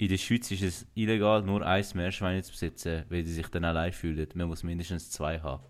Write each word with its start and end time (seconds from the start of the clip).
in 0.00 0.08
der 0.08 0.16
Schweiz 0.16 0.50
ist 0.50 0.62
es 0.62 0.86
illegal, 0.94 1.42
nur 1.42 1.60
ein 1.66 1.84
Meerschwein 1.92 2.42
zu 2.42 2.52
besitzen, 2.52 3.04
weil 3.10 3.22
sie 3.26 3.34
sich 3.34 3.48
dann 3.48 3.64
allein 3.66 3.92
fühlen. 3.92 4.26
Man 4.32 4.48
muss 4.48 4.62
mindestens 4.62 5.10
zwei 5.10 5.38
haben. 5.38 5.62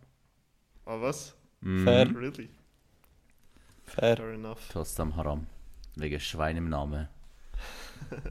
Ah, 0.84 1.00
was? 1.00 1.34
Mm, 1.62 1.82
Fair. 1.82 2.14
Really? 2.14 2.48
Fair. 3.86 4.16
Fair 4.16 4.34
enough. 4.34 4.60
Trotzdem 4.70 5.16
Haram. 5.16 5.48
Wegen 5.96 6.20
Schwein 6.20 6.56
im 6.56 6.68
Namen. 6.68 7.08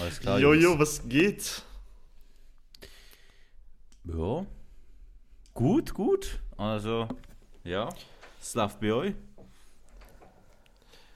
Alles 0.00 0.20
klar. 0.20 0.38
Jojo, 0.38 0.78
was 0.78 1.02
geht? 1.08 1.62
Ja. 4.04 4.46
Gut, 5.54 5.92
gut. 5.92 6.38
Also, 6.56 7.08
ja. 7.64 7.88
Es 8.40 8.54
läuft 8.54 8.78
bei 8.78 8.92
euch. 8.92 9.14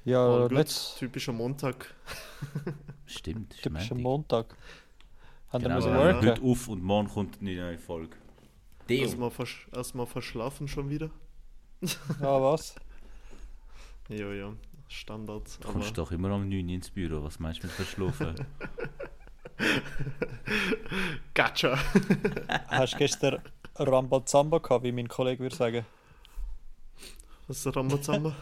Ja, 0.05 0.27
good. 0.27 0.51
let's. 0.51 0.97
Typischer 0.99 1.33
Montag. 1.33 1.95
Stimmt. 3.11 3.55
ist 3.55 3.63
Typischer 3.63 3.95
Montag. 3.95 4.49
Montag. 4.49 4.57
Haben 5.53 5.65
wir 5.65 5.69
Genau, 5.69 5.85
wir 5.85 6.11
ja. 6.11 6.23
heute 6.23 6.43
auf 6.43 6.69
und 6.69 6.83
morgen 6.83 7.09
kommt 7.09 7.41
eine 7.41 7.55
neue 7.57 7.79
Folge. 7.79 8.17
Erstmal 8.89 9.31
versch 9.31 9.69
erstmal 9.75 10.07
verschlafen 10.07 10.69
schon 10.69 10.89
wieder. 10.91 11.11
Ja, 12.21 12.43
was? 12.43 12.75
Ja, 14.09 14.33
ja. 14.33 14.53
Standard. 14.89 15.45
Du 15.61 15.69
Aber 15.69 15.73
kommst 15.79 15.97
doch 15.97 16.11
immer 16.13 16.35
um 16.35 16.49
9 16.49 16.65
Uhr 16.67 16.75
ins 16.75 16.91
Büro. 16.91 17.23
Was 17.23 17.39
meinst 17.39 17.63
du 17.63 17.69
mit 17.69 17.77
verschlafen? 17.77 18.35
Gotcha. 21.35 21.79
Hast 22.69 22.95
du 22.95 22.99
gestern 22.99 23.41
Rambazamba 23.77 24.59
gehabt, 24.59 24.85
wie 24.85 24.93
mein 24.93 25.09
Kollege 25.09 25.43
würde 25.43 25.55
sagen? 25.57 25.87
Was 27.47 27.59
ist 27.59 27.67
der 27.67 27.77
Rambazamba? 27.77 28.35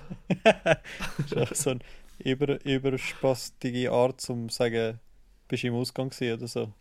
Das 0.45 0.79
ist 1.27 1.33
echt 1.37 1.57
so 1.57 1.71
eine 1.71 1.81
über, 2.19 2.65
überspastige 2.65 3.93
Art 3.93 4.21
zum 4.21 4.49
sagen, 4.49 5.01
bist 5.49 5.63
du 5.63 5.69
im 5.69 5.75
Ausgang 5.75 6.11
gewesen 6.11 6.39
oder 6.39 6.49
so. 6.49 6.73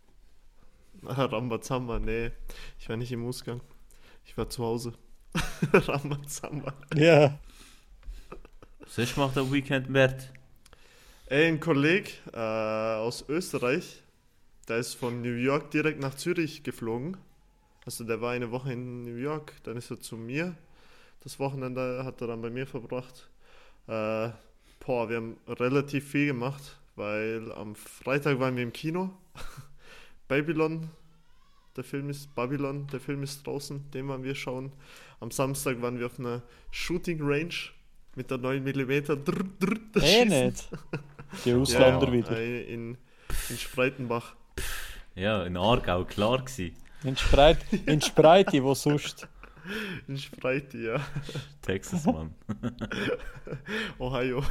Ah, 1.06 1.24
Rambazamba, 1.24 1.98
nee. 1.98 2.30
Ich 2.78 2.88
war 2.88 2.96
nicht 2.96 3.12
im 3.12 3.26
Ausgang. 3.26 3.60
Ich 4.24 4.36
war 4.36 4.48
zu 4.50 4.64
Hause. 4.64 4.92
Rambazamba. 5.72 6.74
Ja. 6.94 7.38
Sonst 8.86 9.16
macht 9.16 9.36
der 9.36 9.50
Weekend 9.52 9.92
Bert. 9.92 10.32
Ey, 11.26 11.46
ein 11.46 11.60
Kollege 11.60 12.10
äh, 12.32 12.38
aus 12.38 13.24
Österreich, 13.28 14.02
der 14.66 14.78
ist 14.78 14.94
von 14.94 15.20
New 15.20 15.34
York 15.34 15.70
direkt 15.70 16.00
nach 16.00 16.14
Zürich 16.14 16.62
geflogen. 16.62 17.18
Also 17.84 18.04
der 18.04 18.20
war 18.20 18.32
eine 18.32 18.50
Woche 18.50 18.72
in 18.72 19.04
New 19.04 19.16
York, 19.16 19.54
dann 19.64 19.76
ist 19.76 19.90
er 19.90 20.00
zu 20.00 20.16
mir. 20.16 20.56
Das 21.20 21.38
Wochenende 21.38 22.02
hat 22.04 22.20
er 22.22 22.28
dann 22.28 22.40
bei 22.40 22.50
mir 22.50 22.66
verbracht. 22.66 23.28
Äh, 23.86 24.30
boah, 24.88 25.06
wir 25.10 25.18
haben 25.18 25.36
relativ 25.46 26.08
viel 26.08 26.28
gemacht, 26.28 26.78
weil 26.96 27.52
am 27.52 27.74
Freitag 27.74 28.40
waren 28.40 28.56
wir 28.56 28.62
im 28.62 28.72
Kino. 28.72 29.10
Babylon, 30.28 30.88
der 31.76 31.84
Film 31.84 32.08
ist 32.08 32.34
Babylon, 32.34 32.86
der 32.90 32.98
Film 32.98 33.22
ist 33.22 33.46
draußen, 33.46 33.90
den 33.90 34.08
waren 34.08 34.24
wir 34.24 34.34
schauen. 34.34 34.72
Am 35.20 35.30
Samstag 35.30 35.82
waren 35.82 35.98
wir 35.98 36.06
auf 36.06 36.18
einer 36.18 36.40
Shooting 36.70 37.18
Range 37.20 37.54
mit 38.16 38.30
der 38.30 38.38
9 38.38 38.64
mm. 38.64 39.04
Drr, 39.04 39.16
drr, 39.60 39.76
das 39.92 40.02
Eh 40.02 40.22
Schießen. 40.22 40.46
nicht. 40.46 40.68
Die 41.44 41.52
Ausländer 41.52 42.06
Ja, 42.06 42.12
wieder. 42.14 42.38
Äh, 42.38 42.72
In, 42.72 42.96
in 43.50 43.58
Spreitenbach. 43.58 44.36
Ja, 45.14 45.42
in 45.44 45.58
Aargau, 45.58 46.04
klar 46.06 46.38
gewesen. 46.38 46.74
In 47.04 47.14
Spreit, 47.14 47.58
in 47.84 48.00
Spreite, 48.00 48.64
wo 48.64 48.72
sonst. 48.72 49.28
In 50.06 50.18
Spreite, 50.18 50.78
ja. 50.78 51.00
Texas, 51.62 52.04
Mann. 52.06 52.34
Ohio. 53.98 54.42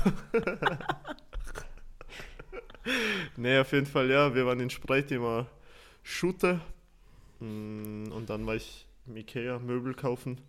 nee, 3.38 3.60
auf 3.60 3.72
jeden 3.72 3.86
Fall, 3.86 4.10
ja. 4.10 4.34
Wir 4.34 4.46
waren 4.46 4.60
in 4.60 4.70
Spreite 4.70 5.20
mal 5.20 5.48
shooten. 6.04 6.62
Mm, 7.40 8.12
Und 8.12 8.30
dann 8.30 8.46
war 8.46 8.56
ich 8.56 8.88
im 9.08 9.18
Ikea 9.18 9.60
Möbel 9.60 9.94
kaufen. 9.94 10.42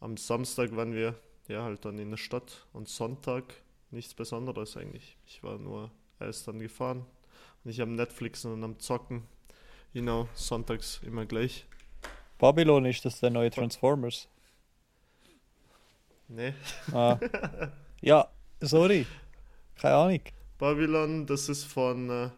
Am 0.00 0.16
Samstag 0.16 0.74
waren 0.76 0.94
wir 0.94 1.14
ja 1.48 1.62
halt 1.62 1.84
dann 1.84 1.98
in 1.98 2.10
der 2.10 2.16
Stadt. 2.16 2.66
Und 2.72 2.88
Sonntag 2.88 3.44
nichts 3.90 4.14
Besonderes 4.14 4.76
eigentlich. 4.76 5.16
Ich 5.26 5.42
war 5.42 5.58
nur 5.58 5.90
erst 6.20 6.48
dann 6.48 6.58
gefahren. 6.58 7.04
Und 7.64 7.70
ich 7.70 7.80
am 7.80 7.94
Netflix 7.94 8.44
und 8.44 8.62
am 8.62 8.78
Zocken. 8.78 9.22
Genau, 9.94 10.28
sonntags 10.34 11.00
immer 11.02 11.26
gleich. 11.26 11.66
Babylon 12.38 12.84
ist 12.86 13.04
das 13.04 13.20
der 13.20 13.30
neue 13.30 13.50
Transformers. 13.50 14.28
Nee. 16.28 16.52
Ah. 16.92 17.18
Ja, 18.00 18.28
sorry. 18.60 19.06
Keine 19.76 19.94
Ahnung. 19.94 20.20
Babylon, 20.58 21.26
das 21.26 21.48
ist 21.48 21.64
von. 21.64 22.10
Äh, 22.10 22.30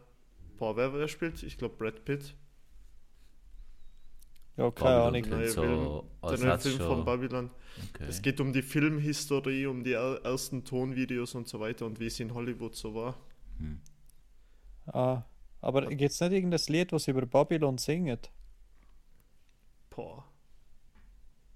boah, 0.57 0.75
wer, 0.77 0.93
wer 0.93 1.07
spielt? 1.07 1.43
Ich 1.43 1.57
glaube 1.57 1.75
Brad 1.75 2.03
Pitt. 2.05 2.33
Ja, 4.57 4.69
keine 4.71 4.89
Babylon 4.99 5.07
Ahnung. 5.07 5.21
klingt 5.21 5.29
Neue 5.37 5.49
so, 5.49 5.61
Film- 5.61 6.39
Der 6.39 6.47
neue 6.47 6.59
Film 6.59 6.77
von. 6.79 7.05
Babylon. 7.05 7.49
Okay. 7.93 8.05
Es 8.07 8.21
geht 8.21 8.39
um 8.41 8.53
die 8.53 8.61
Filmhistorie, 8.61 9.65
um 9.65 9.83
die 9.83 9.93
er- 9.93 10.21
ersten 10.23 10.63
Tonvideos 10.63 11.35
und 11.35 11.47
so 11.47 11.59
weiter 11.59 11.85
und 11.85 11.99
wie 11.99 12.07
es 12.07 12.19
in 12.19 12.33
Hollywood 12.33 12.75
so 12.75 12.93
war. 12.93 13.15
Hm. 13.57 13.81
Ah. 14.87 15.23
Aber 15.61 15.85
gibt 15.87 16.11
es 16.11 16.19
nicht 16.19 16.31
irgendein 16.31 16.59
Lied, 16.67 16.91
was 16.91 17.07
über 17.07 17.25
Babylon 17.25 17.77
singt? 17.77 18.29
Boah. 19.91 20.25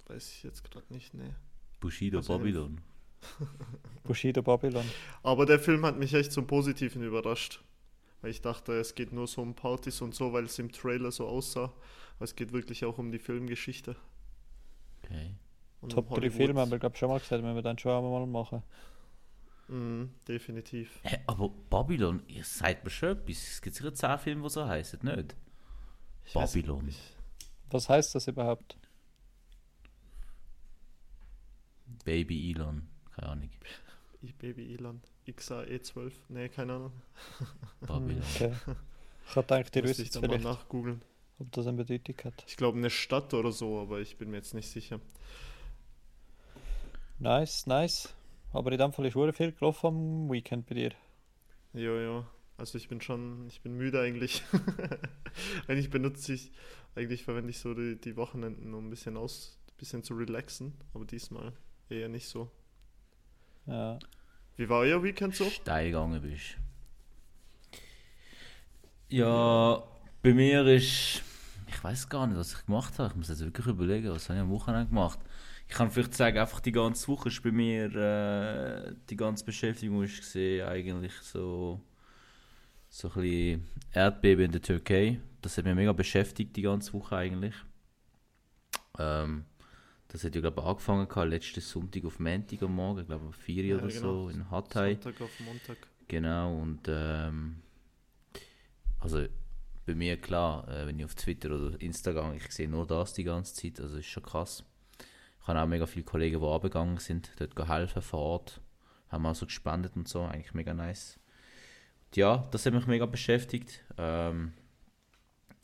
Weiß 0.08 0.32
ich 0.32 0.44
jetzt 0.44 0.64
gerade 0.64 0.86
nicht, 0.94 1.14
ne. 1.16 1.36
Bushido 1.80 2.20
Also, 2.20 2.38
Babylon. 2.38 2.80
Bushido 4.04 4.44
Babylon. 4.44 4.86
Aber 5.24 5.46
der 5.48 5.60
Film 5.60 5.84
hat 5.86 5.98
mich 5.98 6.14
echt 6.14 6.32
zum 6.32 6.46
Positiven 6.46 7.02
überrascht. 7.02 7.64
Weil 8.22 8.32
ich 8.32 8.42
dachte, 8.42 8.74
es 8.74 8.96
geht 8.96 9.12
nur 9.14 9.28
so 9.28 9.42
um 9.42 9.56
Partys 9.56 10.02
und 10.02 10.14
so, 10.14 10.34
weil 10.34 10.46
es 10.46 10.58
im 10.60 10.72
Trailer 10.72 11.12
so 11.12 11.28
aussah. 11.28 11.74
Aber 12.16 12.26
es 12.26 12.36
geht 12.36 12.54
wirklich 12.54 12.86
auch 12.86 12.98
um 12.98 13.12
die 13.12 13.20
Filmgeschichte. 13.20 13.96
Okay. 15.04 15.36
Und 15.82 15.92
Top 15.92 16.10
um 16.10 16.16
3 16.16 16.22
Hollywood. 16.22 16.38
Filme 16.38 16.62
haben 16.62 16.72
wir, 16.72 16.80
glaube 16.80 16.94
ich, 16.94 17.00
schon 17.00 17.10
mal 17.10 17.20
gesagt, 17.20 17.44
wenn 17.44 17.56
wir 17.56 17.62
dann 17.62 17.78
schon 17.78 17.92
einmal 17.92 18.26
machen. 18.26 18.64
Mhm, 19.68 20.12
definitiv. 20.28 21.00
Hä, 21.04 21.20
aber 21.28 21.50
Babylon, 21.70 22.22
ihr 22.28 22.44
seid 22.44 22.84
mir 22.84 22.90
schon 22.90 23.10
etwas. 23.10 23.38
Es 23.38 23.62
gibt 23.62 23.76
sicher 23.76 23.94
10 23.94 24.20
Filme, 24.20 24.44
die 24.44 24.50
so 24.50 24.66
heißen, 24.66 25.00
nicht? 25.04 25.36
Ich 26.24 26.36
weiß 26.36 26.54
Babylon. 26.54 26.94
Was 27.72 27.90
heißt 27.90 28.16
das 28.16 28.28
überhaupt? 28.28 28.78
Baby 32.04 32.52
Elon. 32.52 32.88
Keine 33.16 33.30
Ahnung. 33.30 33.50
Ich 34.22 34.36
Baby 34.36 34.74
Elon. 34.74 35.02
XAE12. 35.28 36.12
Nee, 36.30 36.50
keine 36.50 36.74
Ahnung. 36.74 36.92
Babylon. 37.82 38.22
Okay. 38.36 38.54
Ich 39.28 39.36
hatte 39.36 39.56
gedacht, 39.58 39.76
ihr 39.76 39.82
Müsste 39.82 40.04
ich 40.04 40.12
dann 40.12 40.28
mal 40.28 40.38
nachgoogeln. 40.40 41.02
ob 41.40 41.52
das 41.52 41.66
eine 41.66 41.78
Bedeutung 41.78 42.16
hat. 42.26 42.44
Ich 42.48 42.58
glaube 42.58 42.78
eine 42.78 42.92
Stadt 42.92 43.34
oder 43.34 43.52
so, 43.52 43.80
aber 43.82 44.00
ich 44.00 44.18
bin 44.18 44.30
mir 44.30 44.38
jetzt 44.38 44.54
nicht 44.54 44.70
sicher. 44.70 45.00
Nice, 47.18 47.66
nice. 47.66 48.14
Aber 48.54 48.72
in 48.72 48.78
dem 48.78 48.94
Fall 48.94 49.08
ist 49.08 49.14
sehr 49.16 49.34
viel 49.34 49.52
gelaufen 49.52 49.88
am 49.88 50.32
Weekend 50.32 50.68
bei 50.68 50.76
dir. 50.76 50.92
Jo, 51.74 52.00
jo. 52.00 52.26
Also 52.58 52.78
ich 52.78 52.88
bin 52.88 53.02
schon, 53.02 53.48
ich 53.48 53.62
bin 53.62 53.76
müde 53.76 54.00
eigentlich. 54.00 54.44
eigentlich 55.68 55.90
benutze 55.90 56.34
ich, 56.34 56.52
eigentlich 56.96 57.24
verwende 57.24 57.50
ich 57.50 57.60
so 57.60 57.74
die, 57.74 58.00
die 58.00 58.16
Wochenenden, 58.16 58.74
um 58.74 58.88
ein 58.88 58.90
bisschen 58.90 59.18
aus, 59.18 59.60
ein 59.68 59.78
bisschen 59.78 60.04
zu 60.04 60.14
relaxen, 60.16 60.74
aber 60.94 61.06
diesmal 61.06 61.52
eher 61.90 62.08
nicht 62.08 62.28
so. 62.28 62.50
Ja. 63.66 64.00
Wie 64.56 64.70
war 64.70 64.80
euer 64.80 65.04
Weekend 65.04 65.36
so? 65.36 65.50
steil 65.50 65.88
gegangen 65.88 66.22
bist. 66.22 66.58
Ja, 69.10 69.84
bei 70.22 70.34
mir 70.34 70.66
ist. 70.66 71.22
Ich 71.68 71.84
weiß 71.84 72.08
gar 72.08 72.26
nicht, 72.26 72.38
was 72.38 72.54
ich 72.54 72.66
gemacht 72.66 72.98
habe. 73.00 73.10
Ich 73.10 73.16
muss 73.16 73.28
jetzt 73.28 73.42
wirklich 73.42 73.68
überlegen, 73.68 74.10
was 74.10 74.30
habe 74.30 74.40
ich 74.40 74.44
am 74.44 74.50
Wochenende 74.50 74.88
gemacht. 74.88 75.20
Ich 75.68 75.76
kann 75.76 75.92
vielleicht 75.92 76.14
sagen, 76.14 76.38
einfach 76.38 76.62
die 76.62 76.72
ganze 76.72 77.08
Woche 77.08 77.30
ist 77.30 77.44
bei 77.44 77.52
mir 77.52 77.94
äh, 77.96 78.96
die 79.10 79.16
ganze 79.16 79.44
Beschäftigung 79.44 80.04
ist 80.04 80.18
gesehen, 80.20 80.68
eigentlich 80.68 81.14
so 81.22 81.82
so 82.96 83.10
ein 83.10 83.14
bisschen 83.22 83.68
Erdbeben 83.92 84.46
in 84.46 84.52
der 84.54 84.62
Türkei. 84.62 85.20
Das 85.42 85.58
hat 85.58 85.66
mich 85.66 85.76
mega 85.76 85.92
beschäftigt 85.92 86.56
die 86.56 86.62
ganze 86.62 86.94
Woche 86.94 87.18
eigentlich. 87.18 87.54
Ähm, 88.98 89.44
das 90.08 90.24
hat 90.24 90.34
ja 90.34 90.40
glaube 90.40 90.62
ich 90.62 90.66
angefangen 90.66 91.10
gehabt, 91.10 91.30
letzten 91.30 91.60
Sonntag 91.60 92.06
auf 92.06 92.20
Montag 92.20 92.64
am 92.64 92.74
Morgen, 92.74 93.02
ich 93.02 93.08
glaube 93.08 93.26
um 93.26 93.34
4 93.34 93.64
Uhr 93.64 93.70
Ja, 93.70 93.76
oder 93.76 93.88
genau. 93.88 94.00
so 94.00 94.30
in 94.30 94.50
Hatay. 94.50 94.94
Sonntag 94.94 95.22
auf 95.22 95.40
Montag. 95.42 95.78
Genau, 96.08 96.58
und 96.58 96.88
ähm, 96.88 97.58
also 99.02 99.26
bei 99.86 99.94
mir 99.94 100.16
klar, 100.16 100.66
äh, 100.70 100.88
wenn 100.88 100.98
ich 100.98 101.04
auf 101.04 101.16
Twitter 101.16 101.50
oder 101.54 101.82
Instagram, 101.82 102.36
ich 102.36 102.50
sehe 102.50 102.70
nur 102.70 102.88
das 102.88 103.12
die 103.12 103.26
ganze 103.26 103.56
Zeit, 103.56 103.82
also 103.82 103.98
ist 103.98 104.06
schon 104.06 104.24
krass. 104.24 104.64
Ich 105.42 105.48
habe 105.48 105.60
auch 105.60 105.68
mega 105.68 105.86
viele 105.86 106.06
Kollegen, 106.06 106.40
die 106.40 106.48
abgegangen 106.48 107.00
sind, 107.00 107.30
dort 107.40 107.58
geholfen 107.58 108.02
vor 108.02 108.20
Ort, 108.22 108.62
haben 109.10 109.26
auch 109.26 109.36
so 109.36 109.46
gespendet 109.46 109.98
und 109.98 110.08
so, 110.08 110.22
eigentlich 110.24 110.54
mega 110.54 110.74
nice. 110.74 111.20
Ja, 112.14 112.48
das 112.52 112.66
hat 112.66 112.74
mich 112.74 112.88
mega 112.88 113.06
beschäftigt. 113.06 113.84
Ähm, 113.98 114.54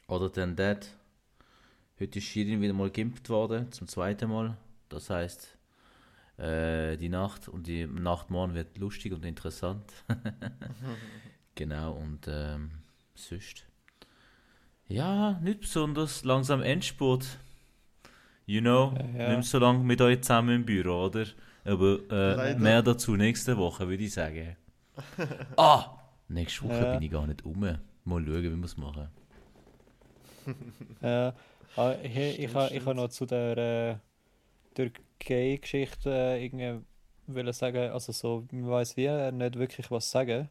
oder 0.08 0.30
dann 0.30 0.56
that, 0.58 0.88
heute 2.00 2.20
ist 2.20 2.26
Shirin 2.26 2.62
wieder 2.62 2.74
mal 2.74 2.90
geimpft 2.90 3.30
worden, 3.30 3.72
zum 3.72 3.88
zweiten 3.88 4.30
Mal. 4.30 4.58
Das 4.90 5.10
heißt, 5.10 5.58
äh, 6.38 6.98
die 6.98 7.10
Nacht 7.10 7.48
und 7.48 7.68
die 7.68 7.86
Nacht 7.86 8.30
morgen 8.30 8.54
wird 8.54 8.78
lustig 8.78 9.14
und 9.14 9.26
interessant. 9.26 9.86
Genau, 11.56 11.92
und 11.92 12.28
ähm, 12.28 12.72
sonst. 13.14 13.66
Ja, 14.88 15.40
nicht 15.42 15.60
besonders. 15.62 16.24
Langsam 16.24 16.62
Endspurt. 16.62 17.26
You 18.46 18.62
know, 18.62 18.94
Ja, 19.16 19.30
ja. 19.30 19.38
nicht 19.38 19.50
so 19.50 19.60
lange 19.60 19.84
mit 19.84 20.02
euch 20.02 20.22
zusammen 20.22 20.56
im 20.56 20.66
Büro, 20.66 21.06
oder? 21.06 21.26
Aber 21.64 22.00
äh, 22.10 22.56
mehr 22.56 22.82
dazu 22.82 23.16
nächste 23.16 23.58
Woche, 23.58 23.88
würde 23.88 24.04
ich 24.04 24.14
sagen. 24.14 24.56
ah! 25.58 26.01
Nächste 26.34 26.64
Woche 26.64 26.86
Ja. 26.86 26.86
bin 26.88 27.02
ich 27.04 27.12
gar 27.12 27.28
nicht 27.28 27.46
um. 27.46 27.60
Mal 27.60 27.80
schauen, 28.06 28.44
wie 28.44 28.56
wir 28.56 28.66
es 28.66 28.78
machen. 28.78 29.10
Ja, 31.02 31.34
ah, 31.76 31.96
ich, 32.04 32.16
ich, 32.40 32.54
Stimmt, 32.54 32.56
ha- 32.56 32.72
ich 32.72 32.84
stimmt. 32.84 32.86
habe 32.86 32.96
noch 32.96 33.10
zu 33.10 33.26
der 33.26 33.58
äh, 33.58 33.96
Türkei-Geschichte 34.76 36.12
äh, 36.12 36.46
irgendwie 36.46 36.82
wollen 37.28 37.54
sagen, 37.54 37.92
also 37.92 38.12
so, 38.12 38.48
man 38.52 38.70
weiß 38.70 38.98
wie 38.98 39.06
äh, 39.06 39.32
nicht 39.32 39.58
wirklich 39.58 39.92
was 39.92 40.12
sagen. 40.12 40.50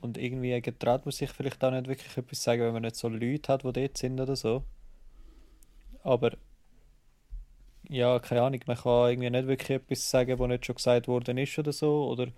Und 0.00 0.18
irgendwie 0.18 0.60
getraut 0.60 1.04
man 1.06 1.12
sich 1.12 1.30
vielleicht 1.30 1.62
auch 1.64 1.70
nicht 1.70 1.86
wirklich 1.88 2.16
etwas 2.16 2.42
sagen, 2.42 2.62
wenn 2.62 2.72
man 2.72 2.82
nicht 2.82 2.96
so 2.96 3.08
Leute 3.08 3.52
hat, 3.52 3.62
die 3.64 3.72
dort 3.72 3.96
sind 3.98 4.20
oder 4.20 4.34
so. 4.36 4.64
Aber 6.02 6.32
ja, 7.88 8.18
keine 8.18 8.42
Ahnung, 8.42 8.60
man 8.66 8.76
kann 8.76 9.10
irgendwie 9.10 9.30
nicht 9.30 9.46
wirklich 9.48 9.70
etwas 9.70 10.10
sagen, 10.10 10.38
was 10.38 10.48
nicht 10.48 10.66
schon 10.66 10.74
gesagt 10.76 11.08
worden 11.08 11.38
ist 11.38 11.58
oder 11.58 11.72
so. 11.72 12.08
Oder 12.08 12.28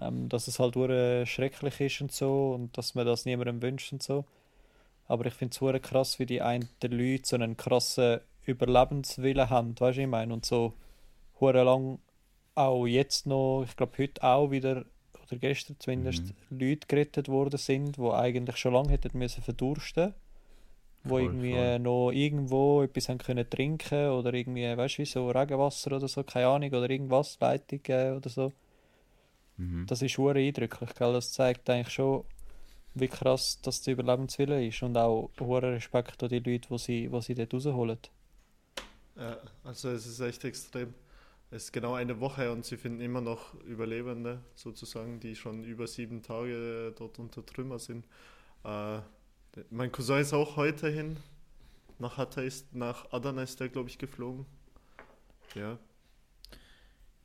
ähm, 0.00 0.28
dass 0.28 0.48
es 0.48 0.58
halt 0.58 0.76
hure 0.76 1.26
schrecklich 1.26 1.80
ist 1.80 2.00
und 2.00 2.12
so 2.12 2.52
und 2.52 2.76
dass 2.76 2.94
man 2.94 3.06
das 3.06 3.24
niemandem 3.24 3.62
wünscht 3.62 3.92
und 3.92 4.02
so. 4.02 4.24
Aber 5.06 5.26
ich 5.26 5.34
finde 5.34 5.76
es 5.76 5.82
krass, 5.82 6.18
wie 6.18 6.26
die 6.26 6.40
einen 6.40 6.68
der 6.82 6.90
Leute 6.90 7.26
so 7.26 7.36
einen 7.36 7.56
krassen 7.56 8.20
Überlebenswillen 8.46 9.50
haben, 9.50 9.78
weißt 9.78 9.98
du, 9.98 10.02
ich 10.02 10.08
meine, 10.08 10.32
und 10.32 10.44
so 10.46 10.74
hure 11.40 11.62
lang 11.62 11.98
auch 12.54 12.86
jetzt 12.86 13.26
noch, 13.26 13.64
ich 13.64 13.76
glaube 13.76 13.98
heute 13.98 14.22
auch 14.22 14.50
wieder, 14.50 14.84
oder 15.22 15.38
gestern 15.38 15.76
zumindest, 15.78 16.34
Leute 16.50 16.86
gerettet 16.86 17.28
worden 17.28 17.58
sind, 17.58 17.96
die 17.96 18.10
eigentlich 18.10 18.56
schon 18.56 18.74
lange 18.74 18.90
hätten 18.90 19.16
müssen 19.18 19.42
verdursten 19.42 20.14
wo 21.04 21.18
Voll, 21.18 21.22
irgendwie 21.22 21.52
voll. 21.52 21.78
noch 21.80 22.10
irgendwo 22.12 22.82
etwas 22.82 23.08
haben 23.08 23.18
können 23.18 23.48
trinken 23.48 24.08
oder 24.08 24.32
irgendwie, 24.32 24.76
weißt 24.76 24.96
du, 24.98 25.02
wie 25.02 25.06
so 25.06 25.30
Regenwasser 25.30 25.92
oder 25.92 26.08
so, 26.08 26.22
keine 26.24 26.46
Ahnung, 26.46 26.70
oder 26.70 26.88
irgendwas, 26.88 27.38
Leitungen 27.40 28.16
oder 28.16 28.30
so. 28.30 28.52
Mhm. 29.56 29.86
Das 29.86 30.02
ist 30.02 30.18
hure 30.18 30.38
eindrücklich, 30.38 30.94
gell? 30.94 31.12
Das 31.12 31.32
zeigt 31.32 31.68
eigentlich 31.70 31.94
schon, 31.94 32.24
wie 32.94 33.08
krass 33.08 33.60
das 33.62 33.82
der 33.82 33.94
Überlebenswille 33.94 34.66
ist 34.66 34.82
und 34.82 34.96
auch 34.96 35.30
hure 35.38 35.74
Respekt 35.74 36.22
an 36.22 36.28
die 36.28 36.38
Leute, 36.38 36.68
die 36.68 36.78
sie, 36.78 37.08
die 37.08 37.22
sie 37.22 37.34
dort 37.34 37.54
rausholen. 37.54 37.98
Ja, 39.16 39.38
also 39.62 39.90
es 39.90 40.06
ist 40.06 40.20
echt 40.20 40.44
extrem. 40.44 40.94
Es 41.50 41.64
ist 41.64 41.72
genau 41.72 41.94
eine 41.94 42.18
Woche 42.18 42.50
und 42.50 42.64
sie 42.64 42.76
finden 42.76 43.00
immer 43.00 43.20
noch 43.20 43.54
Überlebende, 43.62 44.40
sozusagen, 44.56 45.20
die 45.20 45.36
schon 45.36 45.62
über 45.62 45.86
sieben 45.86 46.22
Tage 46.22 46.92
dort 46.98 47.18
unter 47.20 47.46
Trümmer 47.46 47.78
sind. 47.78 48.06
Äh, 48.64 48.98
mein 49.70 49.92
Cousin 49.92 50.18
ist 50.18 50.32
auch 50.32 50.56
heute 50.56 50.88
hin. 50.88 51.16
Nach 52.00 52.16
Hatay 52.16 52.48
ist, 52.48 52.74
nach 52.74 53.12
Adana 53.12 53.44
ist 53.44 53.60
der, 53.60 53.68
glaube 53.68 53.88
ich, 53.88 53.98
geflogen. 53.98 54.46
Ja, 55.54 55.78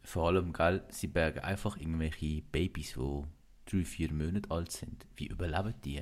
Vor 0.10 0.30
allem, 0.30 0.54
gell, 0.54 0.82
sie 0.90 1.06
bergen 1.06 1.42
einfach 1.42 1.78
irgendwelche 1.78 2.42
Babys, 2.42 2.96
die 2.96 3.24
drei, 3.68 3.86
vier 3.86 4.12
Monate 4.12 4.50
alt 4.50 4.72
sind. 4.72 5.06
Wie 5.16 5.28
überleben 5.28 5.76
die? 5.86 6.02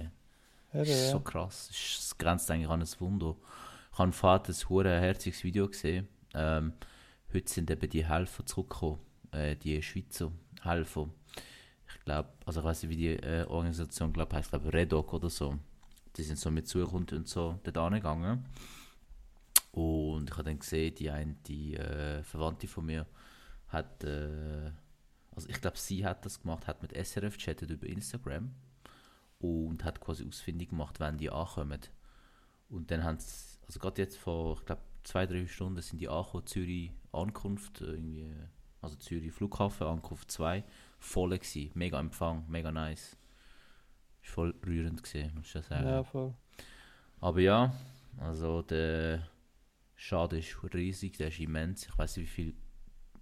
Das 0.71 0.87
ist 0.87 1.11
so 1.11 1.19
krass. 1.19 1.67
Das 1.67 2.17
grenzt 2.17 2.49
eigentlich 2.49 2.69
an 2.69 2.79
ein 2.79 2.87
Wunder. 2.99 3.35
Ich 3.91 3.99
habe 3.99 4.13
vorhin 4.13 4.45
ein 4.47 4.69
hure 4.69 5.01
herziges 5.01 5.43
Video 5.43 5.67
gesehen. 5.67 6.07
Ähm, 6.33 6.71
heute 7.33 7.51
sind 7.51 7.69
eben 7.69 7.89
die 7.89 8.07
Helfer 8.07 8.45
zurückgekommen. 8.45 8.99
Äh, 9.31 9.57
die 9.57 9.83
Schweizer 9.83 10.31
Helfer. 10.61 11.09
Ich 11.89 12.05
glaube, 12.05 12.29
also 12.45 12.61
ich 12.61 12.65
weiß 12.65 12.83
nicht, 12.83 12.91
wie 12.91 12.95
die 12.95 13.13
äh, 13.17 13.43
Organisation 13.43 14.13
glaub, 14.13 14.31
heißt, 14.31 14.51
glaube 14.51 14.71
Redoc 14.71 15.11
oder 15.11 15.29
so. 15.29 15.59
Die 16.15 16.23
sind 16.23 16.39
so 16.39 16.49
mit 16.49 16.69
Suchhund 16.69 17.11
und 17.11 17.27
so 17.27 17.59
dort 17.61 17.77
angegangen. 17.77 18.45
Und 19.73 20.29
ich 20.29 20.37
habe 20.37 20.45
dann 20.45 20.59
gesehen, 20.59 20.95
die 20.95 21.09
eine, 21.09 21.35
die 21.45 21.75
äh, 21.75 22.23
Verwandte 22.23 22.69
von 22.69 22.85
mir 22.85 23.05
hat, 23.69 24.03
äh, 24.03 24.71
also 25.35 25.49
ich 25.49 25.61
glaube, 25.61 25.77
sie 25.77 26.05
hat 26.05 26.25
das 26.25 26.41
gemacht, 26.41 26.67
hat 26.67 26.81
mit 26.81 26.93
SRF 26.93 27.37
chattet 27.37 27.69
über 27.69 27.87
Instagram 27.87 28.53
und 29.39 29.83
hat 29.83 30.01
quasi 30.01 30.25
ausfindig 30.25 30.69
gemacht, 30.69 30.99
wann 30.99 31.17
die 31.17 31.29
ankommen. 31.29 31.81
Und 32.69 32.91
dann 32.91 33.03
haben 33.03 33.19
sie, 33.19 33.59
also 33.65 33.79
gerade 33.79 34.01
jetzt 34.01 34.17
vor, 34.17 34.57
ich 34.59 34.65
glaube, 34.65 34.81
zwei, 35.03 35.25
drei 35.25 35.47
Stunden 35.47 35.81
sind 35.81 35.99
die 35.99 36.09
angekommen, 36.09 36.45
Zürich 36.45 36.91
Ankunft, 37.11 37.81
äh, 37.81 37.93
irgendwie, 37.93 38.33
also 38.81 38.95
Zürich 38.97 39.31
Flughafen, 39.31 39.87
Ankunft 39.87 40.31
2, 40.31 40.63
voll 40.99 41.29
gewesen, 41.29 41.71
mega 41.75 41.99
Empfang, 41.99 42.45
mega 42.49 42.71
nice. 42.71 43.17
Ist 44.21 44.31
voll 44.31 44.53
rührend 44.65 45.01
gesehen, 45.01 45.33
muss 45.35 45.47
ich 45.47 45.53
ja 45.53 45.61
sagen. 45.61 45.87
ja, 45.87 46.03
voll. 46.03 46.33
Aber 47.19 47.39
ja, 47.39 47.73
also 48.17 48.61
der 48.61 49.27
Schaden 49.95 50.39
ist 50.39 50.55
riesig, 50.73 51.17
der 51.17 51.29
ist 51.29 51.39
immens. 51.39 51.87
Ich 51.87 51.97
weiß 51.97 52.17
nicht, 52.17 52.25
wie 52.25 52.31
viel, 52.31 52.55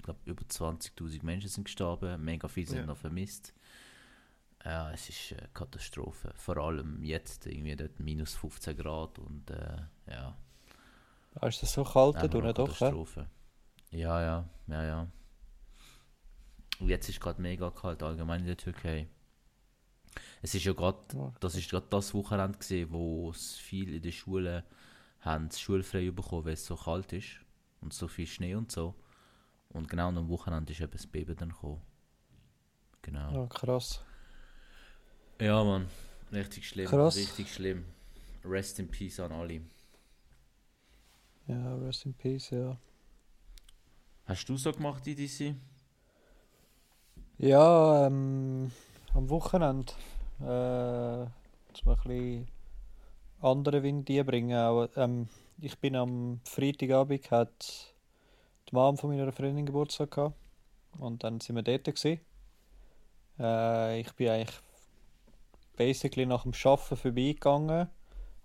glaube, 0.05 0.19
über 0.25 0.43
20.000 0.45 1.23
Menschen 1.23 1.49
sind 1.49 1.65
gestorben, 1.65 2.23
mega 2.23 2.47
viele 2.47 2.67
sind 2.67 2.77
Ja. 2.79 2.85
noch 2.85 2.97
vermisst. 2.97 3.53
Ja, 4.63 4.91
es 4.91 5.09
ist 5.09 5.33
eine 5.37 5.47
Katastrophe. 5.53 6.31
Vor 6.35 6.57
allem 6.57 7.03
jetzt, 7.03 7.45
irgendwie 7.45 7.75
dort 7.75 7.99
minus 7.99 8.33
15 8.35 8.75
Grad 8.77 9.19
und 9.19 9.49
äh, 9.51 9.77
ja. 10.07 10.35
Ah, 11.35 11.47
ist 11.47 11.61
das 11.61 11.73
so 11.73 11.83
kalt 11.83 12.15
eine 12.15 12.23
unten 12.29 12.53
doch? 12.53 12.67
Katastrophe. 12.67 13.27
Ja, 13.91 14.21
ja, 14.21 14.49
ja, 14.67 14.83
ja. 14.83 15.07
Und 16.79 16.89
jetzt 16.89 17.07
ist 17.09 17.19
gerade 17.21 17.41
mega 17.41 17.69
kalt 17.71 18.01
allgemein 18.03 18.41
in 18.41 18.47
der 18.47 18.57
Türkei. 18.57 19.07
Es 20.41 20.55
ist 20.55 20.63
ja 20.65 20.73
gerade 20.73 20.99
Ja. 21.13 21.33
das 21.39 21.55
ist 21.55 21.69
gerade 21.69 21.87
das 21.89 22.13
Wochenende 22.13 22.57
gesehen, 22.57 22.91
wo 22.91 23.29
es 23.31 23.55
viel 23.57 23.93
in 23.93 24.01
den 24.01 24.11
Schulen 24.11 24.63
haben 25.21 25.49
schulfrei 25.51 26.09
bekommen, 26.11 26.45
weil 26.45 26.53
es 26.53 26.65
so 26.65 26.75
kalt 26.75 27.13
ist 27.13 27.39
und 27.81 27.93
so 27.93 28.07
viel 28.07 28.27
Schnee 28.27 28.55
und 28.55 28.71
so. 28.71 28.95
Und 29.75 29.89
genau 29.89 30.07
am 30.07 30.29
Wochenende 30.29 30.71
ist 30.71 30.79
eben 30.79 30.91
das 30.93 31.05
Baby 31.05 31.35
dann 31.35 31.49
gekommen. 31.49 31.81
Genau. 33.01 33.31
Ja, 33.41 33.47
krass. 33.47 33.99
Ja, 35.41 35.61
Mann, 35.65 35.89
richtig 36.31 36.67
schlimm, 36.69 36.87
Krass. 36.87 37.17
richtig 37.17 37.53
schlimm. 37.53 37.83
Rest 38.45 38.79
in 38.79 38.89
Peace 38.89 39.19
an 39.19 39.33
alle. 39.33 39.61
Ja, 41.47 41.75
rest 41.75 42.05
in 42.05 42.13
peace, 42.13 42.51
ja. 42.51 42.77
Hast 44.25 44.47
du 44.49 44.57
so 44.57 44.71
gemacht, 44.71 45.05
EDC? 45.05 45.55
Ja, 47.37 48.07
ähm, 48.07 48.71
am 49.13 49.29
Wochenende 49.29 49.91
äh, 50.39 51.27
zum 51.73 51.89
ein 51.89 51.95
bisschen 51.97 52.47
andere 53.41 53.83
Wind 53.83 54.07
bringen. 54.25 54.57
Auch, 54.57 54.87
ähm, 54.95 55.27
ich 55.59 55.77
bin 55.77 55.95
am 55.95 56.39
Freitagabend 56.45 57.29
hat 57.29 57.94
die 58.69 58.75
Mom 58.75 58.97
von 58.97 59.09
meiner 59.09 59.31
Freundin 59.31 59.65
Geburtstag 59.65 60.11
gehabt 60.11 60.35
und 60.97 61.23
dann 61.23 61.39
sind 61.39 61.55
wir 61.55 61.63
dort 61.63 61.85
gewesen. 61.85 62.19
Äh, 63.39 63.99
ich 63.99 64.11
bin 64.13 64.29
eigentlich 64.29 64.59
basically 65.75 66.25
nach 66.25 66.43
dem 66.43 66.53
Arbeiten 66.53 66.95
vorbeigegangen, 66.95 67.89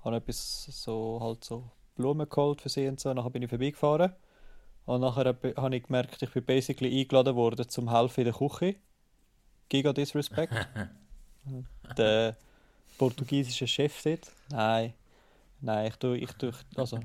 habe 0.04 0.16
etwas 0.16 0.64
so 0.64 1.18
halt 1.20 1.44
so 1.44 1.70
Blumen 1.94 2.28
geholt 2.28 2.60
für 2.60 2.68
sie 2.68 2.88
und 2.88 3.00
so. 3.00 3.12
Nachher 3.12 3.30
bin 3.30 3.42
ich 3.42 3.50
vorbeigefahren 3.50 4.12
und 4.86 5.00
nachher 5.00 5.26
habe 5.26 5.54
habe 5.56 5.76
ich 5.76 5.84
gemerkt, 5.84 6.22
ich 6.22 6.30
bin 6.30 6.44
basically 6.44 7.00
eingeladen 7.00 7.36
worden 7.36 7.68
zum 7.68 7.90
Helfen 7.90 8.20
in 8.20 8.32
der 8.32 8.34
Küche. 8.34 8.76
Giga 9.68 9.92
Disrespect. 9.92 10.52
der 11.96 12.36
portugiesische 12.98 13.66
Chef 13.66 14.02
dort. 14.02 14.32
Nein, 14.50 14.94
nein, 15.60 15.86
ich 15.86 15.96
tue, 15.96 16.18
ich 16.18 16.32
tue, 16.32 16.52
also, 16.76 17.00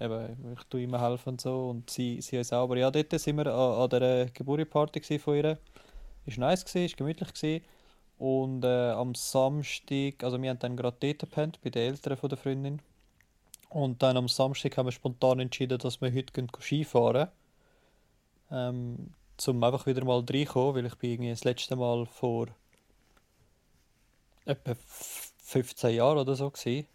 eben, 0.00 0.54
ich 0.58 0.64
tue 0.64 0.82
immer 0.82 1.00
helfen 1.00 1.30
und 1.30 1.40
so 1.40 1.70
und 1.70 1.90
sie, 1.90 2.20
sie. 2.20 2.42
Aber 2.52 2.76
ja, 2.76 2.90
dort 2.90 3.10
sind 3.18 3.36
wir 3.36 3.46
an, 3.46 3.82
an 3.82 3.90
der 3.90 4.26
Geburtstagsparty 4.30 5.18
von 5.18 5.36
ihr. 5.36 5.58
Ist 6.26 6.38
nice 6.38 6.64
gewesen, 6.64 6.86
ist 6.86 6.96
gemütlich 6.96 7.32
gewesen. 7.34 7.64
Und 8.18 8.64
äh, 8.64 8.90
am 8.90 9.14
Samstag, 9.14 10.22
also 10.24 10.40
wir 10.42 10.50
haben 10.50 10.58
dann 10.60 10.76
gerade 10.76 10.96
dort 11.00 11.20
gepennt, 11.20 11.60
bei 11.62 11.70
den 11.70 11.82
Eltern 11.92 12.16
von 12.16 12.28
der 12.28 12.38
Freundin. 12.38 12.80
Und 13.70 14.02
dann 14.02 14.16
am 14.16 14.28
Samstag 14.28 14.76
haben 14.76 14.86
wir 14.86 14.92
spontan 14.92 15.40
entschieden, 15.40 15.78
dass 15.78 16.00
wir 16.00 16.12
heute 16.12 16.46
Skifahren. 16.60 17.28
Ähm, 18.50 19.14
zum 19.38 19.62
einfach 19.64 19.86
wieder 19.86 20.04
mal 20.04 20.22
reinkommen, 20.28 20.74
weil 20.74 20.86
ich 20.86 20.96
bin 20.96 21.12
irgendwie 21.12 21.30
das 21.30 21.44
letzte 21.44 21.76
Mal 21.76 22.04
vor 22.06 22.48
etwa 24.46 24.72
f- 24.72 25.32
15 25.38 25.94
Jahren 25.94 26.18
oder 26.18 26.34
so 26.34 26.50
gewesen. 26.50 26.86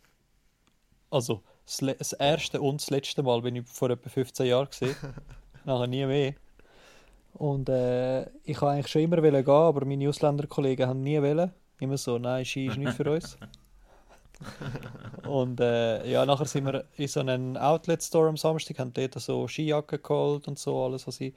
Also 1.09 1.41
das, 1.65 2.13
erste 2.13 2.61
und 2.61 2.81
das 2.81 2.89
letzte 2.89 3.23
Mal 3.23 3.41
bin 3.41 3.55
ich 3.55 3.67
vor 3.67 3.89
etwa 3.89 4.09
15 4.09 4.45
Jahren. 4.45 4.67
Nachher 5.65 5.87
nie 5.87 6.05
mehr. 6.05 6.33
Und 7.33 7.69
äh, 7.69 8.23
ich 8.43 8.61
wollte 8.61 8.75
eigentlich 8.75 8.87
schon 8.87 9.01
immer 9.01 9.21
gehen, 9.21 9.49
aber 9.49 9.85
meine 9.85 10.07
Ausländerkollegen 10.09 10.87
haben 10.87 11.01
nie 11.01 11.21
wollen. 11.21 11.51
Immer 11.79 11.97
so, 11.97 12.17
nein, 12.17 12.45
Ski 12.45 12.67
ist 12.67 12.77
nicht 12.77 12.93
für 12.93 13.11
uns. 13.11 13.37
und 15.27 15.59
äh, 15.59 16.09
ja, 16.09 16.25
nachher 16.25 16.45
sind 16.45 16.65
wir 16.65 16.85
in 16.97 17.07
so 17.07 17.21
einen 17.21 17.57
Outlet-Store 17.57 18.29
am 18.29 18.37
Samstag, 18.37 18.79
haben 18.79 18.93
dort 18.93 19.15
so 19.15 19.47
Skijacken 19.47 20.01
geholt 20.01 20.47
und 20.47 20.59
so, 20.59 20.83
alles, 20.83 21.07
was 21.07 21.21
ich 21.21 21.33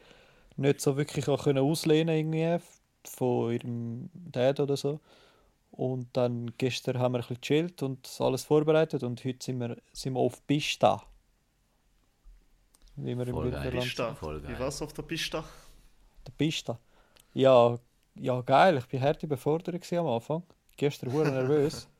nicht 0.57 0.81
so 0.81 0.97
wirklich 0.97 1.29
auch 1.29 1.45
können 1.45 1.59
auslehnen 1.59 2.15
irgendwie 2.15 2.59
von 3.05 3.53
ihrem 3.53 4.11
Dad 4.13 4.61
oder 4.61 4.77
so. 4.77 5.01
Und 5.77 6.17
dann 6.17 6.53
gestern 6.57 6.99
haben 6.99 7.13
wir 7.13 7.19
ein 7.19 7.21
bisschen 7.21 7.41
gechillt 7.41 7.83
und 7.83 8.09
alles 8.19 8.45
vorbereitet 8.45 9.03
und 9.03 9.23
heute 9.25 9.45
sind 9.45 9.61
wir, 9.61 9.77
sind 9.93 10.15
wir 10.15 10.21
auf 10.21 10.45
Pista. 10.47 11.03
Wie 12.97 13.15
wir 13.15 13.27
im 13.27 13.35
Voll 13.35 13.51
geil. 13.51 13.61
Bündnerland 13.61 13.85
Pista. 13.85 14.15
Voll 14.15 14.41
geil. 14.41 14.55
Wie 14.55 14.59
war's 14.59 14.81
auf 14.81 14.95
der 14.95 15.03
Pista? 15.03 15.45
Der 16.27 16.33
Pista. 16.33 16.79
Ja, 17.35 17.79
ja 18.15 18.41
geil. 18.41 18.79
Ich 18.79 18.87
bin 18.87 19.03
hart 19.03 19.23
überfordert 19.23 19.93
am 19.93 20.07
Anfang. 20.07 20.43
Gestern 20.77 21.13
hure 21.13 21.31
nervös. 21.31 21.89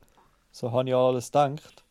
So 0.49 0.71
habe 0.71 0.89
ich 0.89 0.95
an 0.95 1.01
alles 1.01 1.27
gedacht. 1.27 1.83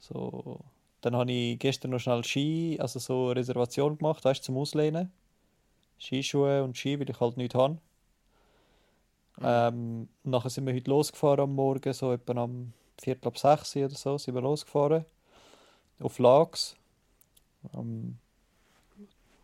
So, 0.00 0.58
dann 1.02 1.14
habe 1.14 1.30
ich 1.30 1.56
gestern 1.56 1.92
noch 1.92 2.00
schnell 2.00 2.24
Ski, 2.24 2.76
also 2.80 2.98
so 2.98 3.26
eine 3.26 3.36
Reservation 3.36 3.96
gemacht, 3.96 4.24
weißt 4.24 4.40
du, 4.40 4.46
zum 4.46 4.56
Auslehnen. 4.56 5.12
Skischuhe 6.00 6.64
und 6.64 6.76
Ski, 6.76 6.98
weil 6.98 7.08
ich 7.08 7.20
halt 7.20 7.36
nichts 7.36 7.54
habe. 7.54 7.78
Ähm, 9.42 10.08
nachher 10.24 10.50
sind 10.50 10.66
wir 10.66 10.74
heute 10.74 10.90
losgefahren 10.90 11.40
am 11.40 11.54
Morgen, 11.54 11.92
so 11.92 12.12
etwa 12.12 12.42
am 12.42 12.72
Viertel 13.00 13.28
ab 13.28 13.38
sechs 13.38 13.74
oder 13.76 13.88
so, 13.90 14.18
sind 14.18 14.34
wir 14.34 14.42
losgefahren. 14.42 15.04
Auf 16.00 16.18
Lags. 16.18 16.76
Ähm, 17.74 18.18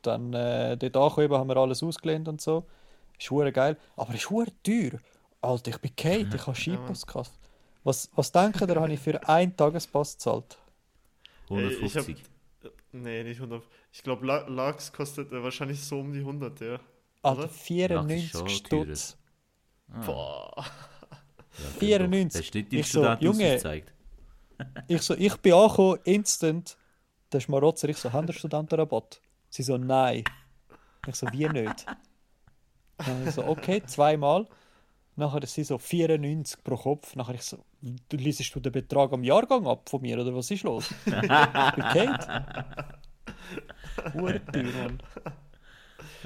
dann 0.02 0.32
äh, 0.34 0.76
dort 0.76 0.96
angekommen, 0.96 1.40
haben 1.40 1.48
wir 1.48 1.56
alles 1.56 1.82
ausgelehnt 1.82 2.28
und 2.28 2.40
so. 2.40 2.64
Ist 3.18 3.30
hure 3.30 3.52
geil, 3.52 3.76
aber 3.96 4.14
ist 4.14 4.28
hure 4.30 4.46
teuer. 4.62 5.00
Alter, 5.40 5.70
ich 5.70 5.78
bin 5.78 5.96
Kate, 5.96 6.36
ich 6.36 6.46
habe 6.46 6.56
Skipass 6.56 7.06
gekauft. 7.06 7.32
Was, 7.84 8.10
was 8.14 8.32
denken 8.32 8.68
ihr, 8.68 8.76
habe 8.76 8.92
ich 8.92 9.00
für 9.00 9.26
einen 9.28 9.56
Tagespass 9.56 10.14
gezahlt? 10.14 10.58
Ey, 11.50 11.68
ich 11.68 11.96
hab- 11.96 12.06
150. 12.06 12.24
Nee, 12.92 13.22
nicht 13.22 13.38
100. 13.40 13.62
Ich 13.92 14.02
glaube, 14.02 14.26
Lachs 14.26 14.92
kostet 14.92 15.32
äh, 15.32 15.42
wahrscheinlich 15.42 15.82
so 15.84 16.00
um 16.00 16.12
die 16.12 16.20
100, 16.20 16.60
ja. 16.60 16.80
Alter, 17.22 17.40
Oder? 17.40 17.48
94 17.48 18.30
schon 18.30 18.48
Stutz. 18.48 19.16
Ah, 19.92 20.00
Boah. 20.04 20.52
ja, 21.58 21.68
okay, 21.76 21.78
94. 21.78 22.32
doch. 22.32 22.44
Hast 22.44 22.54
du 22.54 22.58
nicht 22.58 22.72
deinen 22.72 22.80
Ich 22.80 22.92
so, 22.92 23.04
Junge. 23.20 23.52
gezeigt? 23.54 23.92
Ich 24.88 25.02
so, 25.02 25.14
ich 25.14 25.36
bin 25.38 25.52
angekommen, 25.52 25.98
instant. 26.04 26.78
Der 27.30 27.40
Schmarotzer, 27.40 27.88
ich 27.90 27.98
so, 27.98 28.10
haben 28.12 28.26
der 28.26 28.32
Studentenrabatt? 28.32 29.20
Sie 29.50 29.62
so, 29.62 29.76
nein. 29.76 30.24
Ich 31.06 31.14
so, 31.14 31.26
wie 31.30 31.46
nicht? 31.48 31.84
Dann 32.96 33.26
ich 33.26 33.34
so, 33.34 33.44
okay, 33.44 33.82
zweimal. 33.84 34.46
Nachher 35.16 35.42
ist 35.42 35.54
sie 35.54 35.64
so 35.64 35.76
94 35.78 36.62
pro 36.64 36.76
Kopf. 36.76 37.14
Nachher 37.16 37.34
ich 37.34 37.42
so, 37.42 37.58
du 37.82 38.16
liest 38.16 38.54
du 38.54 38.60
den 38.60 38.72
Betrag 38.72 39.12
am 39.12 39.24
Jahrgang 39.24 39.66
ab 39.66 39.88
von 39.90 40.00
mir 40.00 40.18
oder 40.18 40.34
was 40.34 40.50
ist 40.50 40.62
los? 40.62 40.90
okay. 41.06 42.08
Teuer, 44.12 44.40
Mann. 44.52 45.02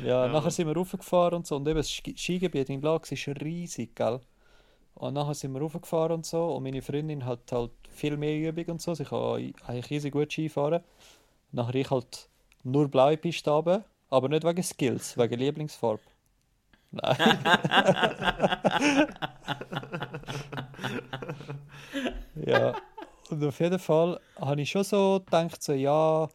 Ja, 0.05 0.29
nachher 0.29 0.51
sind 0.51 0.67
wir 0.69 0.77
raufgefahren 0.77 1.35
und 1.35 1.47
so. 1.47 1.57
Und 1.57 1.67
eben 1.69 1.77
das 1.77 1.91
Ski- 1.91 2.17
Skigebiet 2.17 2.69
in 2.71 2.81
Lax 2.83 3.13
ist 3.13 3.27
riesig, 3.29 3.95
gell? 3.95 4.21
Und 4.95 5.15
nachher 5.15 5.35
sind 5.35 5.53
wir 5.53 5.61
raufgefahren 5.61 6.13
und 6.13 6.27
so. 6.27 6.55
Und 6.57 6.63
meine 6.65 6.83
Freundin 6.83 7.25
hat 7.25 7.51
halt 7.53 7.71
viel 7.91 8.17
mehr 8.17 8.37
Übung 8.49 8.67
und 8.75 8.83
so. 8.83 8.95
Sie 8.95 9.05
kann 9.05 9.53
eigentlich 9.67 9.91
easy 9.91 10.11
gut 10.11 10.33
Ski 10.33 10.49
fahren. 10.49 10.83
Nachher 11.53 11.75
ich 11.77 11.91
halt 11.91 12.29
nur 12.65 12.89
blaue 12.89 13.17
Piste 13.17 13.51
runter, 13.51 13.85
aber 14.11 14.29
nicht 14.29 14.45
wegen 14.45 14.63
Skills, 14.63 15.17
wegen 15.17 15.39
Lieblingsfarbe. 15.39 16.03
Nein. 16.93 17.17
ja. 22.47 22.75
Und 23.31 23.45
auf 23.45 23.61
jeden 23.61 23.79
Fall 23.79 24.19
habe 24.41 24.61
ich 24.61 24.71
schon 24.71 24.85
so 24.85 25.21
gedacht, 25.25 25.63
so, 25.63 25.73
ja, 25.73 26.29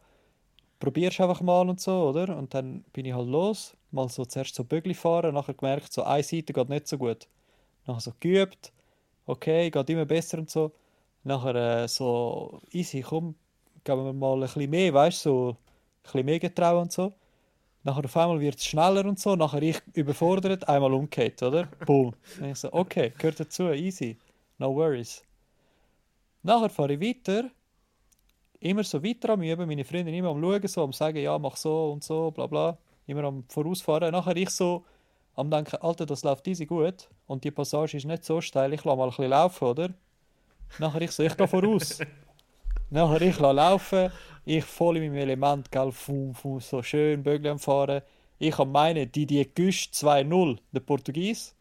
probierst 0.86 1.20
einfach 1.20 1.40
mal 1.40 1.68
und 1.68 1.80
so, 1.80 2.10
oder? 2.10 2.36
Und 2.36 2.54
dann 2.54 2.84
bin 2.92 3.06
ich 3.06 3.12
halt 3.12 3.26
los, 3.26 3.76
mal 3.90 4.08
so 4.08 4.24
zuerst 4.24 4.54
so 4.54 4.62
Bögli 4.62 4.94
fahren, 4.94 5.34
nachher 5.34 5.54
gemerkt, 5.54 5.92
so 5.92 6.04
eine 6.04 6.22
Seite 6.22 6.52
geht 6.52 6.68
nicht 6.68 6.86
so 6.86 6.96
gut. 6.96 7.26
Nachher 7.86 8.00
so 8.00 8.12
geübt, 8.20 8.72
okay, 9.26 9.68
geht 9.68 9.90
immer 9.90 10.04
besser 10.04 10.38
und 10.38 10.48
so. 10.48 10.70
Nachher 11.24 11.56
äh, 11.56 11.88
so, 11.88 12.60
easy, 12.70 13.00
komm, 13.00 13.34
geben 13.82 14.04
wir 14.04 14.12
mal 14.12 14.34
ein 14.34 14.40
bisschen 14.42 14.70
mehr, 14.70 14.94
weißt 14.94 15.26
du, 15.26 15.30
so 15.30 15.48
ein 15.50 15.56
bisschen 16.04 16.26
mehr 16.26 16.38
getrauen 16.38 16.82
und 16.82 16.92
so. 16.92 17.12
Nachher 17.82 18.04
auf 18.04 18.16
einmal 18.16 18.38
wird 18.38 18.54
es 18.54 18.66
schneller 18.66 19.04
und 19.06 19.18
so, 19.18 19.34
nachher 19.34 19.62
ich 19.62 19.82
überfordert, 19.94 20.68
einmal 20.68 20.92
umgekehrt, 20.92 21.42
oder? 21.42 21.66
Boom. 21.84 22.14
Dann 22.38 22.50
ich 22.50 22.58
so, 22.58 22.72
okay, 22.72 23.12
gehört 23.18 23.40
dazu, 23.40 23.70
easy, 23.70 24.16
no 24.58 24.72
worries. 24.72 25.24
Nachher 26.44 26.70
fahre 26.70 26.94
ich 26.94 27.00
weiter, 27.00 27.50
immer 28.60 28.84
so 28.84 29.02
weiter 29.02 29.30
am 29.30 29.42
Üben, 29.42 29.66
meine 29.66 29.84
Freundin 29.84 30.14
immer 30.14 30.30
am 30.30 30.40
Schauen, 30.40 30.66
so 30.66 30.82
am 30.84 30.92
sagen, 30.92 31.18
ja, 31.18 31.38
mach 31.38 31.56
so 31.56 31.92
und 31.92 32.04
so, 32.04 32.30
bla 32.30 32.46
bla, 32.46 32.78
immer 33.06 33.24
am 33.24 33.44
Vorausfahren. 33.48 34.12
Nachher 34.12 34.36
ich 34.36 34.50
so 34.50 34.84
am 35.34 35.50
denken, 35.50 35.76
Alter, 35.76 36.06
das 36.06 36.24
läuft 36.24 36.46
easy 36.48 36.66
gut 36.66 37.08
und 37.26 37.44
die 37.44 37.50
Passage 37.50 37.96
ist 37.96 38.06
nicht 38.06 38.24
so 38.24 38.40
steil, 38.40 38.72
ich 38.72 38.84
lasse 38.84 38.96
mal 38.96 39.04
ein 39.04 39.10
bisschen 39.10 39.30
laufen, 39.30 39.64
oder? 39.64 39.90
Nachher 40.78 41.02
ich 41.02 41.10
so, 41.10 41.22
ich 41.22 41.36
gehe 41.36 41.48
voraus. 41.48 41.98
Nachher 42.90 43.22
ich 43.22 43.38
lasse 43.38 43.56
laufen, 43.56 44.10
ich 44.44 44.64
voll 44.64 44.96
in 44.98 45.04
meinem 45.04 45.22
Element, 45.22 45.70
gell, 45.70 45.92
fum, 45.92 46.34
fum, 46.34 46.60
so 46.60 46.82
schön 46.82 47.22
Bögel 47.22 47.50
am 47.50 47.58
Fahren. 47.58 48.02
Ich 48.38 48.56
habe 48.58 48.70
meine, 48.70 49.06
die 49.06 49.26
die 49.26 49.48
Güst 49.54 49.94
2-0, 49.94 50.58
der 50.72 50.80
Portugies. 50.80 51.55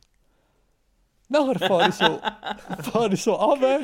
Nachher 1.27 1.59
fahre 1.59 1.89
ich 1.89 1.95
so, 1.95 2.19
fahre 2.91 3.13
ich 3.13 3.23
so 3.23 3.33
runter 3.33 3.79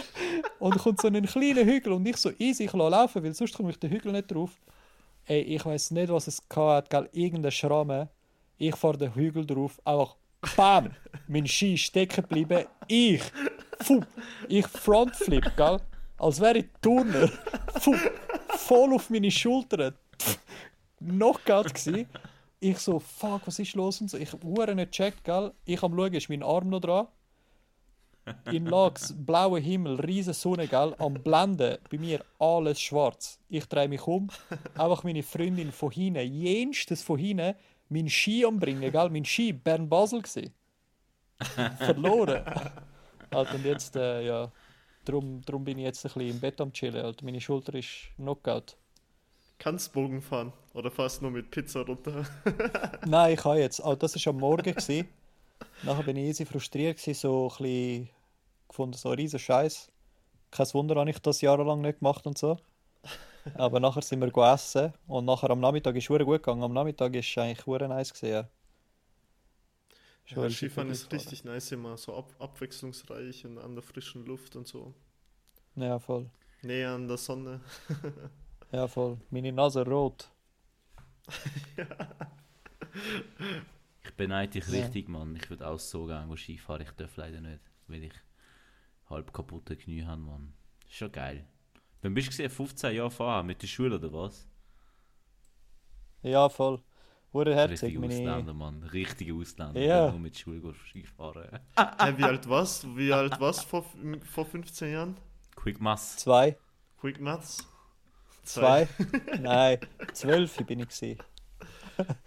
und 0.60 0.78
kommt 0.78 1.02
so 1.02 1.08
einen 1.08 1.26
kleinen 1.26 1.68
Hügel 1.68 1.94
und 1.94 2.06
ich 2.06 2.18
so 2.18 2.32
easy, 2.38 2.66
ich 2.66 2.74
laufen, 2.74 3.24
weil 3.24 3.34
sonst 3.34 3.56
komme 3.56 3.72
ich 3.72 3.80
den 3.80 3.92
Hügel 3.92 4.12
nicht 4.12 4.32
drauf. 4.32 4.52
Ey, 5.26 5.42
ich 5.42 5.66
weiß 5.66 5.92
nicht, 5.92 6.12
was 6.12 6.28
es 6.28 6.48
gehabt 6.48 6.94
hat, 6.94 7.12
gell, 7.12 7.24
irgendein 7.24 7.52
Schramme. 7.52 8.10
Ich 8.58 8.76
fahre 8.76 8.98
den 8.98 9.16
Hügel 9.16 9.46
drauf, 9.46 9.80
einfach 9.86 10.16
BAM! 10.56 10.92
Mein 11.28 11.48
Ski 11.48 11.78
stecken 11.78 12.24
geblieben. 12.24 12.66
Ich, 12.88 13.22
fuh, 13.80 14.02
ich 14.48 14.68
Frontflip, 14.68 15.56
gell? 15.56 15.78
Als 16.18 16.40
wäre 16.40 16.60
ich 16.60 16.66
Turner. 16.82 17.28
Fuh, 17.80 17.96
voll 18.50 18.94
auf 18.94 19.10
meine 19.10 19.32
Schultern. 19.32 19.96
Knockout 21.00 21.74
gsi. 21.74 22.08
Ich 22.60 22.78
so, 22.78 23.00
fuck, 23.00 23.42
was 23.46 23.60
ist 23.60 23.74
los? 23.76 24.02
Und 24.02 24.10
so. 24.10 24.18
Ich 24.18 24.32
habe 24.32 24.76
nicht 24.76 24.92
gecheckt, 24.92 25.24
gell? 25.24 25.52
Ich 25.66 25.82
am 25.82 25.96
schauen, 25.96 26.14
ist 26.14 26.30
mein 26.30 26.44
Arm 26.44 26.70
noch 26.70 26.82
dran. 26.82 27.08
In 28.52 28.66
Lags, 28.68 29.14
blauer 29.18 29.60
Himmel, 29.60 30.00
riesen 30.00 30.34
Sonne, 30.34 30.68
gell? 30.68 30.96
Am 31.00 31.16
Blenden, 31.16 31.78
bei 31.90 31.98
mir 31.98 32.24
alles 32.40 32.80
schwarz. 32.80 33.40
Ich 33.50 33.66
drehe 33.66 33.88
mich 33.88 34.06
um, 34.06 34.30
einfach 34.76 35.04
meine 35.04 35.24
Freundin 35.24 35.72
von 35.72 35.92
hinten, 35.92 36.32
jenstes 36.32 37.02
von 37.02 37.18
hinten, 37.18 37.56
mein 37.90 38.10
Ski 38.10 38.46
umbringen, 38.46 38.92
gell? 38.92 39.10
Mein 39.10 39.26
Ski, 39.26 39.54
Bern-Basel 39.54 40.22
gsi. 40.22 40.52
Verloren. 41.78 42.44
Alter, 43.32 43.56
und 43.56 43.66
jetzt, 43.66 43.96
äh, 43.96 44.26
ja, 44.26 44.52
drum, 45.06 45.42
drum 45.42 45.64
bin 45.64 45.80
ich 45.80 45.86
jetzt 45.86 46.06
ein 46.06 46.14
bisschen 46.14 46.30
im 46.30 46.40
Bett 46.40 46.62
am 46.62 46.72
chillen, 46.72 47.04
Alter. 47.04 47.26
Meine 47.26 47.42
Schulter 47.42 47.74
ist 47.74 48.10
Knockout. 48.18 48.78
Kannst 49.58 49.94
Bogen 49.94 50.22
fahren 50.22 50.52
oder 50.74 50.90
fährst 50.90 51.22
nur 51.22 51.32
mit 51.32 51.52
Pizza 51.52 51.82
runter? 51.82 52.26
Nein, 53.06 53.34
ich 53.34 53.40
kann 53.40 53.58
jetzt. 53.58 53.80
Oh, 53.84 53.96
das 53.96 54.16
war 54.16 54.34
am 54.34 54.40
Morgen. 54.40 54.74
Gewesen. 54.74 55.08
Nachher 55.84 56.04
bin 56.04 56.18
ich 56.18 56.30
easy 56.30 56.46
frustriert, 56.46 56.98
gewesen, 56.98 57.20
so 57.20 57.50
ein 57.50 57.64
bisschen 57.64 58.10
gefunden, 58.68 58.98
so 58.98 59.10
riesen 59.10 59.40
Scheiß. 59.40 59.92
Kein 60.52 60.74
Wunder, 60.74 60.96
habe 60.96 61.10
ich 61.10 61.20
das 61.20 61.42
jahrelang 61.42 61.82
nicht 61.82 62.00
gemacht 62.00 62.26
und 62.28 62.38
so. 62.38 62.58
Aber 63.56 63.80
nachher 63.80 64.04
sind 64.04 64.20
wir 64.20 64.28
gegessen 64.28 64.94
und 65.08 65.26
nachher 65.26 65.50
am 65.50 65.60
Nachmittag 65.60 65.96
ist 65.96 66.04
es 66.04 66.08
gut 66.08 66.20
gegangen. 66.28 66.62
Am 66.64 66.74
Nachmittag 66.74 67.16
ist 67.16 67.30
es 67.30 67.38
eigentlich 67.38 67.66
hure 67.66 67.88
nice 67.88 68.14
gewesen, 68.14 68.32
ja. 68.34 68.48
Ja, 70.28 70.50
Skifahren 70.50 70.90
ist 70.92 71.10
gefahren. 71.10 71.20
richtig 71.20 71.44
nice 71.44 71.72
immer, 71.72 71.98
so 71.98 72.16
ab 72.16 72.30
abwechslungsreich 72.40 73.46
und 73.46 73.58
an 73.58 73.76
der 73.76 73.82
frischen 73.82 74.26
Luft 74.26 74.56
und 74.56 74.68
so. 74.68 74.94
Ja, 75.76 76.00
voll. 76.00 76.30
Näher 76.62 76.92
an 76.92 77.08
der 77.08 77.18
Sonne. 77.18 77.60
Ja, 78.72 78.88
voll. 78.88 79.18
Meine 79.30 79.52
Nase 79.52 79.86
rot. 79.86 80.30
Ich 84.04 84.12
beneide 84.16 84.52
dich 84.54 84.68
Ja. 84.68 84.82
richtig, 84.82 85.08
Mann. 85.10 85.36
Ich 85.36 85.50
würde 85.50 85.68
auch 85.68 85.80
so 85.80 86.06
gerne 86.06 86.36
Skifahren. 86.38 86.82
Ich 86.82 86.92
darf 86.92 87.16
leider 87.18 87.42
nicht, 87.42 87.62
weil 87.88 88.04
ich 88.06 88.14
halb 89.10 89.34
kaputte 89.34 89.76
Knie 89.76 90.04
habe, 90.04 90.22
Mann. 90.22 90.54
Ist 90.88 90.96
schon 90.96 91.12
geil. 91.12 91.46
Wann 92.02 92.14
bist 92.14 92.28
du 92.28 92.32
gesehen, 92.32 92.50
15 92.50 92.96
Jahre 92.96 93.12
fahren 93.12 93.46
mit 93.46 93.62
der 93.62 93.68
Schule 93.68 93.96
oder 93.96 94.12
was? 94.12 94.48
Ja, 96.24 96.50
voll. 96.50 96.82
Hure 97.34 97.56
herzig. 97.56 97.84
Richtige 97.84 98.00
Meine... 98.00 98.14
Ausländer, 98.14 98.54
Mann. 98.54 98.84
Richtige 98.84 99.34
Ausländer. 99.34 99.80
Ja. 99.80 100.06
die 100.08 100.12
Nur 100.12 100.20
mit 100.20 100.38
Schule 100.38 100.60
gehen 100.60 100.76
Skifahren. 100.88 101.60
Äh, 101.76 102.18
wie 102.18 102.24
alt 102.24 102.46
du? 102.46 102.98
Wie 102.98 103.14
alt 103.14 103.40
du 103.40 103.54
vor, 103.54 103.86
vor 104.24 104.46
15 104.46 104.92
Jahren? 104.92 105.18
Quick 105.56 105.80
Mass. 105.80 106.18
Zwei. 106.18 106.58
Quick 107.00 107.20
Nuts? 107.22 107.68
Zwei. 108.44 108.88
Nein, 109.40 109.80
zwölf 110.14 110.56
bin 110.66 110.80
ich 110.80 110.90
gewesen. 110.90 111.20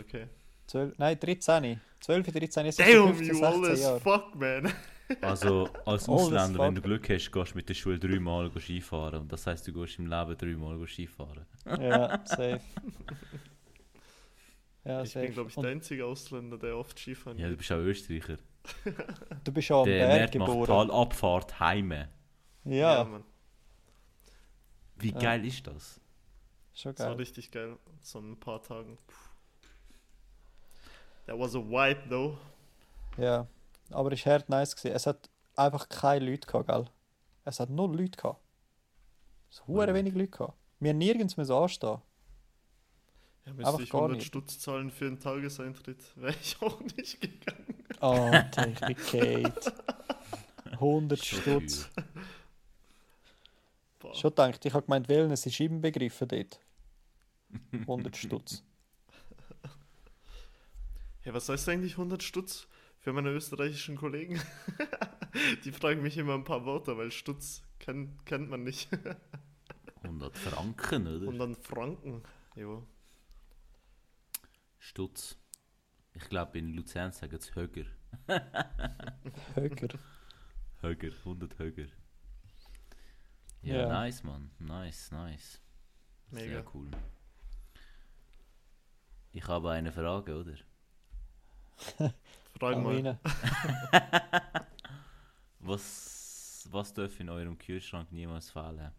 Okay. 0.00 0.26
Zwölf, 0.70 0.96
nein, 0.98 1.18
13. 1.18 1.80
12, 1.98 2.26
13, 2.32 2.66
jetzt 2.66 2.78
ist 2.78 2.88
Damn, 2.88 3.08
15, 3.14 3.26
you 3.26 3.34
16 3.34 3.44
old 3.60 3.70
as 3.70 3.80
Jahre. 3.80 4.00
fuck, 4.00 4.34
man. 4.36 4.72
Also 5.22 5.68
als 5.86 6.08
Ausländer, 6.08 6.60
wenn 6.60 6.76
du. 6.76 6.80
Glück 6.82 7.10
hast, 7.10 7.32
gehst 7.32 7.52
du 7.52 7.56
mit 7.56 7.68
der 7.68 7.74
Schule 7.74 7.98
dreimal 7.98 8.48
go 8.48 8.60
Skifahren. 8.60 9.22
Und 9.22 9.32
das 9.32 9.44
heisst, 9.44 9.66
du 9.66 9.72
gehst 9.72 9.98
im 9.98 10.06
Leben 10.06 10.36
dreimal 10.38 10.78
go 10.78 10.86
Skifahren. 10.86 11.44
Ja, 11.66 12.20
safe. 12.24 12.60
Ja, 14.84 15.02
Ich 15.02 15.10
safe. 15.10 15.26
bin, 15.26 15.34
glaube 15.34 15.50
ich, 15.50 15.56
der 15.56 15.70
einzige 15.70 16.06
Ausländer, 16.06 16.56
der 16.58 16.76
oft 16.76 16.96
Skifahren 16.98 17.38
Ja, 17.38 17.48
du 17.48 17.56
bist 17.56 17.70
auch 17.72 17.78
Österreicher. 17.78 18.38
Du 19.44 19.52
bist 19.52 19.68
ja 19.68 19.80
am 19.80 19.84
Der 19.86 20.06
Berg 20.06 20.18
Mert 20.20 20.34
macht 20.36 20.50
geboren. 20.50 20.66
Talabfahrt 20.88 21.58
heime. 21.60 22.08
Ja, 22.64 23.04
Mann. 23.04 23.24
Wie 24.96 25.10
Ja. 25.12 25.18
geil 25.18 25.44
ist 25.44 25.66
das? 25.66 26.00
schon 26.72 26.92
Das 26.94 27.00
war 27.00 27.08
geil. 27.12 27.16
richtig 27.18 27.50
geil. 27.50 27.76
So 28.00 28.20
ein 28.20 28.38
paar 28.38 28.62
Tagen. 28.62 28.96
That 31.30 31.38
was 31.38 31.54
a 31.54 31.60
vibe, 31.60 32.08
though. 32.08 32.36
Ja, 33.16 33.46
aber 33.92 34.10
es 34.10 34.26
war 34.26 34.32
hart 34.32 34.48
nice. 34.48 34.74
Gewesen. 34.74 34.96
Es 34.96 35.06
hat 35.06 35.30
einfach 35.54 35.88
keine 35.88 36.24
Leute 36.28 36.44
gehabt, 36.44 36.66
gell? 36.66 36.86
Es 37.44 37.60
hat 37.60 37.70
null 37.70 37.96
Leute 37.96 38.18
gehabt. 38.18 38.40
Es 39.48 39.60
hat 39.60 39.68
hure 39.68 39.86
Mhm. 39.92 39.94
wenig 39.94 40.14
Leute 40.14 40.28
gehabt. 40.30 40.54
Wir 40.80 40.90
haben 40.90 40.98
nirgends 40.98 41.36
müssen 41.36 41.52
anstehen. 41.52 41.98
Ja, 43.46 43.52
Einfach 43.52 43.70
müsste 43.78 43.82
ich 43.84 43.90
gar 43.90 44.00
100 44.02 44.16
nicht. 44.18 44.26
Stutz 44.26 44.58
zahlen 44.58 44.90
für 44.90 45.06
einen 45.06 45.20
Tageseintritt, 45.20 46.02
wäre 46.16 46.34
ich 46.40 46.60
auch 46.60 46.80
nicht 46.80 47.20
gegangen. 47.20 48.50
Bin 48.88 48.96
Kate. 48.96 49.72
100 50.72 51.24
Schon 51.24 51.40
Stutz. 51.42 51.88
Schon 54.14 54.30
gedacht, 54.30 54.64
ich 54.64 54.72
habe 54.74 54.84
gemeint, 54.84 55.08
Wellness 55.08 55.46
ist 55.46 55.60
im 55.60 55.80
Begriffen 55.80 56.26
dort. 56.26 56.58
100 57.72 58.16
Stutz. 58.16 58.64
Hey, 61.30 61.36
was 61.36 61.48
heißt 61.48 61.68
eigentlich 61.68 61.92
100 61.92 62.24
Stutz 62.24 62.66
für 62.98 63.12
meine 63.12 63.30
österreichischen 63.30 63.94
Kollegen? 63.94 64.42
Die 65.64 65.70
fragen 65.70 66.02
mich 66.02 66.18
immer 66.18 66.34
ein 66.34 66.42
paar 66.42 66.64
Worte, 66.64 66.96
weil 66.98 67.12
Stutz 67.12 67.62
kennt, 67.78 68.26
kennt 68.26 68.50
man 68.50 68.64
nicht. 68.64 68.88
100 70.02 70.36
Franken, 70.36 71.06
oder? 71.06 71.28
Und 71.28 71.38
dann 71.38 71.54
Franken. 71.54 72.24
Jo. 72.56 72.84
Stutz. 74.80 75.38
Ich 76.14 76.28
glaube, 76.28 76.58
in 76.58 76.74
Luzern 76.74 77.12
sagen 77.12 77.36
es 77.36 77.54
Höger. 77.54 77.84
Höger. 79.54 79.88
Höger, 80.80 81.12
100 81.18 81.58
Höger. 81.60 81.86
Ja, 83.62 83.82
Ja. 83.82 83.88
nice, 83.88 84.24
Mann. 84.24 84.50
Nice, 84.58 85.12
nice. 85.12 85.60
Mega. 86.32 86.54
Sehr 86.54 86.64
cool. 86.74 86.90
Ich 89.30 89.46
habe 89.46 89.70
eine 89.70 89.92
Frage, 89.92 90.34
oder? 90.36 90.54
Frag 92.58 92.78
mal. 92.78 93.18
Was, 95.60 96.66
was 96.70 96.92
darf 96.94 97.20
in 97.20 97.28
eurem 97.28 97.56
Kühlschrank 97.56 98.10
niemals 98.10 98.50
fehlen? 98.50 98.90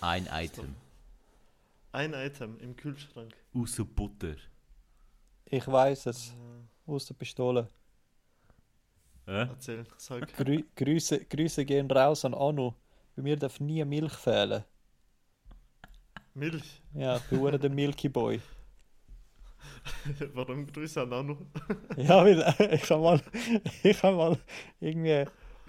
Ein 0.00 0.28
Item. 0.32 0.74
Ein 1.92 2.14
Item 2.14 2.58
im 2.60 2.76
Kühlschrank. 2.76 3.34
Außer 3.52 3.84
Butter. 3.84 4.36
Ich 5.46 5.66
weiß 5.66 6.06
es. 6.06 6.34
Aus 6.86 7.06
der 7.06 7.14
Pistole. 7.14 7.68
Äh? 9.26 9.48
Erzähl, 9.48 9.84
sag. 9.96 10.32
Grü 10.36 10.62
Grüße, 10.76 11.24
Grüße 11.24 11.64
gehen 11.64 11.90
raus 11.90 12.24
an 12.24 12.34
Anu. 12.34 12.74
Bei 13.16 13.22
mir 13.22 13.36
darf 13.36 13.58
nie 13.60 13.84
Milch 13.84 14.12
fehlen. 14.12 14.64
Milch. 16.36 16.82
Ja, 16.94 17.16
ich 17.16 17.22
bin 17.24 17.60
der 17.60 17.70
Milky 17.70 18.08
Boy. 18.08 18.40
Warum 20.34 20.66
Grüße 20.66 21.00
an 21.00 21.12
Anu? 21.12 21.36
Ja, 21.96 22.24
weil 22.24 22.40
äh, 22.40 22.74
ich 22.74 22.90
habe 22.90 23.02
mal, 23.02 23.20
ich 23.82 24.02
habe 24.02 24.16
mal 24.16 24.38
irgendwie, 24.80 25.24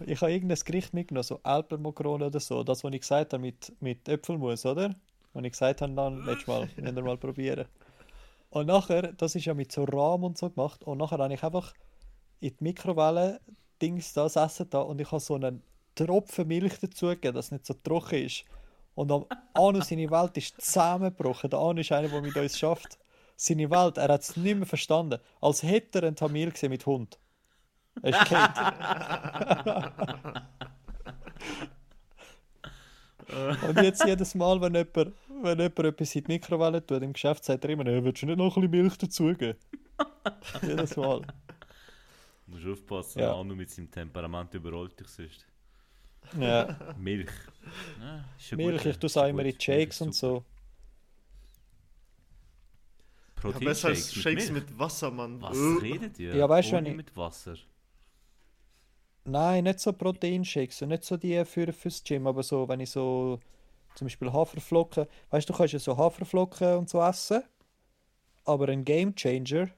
ich 0.05 0.21
habe 0.21 0.31
irgendein 0.31 0.59
Gericht 0.65 0.93
mitgenommen, 0.93 1.23
so 1.23 1.39
Alpenmakrone 1.41 2.25
oder 2.25 2.39
so, 2.39 2.63
das, 2.63 2.83
was 2.83 2.93
ich 2.93 3.01
gesagt 3.01 3.33
habe 3.33 3.41
mit, 3.41 3.71
mit 3.79 4.07
Äpfelmus, 4.09 4.65
oder? 4.65 4.93
Und 5.33 5.45
ich 5.45 5.53
gesagt 5.53 5.81
habe 5.81 5.93
dann 5.93 6.25
letztes 6.25 6.47
Mal, 6.47 6.67
wir 6.75 6.95
wir 6.95 7.03
mal 7.03 7.17
probieren. 7.17 7.65
Und 8.49 8.67
nachher, 8.67 9.13
das 9.13 9.35
ist 9.35 9.45
ja 9.45 9.53
mit 9.53 9.71
so 9.71 9.83
Rahm 9.85 10.23
und 10.23 10.37
so 10.37 10.49
gemacht, 10.49 10.83
und 10.83 10.97
nachher 10.97 11.17
habe 11.17 11.33
ich 11.33 11.43
einfach 11.43 11.73
in 12.39 12.49
die 12.49 12.63
Mikrowelle 12.63 13.39
Dings 13.81 14.13
da, 14.13 14.23
das 14.23 14.35
Essen 14.35 14.69
da, 14.69 14.81
und 14.81 14.99
ich 14.99 15.11
habe 15.11 15.21
so 15.21 15.35
einen 15.35 15.63
Tropfen 15.95 16.47
Milch 16.47 16.77
dazugegeben, 16.79 17.35
dass 17.35 17.45
es 17.45 17.51
nicht 17.51 17.65
so 17.65 17.73
trocken 17.73 18.25
ist. 18.25 18.43
Und 18.97 19.11
am 19.11 19.25
Anu 19.53 19.79
seine 19.81 20.09
Welt 20.09 20.35
ist 20.37 20.59
zusammengebrochen. 20.59 21.51
Der 21.51 21.59
Anu 21.59 21.81
ist 21.81 21.91
einer, 21.91 22.07
der 22.09 22.19
mit 22.19 22.35
uns 22.35 22.57
schafft. 22.57 22.97
Seine 23.35 23.69
Welt, 23.69 23.97
er 23.97 24.07
hat 24.11 24.21
es 24.21 24.35
nicht 24.35 24.57
mehr 24.57 24.65
verstanden. 24.65 25.19
Als 25.39 25.61
hätte 25.61 25.99
er 25.99 26.07
einen 26.07 26.15
Tamil 26.15 26.49
gesehen 26.51 26.71
mit 26.71 26.83
Hund. 26.87 27.19
Er 28.01 28.09
ist 28.09 28.25
Kate. 28.25 29.93
Und 33.67 33.81
jetzt 33.83 34.03
jedes 34.03 34.33
Mal, 34.33 34.59
wenn 34.61 34.73
jemand, 34.73 35.13
wenn 35.43 35.59
jemand 35.59 35.79
etwas 35.79 36.15
in 36.15 36.23
die 36.23 36.31
Mikrowelle 36.31 36.83
tut, 36.83 37.03
im 37.03 37.13
Geschäft 37.13 37.43
sagt 37.43 37.63
er 37.65 37.69
immer, 37.69 37.85
«Hey, 37.85 38.03
willst 38.03 38.23
du 38.23 38.25
nicht 38.25 38.37
noch 38.37 38.57
ein 38.57 38.61
bisschen 38.67 38.83
Milch 38.83 38.97
dazugeben? 38.97 39.57
jedes 40.63 40.97
Mal. 40.97 41.21
Du 42.47 42.51
musst 42.51 42.65
aufpassen, 42.65 43.19
Ja. 43.19 43.35
Anu 43.35 43.53
mit 43.55 43.69
seinem 43.69 43.91
Temperament 43.91 44.51
überrollt 44.55 44.99
dich 44.99 45.07
sonst. 45.09 45.45
Ja. 46.39 46.77
Milch. 46.97 47.29
Ja, 47.99 48.57
Milch, 48.57 48.77
gut, 48.83 48.85
ich 48.91 48.97
tue 48.97 49.07
es 49.07 49.17
auch 49.17 49.27
immer 49.27 49.43
in. 49.45 49.59
Shakes 49.59 50.01
und 50.01 50.13
so. 50.15 50.43
Ja, 53.43 53.51
besser 53.51 53.59
Proteinshakes 53.59 53.85
als 53.85 54.15
mit 54.15 54.23
Shakes 54.23 54.51
Milch. 54.51 54.63
mit 54.69 54.79
Wasser, 54.79 55.11
Mann. 55.11 55.41
Was 55.41 55.57
Äh. 55.57 55.77
redet 55.81 56.19
ihr? 56.19 56.35
Ja, 56.35 56.49
weißt 56.49 56.71
du, 56.71 56.77
ich- 56.81 56.95
mit 56.95 57.15
Wasser. 57.15 57.55
Nein, 59.25 59.65
nicht 59.65 59.79
so 59.79 59.91
Proteinshakes 59.93 60.81
und 60.81 60.89
nicht 60.89 61.03
so 61.03 61.17
die 61.17 61.43
für, 61.45 61.71
fürs 61.73 62.03
Gym, 62.03 62.27
aber 62.27 62.43
so, 62.43 62.67
wenn 62.67 62.79
ich 62.79 62.89
so 62.89 63.39
zum 63.95 64.05
Beispiel 64.05 64.31
Haferflocken, 64.31 65.05
weißt 65.31 65.47
du, 65.49 65.53
du 65.53 65.57
kannst 65.57 65.73
ja 65.73 65.79
so 65.79 65.97
Haferflocken 65.97 66.77
und 66.77 66.89
so 66.89 67.01
essen, 67.01 67.43
aber 68.45 68.69
ein 68.69 68.85
Game 68.85 69.13
Changer, 69.15 69.69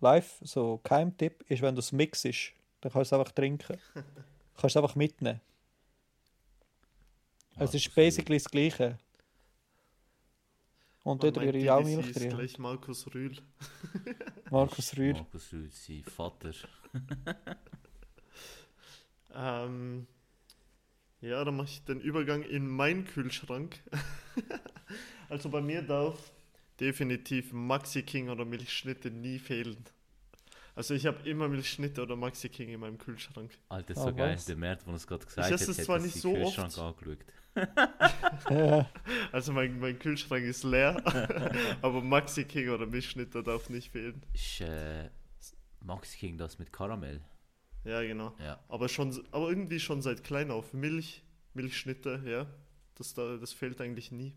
live, 0.00 0.38
so 0.42 0.78
Keimtipp, 0.82 1.42
ist, 1.48 1.62
wenn 1.62 1.74
du 1.76 1.78
es 1.80 1.92
mixst, 1.92 2.24
dann 2.80 2.90
kannst 2.92 3.12
du 3.12 3.16
es 3.16 3.20
einfach 3.20 3.32
trinken. 3.32 3.78
kannst 4.56 4.76
es 4.76 4.76
einfach 4.76 4.96
mitnehmen. 4.96 5.40
Es 7.60 7.66
Markus 7.72 7.74
ist 7.86 7.94
basically 7.94 8.38
das 8.38 8.50
Gleiche. 8.50 8.98
Und 11.02 11.22
dort 11.22 11.36
rühre 11.38 11.56
ich 11.56 11.70
auch 11.70 11.84
Milch 11.84 12.12
drin. 12.12 12.30
gleich 12.30 12.58
Markus 12.58 13.06
Rühl. 13.14 13.36
Markus 14.50 14.96
Rühr. 14.98 15.12
Markus 15.14 15.52
Rühl, 15.52 15.70
sein 15.70 16.04
Vater. 16.04 16.52
Ähm, 19.32 20.08
ja, 21.20 21.44
dann 21.44 21.56
mache 21.56 21.68
ich 21.68 21.84
den 21.84 22.00
Übergang 22.00 22.42
in 22.42 22.66
meinen 22.66 23.04
Kühlschrank. 23.04 23.78
also 25.28 25.48
bei 25.50 25.60
mir 25.60 25.82
darf 25.82 26.32
definitiv 26.80 27.52
Maxi 27.52 28.02
King 28.02 28.28
oder 28.28 28.44
Milchschnitte 28.44 29.08
nie 29.10 29.38
fehlen. 29.38 29.84
Also 30.74 30.94
ich 30.94 31.06
habe 31.06 31.28
immer 31.28 31.46
Milchschnitte 31.48 32.02
oder 32.02 32.16
Maxi 32.16 32.48
King 32.48 32.70
in 32.70 32.80
meinem 32.80 32.98
Kühlschrank. 32.98 33.56
Alter, 33.68 33.94
Ah, 33.98 34.02
so 34.02 34.14
geil. 34.14 34.34
was? 34.34 34.46
Der 34.46 34.56
Mert, 34.56 34.84
der 34.84 34.92
uns 34.94 35.06
gerade 35.06 35.24
gesagt 35.26 35.48
esse 35.48 35.54
hat, 35.54 35.68
es 35.70 35.78
hat 35.78 35.84
zwar 35.84 35.96
uns 35.96 36.04
nicht 36.06 36.16
den 36.16 36.22
so 36.22 36.32
Kühlschrank 36.34 36.68
oft. 36.76 36.78
angeschaut. 36.78 37.18
Also 39.32 39.52
mein, 39.52 39.78
mein 39.80 39.98
Kühlschrank 39.98 40.44
ist 40.44 40.64
leer, 40.64 41.02
aber 41.82 42.00
Maxi 42.00 42.44
King 42.44 42.70
oder 42.70 42.86
Milchschnitte 42.86 43.42
darf 43.42 43.68
nicht 43.68 43.90
fehlen. 43.90 44.22
Ist 44.32 44.60
äh, 44.60 45.10
Max 45.80 46.12
King 46.14 46.38
das 46.38 46.58
mit 46.58 46.72
Karamell? 46.72 47.20
Ja, 47.84 48.02
genau. 48.02 48.34
Ja. 48.38 48.58
Aber 48.68 48.88
schon, 48.88 49.18
aber 49.30 49.48
irgendwie 49.48 49.80
schon 49.80 50.02
seit 50.02 50.22
klein 50.24 50.50
auf. 50.50 50.72
Milch, 50.72 51.22
Milchschnitte, 51.54 52.22
ja. 52.26 52.46
Das, 52.96 53.14
da, 53.14 53.36
das 53.36 53.52
fehlt 53.52 53.80
eigentlich 53.80 54.12
nie. 54.12 54.34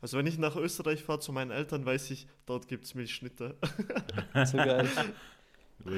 Also 0.00 0.18
wenn 0.18 0.26
ich 0.26 0.38
nach 0.38 0.56
Österreich 0.56 1.02
fahre 1.02 1.20
zu 1.20 1.32
meinen 1.32 1.50
Eltern, 1.50 1.86
weiß 1.86 2.10
ich, 2.10 2.26
dort 2.44 2.68
gibt 2.68 2.84
es 2.84 2.94
Milchschnitte. 2.94 3.56
so 4.44 4.58
geil. 4.58 4.86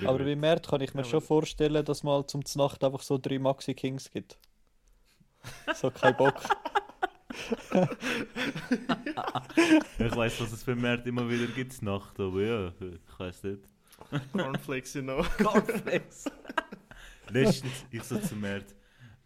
Aber 0.05 0.25
wie 0.25 0.37
Mert 0.37 0.69
kann 0.69 0.81
ich 0.81 0.95
mir 0.95 1.03
Ja, 1.03 1.09
schon 1.09 1.21
vorstellen, 1.21 1.85
dass 1.85 2.03
mal 2.03 2.27
zum 2.27 2.45
Znacht 2.45 2.85
einfach 2.85 3.03
so 3.03 3.19
drei 3.19 3.39
Maxi 3.39 3.75
Kings 3.75 4.11
gibt. 4.11 4.39
So 5.75 5.91
kein 5.91 6.17
Bock. 6.17 6.35
Ich 9.99 10.17
weiß, 10.17 10.41
was 10.41 10.53
es 10.53 10.63
für 10.63 10.75
Mert 10.75 11.07
immer 11.07 11.29
wieder 11.29 11.47
gibt, 11.47 11.83
Nacht, 11.83 12.19
aber 12.19 12.41
ja, 12.41 12.69
ich 12.69 13.19
weiß 13.19 13.43
nicht. 13.45 13.69
Cornflakes, 14.33 14.95
you 14.95 15.03
know. 15.03 15.23
Cornflakes. 15.39 16.25
Letztens, 17.29 17.87
ich 17.91 18.03
so 18.03 18.19
zu 18.19 18.37
Mert, 18.37 18.75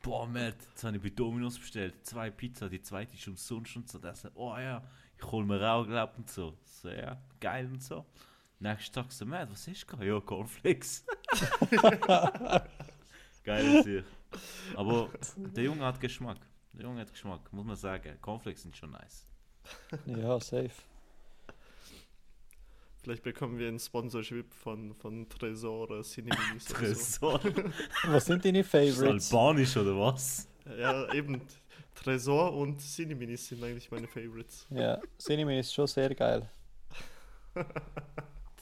boah 0.02 0.26
Mert, 0.26 0.56
jetzt 0.70 0.84
habe 0.84 0.96
ich 0.96 1.02
bei 1.02 1.10
Dominos 1.10 1.58
bestellt, 1.58 1.94
zwei 2.06 2.30
Pizza, 2.30 2.68
die 2.68 2.80
zweite 2.80 3.14
ist 3.14 3.28
umsonst 3.28 3.76
und 3.76 3.88
so. 3.88 3.98
Der 3.98 4.14
so, 4.14 4.28
oh 4.34 4.56
ja, 4.56 4.82
ich 5.16 5.24
hol 5.30 5.44
mir 5.44 5.60
auch, 5.70 5.86
glaub 5.86 6.16
und 6.16 6.30
so. 6.30 6.56
So, 6.64 6.88
ja, 6.88 7.20
geil 7.38 7.66
und 7.66 7.82
so. 7.82 8.06
Nächsten 8.58 8.94
Tag 8.94 9.12
so, 9.12 9.26
Mert, 9.26 9.50
was 9.50 9.66
ist 9.68 9.86
da? 9.90 10.02
Ja, 10.02 10.20
Cornflakes. 10.20 11.04
geil 13.44 13.82
sich. 13.82 14.04
Aber 14.76 15.10
der 15.36 15.64
Junge 15.64 15.84
hat 15.84 16.00
Geschmack. 16.00 16.38
Der 16.72 16.84
Junge 16.84 17.00
hat 17.00 17.10
Geschmack, 17.12 17.52
muss 17.52 17.64
man 17.64 17.76
sagen. 17.76 18.16
Cornflakes 18.20 18.62
sind 18.62 18.76
schon 18.76 18.92
nice. 18.92 19.26
Ja, 20.06 20.38
safe. 20.40 20.70
Vielleicht 23.02 23.22
bekommen 23.22 23.58
wir 23.58 23.68
ein 23.68 23.78
Sponsorship 23.78 24.52
von, 24.52 24.94
von 24.94 25.26
Tresor 25.28 25.88
oder 25.90 26.02
Cineminis 26.02 26.70
oder 26.70 26.94
so. 26.94 27.38
Tresor. 27.38 27.40
Was 28.06 28.26
sind 28.26 28.44
deine 28.44 28.60
Ist 28.60 28.74
das 28.74 28.96
Favorites? 28.96 29.32
Albanisch 29.32 29.76
oder 29.76 29.98
was? 29.98 30.48
Ja, 30.78 31.12
eben. 31.14 31.40
Tresor 31.94 32.54
und 32.54 32.80
Cineminis 32.80 33.48
sind 33.48 33.64
eigentlich 33.64 33.90
meine 33.90 34.06
Favorites. 34.06 34.66
Ja, 34.70 35.00
Cinnamon 35.18 35.54
ist 35.54 35.72
schon 35.72 35.86
sehr 35.86 36.14
geil. 36.14 36.48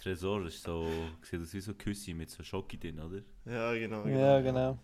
Tresor 0.00 0.46
ist 0.46 0.62
so, 0.62 0.88
sieht 1.22 1.40
aus 1.40 1.52
wie 1.52 1.61
so 1.61 1.74
Küssi 1.74 2.14
mit 2.14 2.31
so 2.31 2.42
Schoki 2.42 2.78
drin, 2.78 3.00
oder? 3.00 3.20
Ja, 3.44 3.72
genau. 3.74 4.07
Ja, 4.07 4.40
genau. 4.40 4.78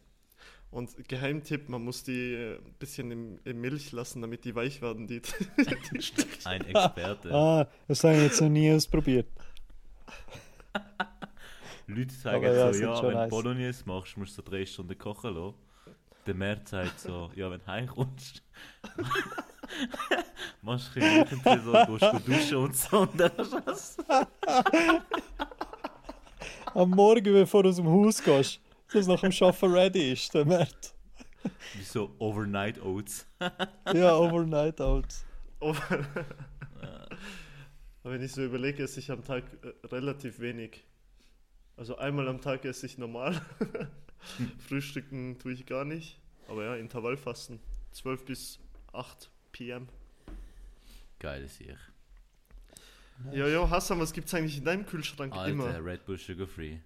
Und 0.74 1.06
Geheimtipp, 1.06 1.68
man 1.68 1.84
muss 1.84 2.02
die 2.02 2.32
äh, 2.32 2.56
ein 2.56 2.74
bisschen 2.80 3.12
in, 3.12 3.38
in 3.44 3.60
Milch 3.60 3.92
lassen, 3.92 4.20
damit 4.22 4.44
die 4.44 4.56
weich 4.56 4.82
werden, 4.82 5.06
die, 5.06 5.22
die 5.22 6.02
Stückchen. 6.02 6.46
Ein 6.46 6.62
Experte. 6.62 7.32
Ah, 7.32 7.68
das 7.86 8.02
habe 8.02 8.16
ich 8.16 8.22
jetzt 8.24 8.40
noch 8.40 8.48
nie 8.48 8.72
ausprobiert. 8.72 9.28
Leute 11.86 12.12
sagen 12.12 12.42
ja, 12.42 12.72
so, 12.72 12.82
ja, 12.82 13.02
wenn 13.04 13.12
nice. 13.12 13.30
du 13.30 13.36
Bolognese 13.36 13.84
machst, 13.86 14.16
musst 14.16 14.36
du 14.36 14.42
so 14.42 14.50
drei 14.50 14.66
Stunden 14.66 14.98
kochen 14.98 15.36
lassen. 15.36 15.54
Der 16.26 16.34
Mert 16.34 16.66
sagt 16.66 16.98
so, 16.98 17.30
ja, 17.36 17.48
wenn 17.52 17.60
du 17.60 17.66
heimkommst, 17.68 18.42
machst 20.62 20.96
du 20.96 21.00
ein 21.00 21.24
bisschen 21.24 21.62
so, 21.62 21.72
gehst 21.72 22.02
du 22.02 22.18
duschen 22.32 22.56
und 22.56 22.76
so 22.76 22.98
und 23.02 23.20
dann 23.20 23.30
hast 23.38 23.52
du 23.52 23.60
das. 23.60 23.96
Am 26.74 26.90
Morgen, 26.90 27.32
bevor 27.32 27.62
du 27.62 27.68
aus 27.68 27.76
dem 27.76 27.86
Haus 27.86 28.20
gehst, 28.20 28.63
dass 28.88 29.02
es 29.02 29.06
nach 29.06 29.20
dem 29.20 29.32
Arbeiten 29.32 29.72
ready 29.72 30.12
ist, 30.12 30.32
der 30.34 30.44
Mert. 30.44 30.94
Wie 31.74 31.82
so 31.82 32.14
Overnight 32.18 32.80
Oats. 32.80 33.26
Ja, 33.92 34.16
Overnight. 34.16 34.80
Oh. 34.80 35.02
Aber 35.60 35.76
wenn 38.02 38.22
ich 38.22 38.32
so 38.32 38.44
überlege, 38.44 38.82
esse 38.82 39.00
ich 39.00 39.10
am 39.10 39.22
Tag 39.24 39.44
äh, 39.62 39.86
relativ 39.86 40.40
wenig. 40.40 40.84
Also 41.76 41.96
einmal 41.96 42.28
am 42.28 42.40
Tag 42.40 42.64
esse 42.64 42.86
ich 42.86 42.98
normal. 42.98 43.40
Frühstücken 44.68 45.38
tue 45.38 45.52
ich 45.52 45.66
gar 45.66 45.84
nicht. 45.84 46.18
Aber 46.48 46.64
ja, 46.64 46.76
Intervallfasten. 46.76 47.60
12 47.92 48.24
bis 48.24 48.58
8 48.92 49.30
PM. 49.52 49.88
Geiles 51.18 51.56
hier. 51.56 51.76
Jojo, 53.32 53.70
Hassan, 53.70 54.00
was 54.00 54.12
gibt's 54.12 54.34
eigentlich 54.34 54.58
in 54.58 54.64
deinem 54.64 54.86
Kühlschrank 54.86 55.34
immer? 55.46 55.66
Alter, 55.66 55.84
Red 55.84 56.04
Bull 56.04 56.18
Sugar 56.18 56.46
Free. 56.46 56.78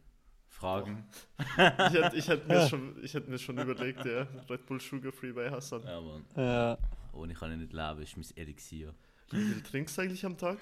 Fragen? 0.59 1.05
Ich 1.39 1.57
hätte, 1.57 2.17
ich, 2.17 2.29
hätte 2.29 2.49
mir 2.49 2.69
schon, 2.69 3.05
ich 3.05 3.15
hätte 3.15 3.31
mir 3.31 3.39
schon 3.39 3.59
überlegt, 3.59 4.05
ja. 4.05 4.27
Red 4.51 4.67
Bull 4.67 4.81
Sugar 4.81 5.13
Free 5.13 5.33
bei 5.33 5.51
Hassan. 5.51 5.83
Ja, 5.85 6.01
Mann. 6.01 6.25
Ja. 6.37 6.79
Ohne 7.13 7.35
kann 7.35 7.53
ich 7.53 7.59
nicht 7.59 7.73
leben, 7.73 8.03
ist 8.03 8.17
mein 8.17 8.37
Elixier. 8.37 8.95
Wie 9.31 9.45
viel 9.45 9.63
trinkst 9.63 9.97
du 9.97 10.03
eigentlich 10.03 10.25
am 10.25 10.37
Tag? 10.37 10.59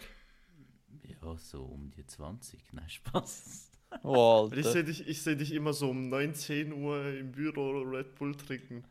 Ja, 1.02 1.37
so 1.37 1.62
um 1.64 1.90
die 1.90 2.04
20. 2.04 2.72
Nein, 2.72 2.88
Spaß. 2.88 3.70
Oh, 4.03 4.51
Ich 4.55 4.66
sehe 4.66 4.85
dich, 4.85 5.07
ich 5.09 5.22
seh 5.22 5.37
dich 5.37 5.53
immer 5.53 5.72
so 5.72 5.90
um 5.90 6.09
9, 6.09 6.35
10 6.35 6.72
Uhr 6.72 7.07
im 7.07 7.33
Büro 7.33 7.83
Red 7.83 8.14
Bull 8.16 8.35
trinken. 8.35 8.85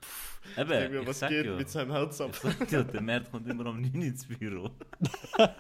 Ich 0.52 0.58
Eben, 0.58 0.70
denke 0.70 0.90
mir, 0.96 1.02
ich 1.02 1.08
was 1.08 1.20
geht 1.22 1.46
ja. 1.46 1.56
mit 1.56 1.70
seinem 1.70 1.92
Herz 1.92 2.22
ab? 2.22 2.32
Ich 2.34 2.40
sag 2.40 2.72
ja, 2.72 2.84
der 2.84 3.02
Mert 3.02 3.32
kommt 3.32 3.48
immer 3.48 3.66
um 3.68 3.82
9 3.82 4.02
ins 4.02 4.26
Büro. 4.26 4.72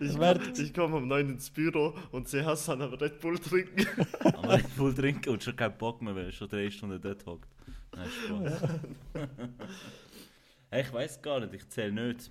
Ich, 0.00 0.16
Mert. 0.16 0.58
ich 0.58 0.72
komme 0.72 0.96
um 0.96 1.06
9 1.06 1.28
ins 1.28 1.50
Büro 1.50 1.94
und 2.10 2.26
sehe 2.26 2.44
Hassan 2.44 2.80
am 2.80 2.94
Red 2.94 3.20
Bull 3.20 3.38
trinken. 3.38 3.86
Aber 4.20 4.54
Red 4.54 4.76
Bull 4.76 4.94
trinken 4.94 5.28
und 5.30 5.42
schon 5.42 5.54
keinen 5.54 5.76
Bock 5.76 6.00
mehr, 6.00 6.14
weil 6.14 6.26
er 6.26 6.32
schon 6.32 6.48
drei 6.48 6.70
Stunden 6.70 7.00
dort 7.00 7.24
hockt. 7.26 7.48
Nein, 7.94 8.08
Spaß. 8.08 8.62
hey, 10.70 10.82
ich 10.82 10.92
weiß 10.92 11.20
gar 11.20 11.40
nicht, 11.40 11.52
ich 11.54 11.68
zähle 11.68 11.92
nicht. 12.08 12.30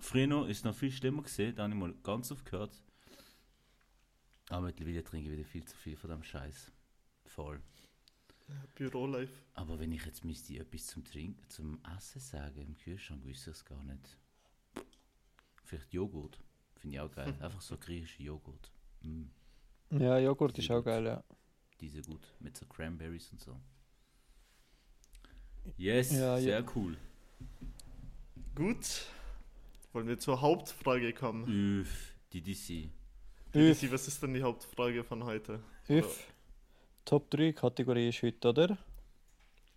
Früher 0.00 0.48
ist 0.48 0.58
es 0.58 0.64
noch 0.64 0.74
viel 0.74 0.90
schlimmer 0.90 1.22
gesehen, 1.22 1.54
da 1.54 1.64
habe 1.64 1.74
ich 1.74 1.78
mal 1.78 1.94
ganz 2.02 2.32
aufgehört. 2.32 2.72
Aber 4.48 4.66
mittlerweile 4.66 5.02
trinke 5.02 5.30
ich 5.30 5.36
wieder 5.38 5.48
viel 5.48 5.64
zu 5.64 5.76
viel 5.76 5.96
von 5.96 6.10
dem 6.10 6.22
Scheiß. 6.22 6.70
Voll. 7.26 7.60
Bürolife. 8.76 9.32
Aber 9.54 9.78
wenn 9.80 9.90
ich 9.90 10.04
jetzt 10.04 10.24
müsste 10.24 10.56
etwas 10.58 10.86
zum 10.86 11.04
Trinken, 11.04 11.48
zum 11.48 11.80
Essen 11.96 12.20
sagen 12.20 12.60
im 12.60 12.76
Kühlschrank, 12.76 13.24
wüsste 13.24 13.50
ich 13.50 13.56
es 13.56 13.64
gar 13.64 13.82
nicht. 13.82 14.16
Vielleicht 15.64 15.92
Joghurt. 15.92 16.38
Finde 16.76 16.96
ich 16.96 17.00
auch 17.00 17.10
geil. 17.10 17.34
Einfach 17.40 17.60
so 17.60 17.76
griechische 17.76 18.22
Joghurt. 18.22 18.70
Mm, 19.02 19.24
Ja, 19.90 20.18
Joghurt 20.18 20.56
ist 20.58 20.70
auch 20.70 20.82
geil, 20.82 21.06
ja. 21.06 21.24
diese 21.80 22.02
gut. 22.02 22.20
Mit 22.38 22.56
so 22.56 22.66
Cranberries 22.66 23.32
und 23.32 23.40
so. 23.40 23.58
Yes, 25.76 26.12
Ja, 26.12 26.38
sehr 26.40 26.60
ja. 26.60 26.66
cool. 26.76 26.96
Gut. 28.54 29.06
Wollen 29.92 30.06
wir 30.06 30.18
zur 30.18 30.40
Hauptfrage 30.40 31.12
kommen? 31.12 31.80
Üff, 31.80 32.14
DDC. 32.32 32.70
Üff, 32.70 32.90
Lisi, 33.56 33.90
was 33.90 34.06
ist 34.08 34.22
denn 34.22 34.34
die 34.34 34.42
Hauptfrage 34.42 35.02
von 35.02 35.24
heute? 35.24 35.60
Üff. 35.88 36.32
Top 37.04 37.30
3 37.30 37.52
Kategorie 37.52 38.08
ist 38.10 38.22
heute, 38.22 38.48
oder? 38.50 38.78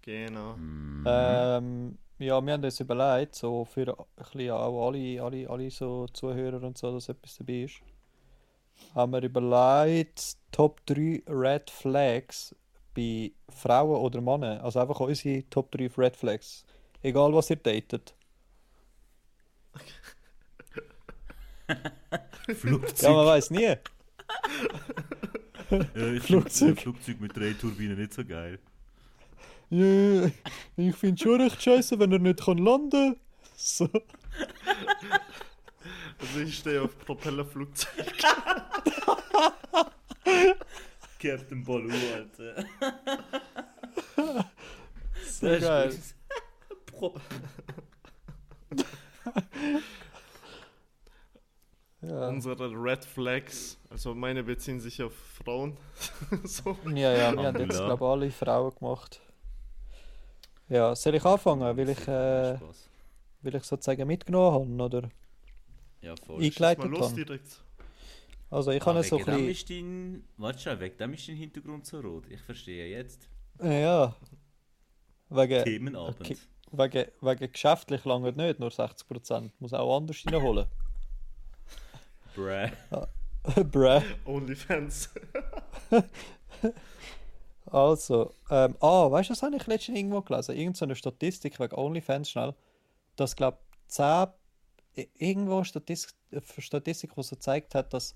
Genau. 0.01 0.55
Mm, 0.55 1.03
Ähm, 1.05 1.97
ja, 2.19 2.41
wir 2.41 2.53
haben 2.53 2.63
uns 2.63 2.79
überlegt, 2.79 3.35
so 3.35 3.65
für 3.65 3.97
ein 3.97 4.05
bisschen 4.17 4.51
auch 4.51 4.87
alle, 4.87 5.21
alle, 5.23 5.49
alle 5.49 5.71
so 5.71 6.07
Zuhörer 6.07 6.61
und 6.63 6.77
so, 6.77 6.91
dass 6.91 7.09
etwas 7.09 7.37
dabei 7.37 7.63
ist. 7.63 7.81
Haben 8.93 9.13
wir 9.13 9.23
überlegt, 9.23 10.37
Top 10.51 10.85
3 10.85 11.23
Red 11.27 11.69
Flags 11.69 12.55
bei 12.95 13.31
Frauen 13.49 13.97
oder 14.01 14.21
Männern. 14.21 14.59
Also 14.61 14.79
einfach 14.79 14.99
unsere 14.99 15.43
Top 15.49 15.71
3 15.71 15.89
Red 15.97 16.15
Flags. 16.17 16.65
Egal 17.01 17.33
was 17.33 17.49
ihr 17.49 17.55
datet. 17.57 18.13
Flugzeug. 22.55 23.01
Ja, 23.01 23.11
man 23.11 23.25
weiß 23.25 23.51
nie. 23.51 23.75
Ja, 25.69 26.07
ich 26.13 26.23
Flugzeug. 26.23 26.23
Flugzeug. 26.23 26.79
Flugzeug 26.79 27.21
mit 27.21 27.35
drei 27.35 27.53
Turbinen 27.53 27.97
nicht 27.97 28.13
so 28.13 28.25
geil. 28.25 28.59
Ja, 29.69 30.31
ich 30.77 30.95
finde 30.95 31.21
schon 31.21 31.41
recht 31.41 31.61
scheiße, 31.61 31.99
wenn 31.99 32.11
er 32.11 32.19
nicht 32.19 32.43
kann 32.43 32.57
landen 32.57 33.17
So. 33.55 33.89
Also 36.17 36.39
ich 36.43 36.57
stehe 36.57 36.81
auf 36.81 36.97
Propellerflugzeug. 36.99 38.17
Captain 41.19 41.63
Baloo, 41.63 41.91
Alter. 42.15 42.65
So 45.25 45.47
geil. 45.47 45.93
Ja. 52.01 52.29
Unsere 52.29 52.71
Red 52.71 53.03
Flags. 53.03 53.77
Also 53.89 54.15
meine 54.15 54.43
beziehen 54.43 54.79
sich 54.79 55.01
auf 55.03 55.13
Frauen. 55.13 55.77
so. 56.45 56.77
Ja, 56.93 57.11
ja, 57.13 57.35
wir 57.35 57.47
haben 57.47 57.59
jetzt, 57.59 57.75
glaube 57.77 58.05
ich, 58.05 58.09
alle 58.09 58.31
Frauen 58.31 58.73
gemacht. 58.75 59.21
Ja, 60.69 60.95
soll 60.95 61.15
ich 61.15 61.25
anfangen, 61.25 61.75
weil 61.75 61.89
ich, 61.89 62.07
äh, 62.07 62.57
weil 63.41 63.55
ich 63.55 63.63
sozusagen 63.63 64.07
mitgenommen 64.07 64.79
habe, 64.79 64.97
oder 64.97 65.09
Ja, 66.01 66.15
voll. 66.25 66.37
Mal 66.37 66.45
eingeleitet 66.45 66.85
los 66.85 67.09
habe? 67.11 67.25
direkt. 67.25 67.61
Also 68.51 68.71
ich 68.71 68.81
Ah, 68.81 68.85
habe 68.87 69.03
so 69.03 69.17
ein 69.17 69.25
bisschen... 69.25 69.49
ist 69.49 69.69
dein... 69.69 70.23
Warte 70.37 70.59
schon, 70.59 70.79
wegen 70.79 70.97
dem 70.97 71.13
ist 71.13 71.27
dein 71.27 71.35
Hintergrund 71.35 71.85
so 71.85 71.99
rot. 71.99 72.23
Ich 72.29 72.41
verstehe 72.41 72.87
jetzt. 72.87 73.27
Ja, 73.61 74.15
wegen, 75.29 75.63
Themenabend. 75.65 76.21
okay. 76.21 76.37
wegen, 76.71 77.05
wegen 77.21 77.51
geschäftlich 77.51 78.05
lange 78.05 78.31
nicht, 78.31 78.59
nur 78.59 78.69
60%. 78.69 79.51
Muss 79.59 79.73
auch 79.73 79.97
anders 79.97 80.23
reinholen. 80.25 80.65
Bruh. 82.35 82.69
Bruh. 83.71 84.01
Onlyfans. 84.25 85.09
Also, 87.71 88.33
ähm, 88.49 88.75
ah, 88.79 89.11
weißt 89.11 89.29
du, 89.29 89.33
das 89.33 89.43
habe 89.43 89.55
ich 89.55 89.67
letztens 89.67 89.97
irgendwo 89.97 90.21
gelesen? 90.21 90.55
Irgend 90.57 90.75
so 90.77 90.85
eine 90.85 90.95
Statistik 90.95 91.59
wegen 91.59 91.75
OnlyFans 91.75 92.29
schnell, 92.31 92.55
dass, 93.15 93.35
glaube 93.35 93.59
10, 93.87 94.27
i- 94.97 95.07
irgendwo 95.19 95.63
Statistik, 95.63 96.15
Statistik, 96.57 97.13
die 97.13 97.21
so 97.23 97.35
gezeigt 97.35 97.75
hat, 97.75 97.93
dass 97.93 98.15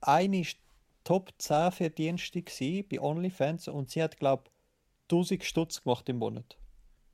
eine 0.00 0.42
Top 1.04 1.30
10 1.36 1.70
Verdienste 1.72 2.40
gsi 2.42 2.82
bei 2.82 2.98
OnlyFans 2.98 3.68
und 3.68 3.90
sie 3.90 4.02
hat, 4.02 4.16
glaube 4.16 4.44
1000 5.10 5.44
Stutz 5.44 5.82
gemacht 5.82 6.08
im 6.08 6.16
Monat. 6.16 6.56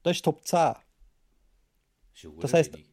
Das 0.04 0.16
ist 0.16 0.24
Top 0.24 0.46
10. 0.46 0.74
Schon 2.12 2.38
Das 2.38 2.52
heisst- 2.54 2.72
wenig. 2.74 2.86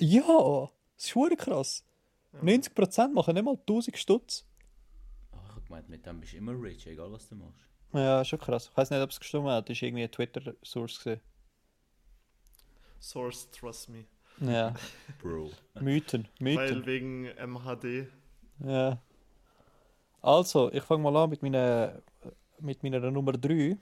Ja, 0.00 0.68
das 0.96 1.04
ist 1.06 1.38
krass. 1.38 1.84
90% 2.42 3.12
machen 3.12 3.34
nicht 3.34 3.44
mal 3.44 3.56
1000 3.56 3.96
Stutz. 3.96 4.44
Ah, 5.32 5.38
ich 5.48 5.54
hab 5.56 5.66
gemeint, 5.66 5.88
mit 5.88 6.04
dem 6.06 6.20
bist 6.20 6.32
du 6.32 6.38
immer 6.38 6.52
rich, 6.60 6.86
egal 6.86 7.12
was 7.12 7.28
du 7.28 7.36
machst. 7.36 7.68
Ja, 7.92 8.24
schon 8.24 8.40
krass. 8.40 8.68
Ich 8.70 8.76
weiß 8.76 8.90
nicht, 8.90 9.00
ob 9.00 9.10
es 9.10 9.20
gestimmt 9.20 9.46
hat. 9.46 9.68
Das 9.68 9.80
war 9.80 9.86
irgendwie 9.86 10.02
eine 10.02 10.10
Twitter-Source. 10.10 11.08
Source, 13.00 13.48
trust 13.50 13.88
me. 13.88 14.04
Ja, 14.40 14.74
Bro. 15.22 15.50
Mythen. 15.80 16.26
Mythen. 16.40 16.56
Weil 16.56 16.86
wegen 16.86 17.24
MHD. 17.24 18.08
Ja. 18.64 18.98
Also, 20.22 20.72
ich 20.72 20.82
fange 20.82 21.02
mal 21.02 21.16
an 21.16 21.30
mit 21.30 21.42
meiner, 21.42 22.02
mit 22.60 22.82
meiner 22.82 23.10
Nummer 23.10 23.32
3. 23.32 23.76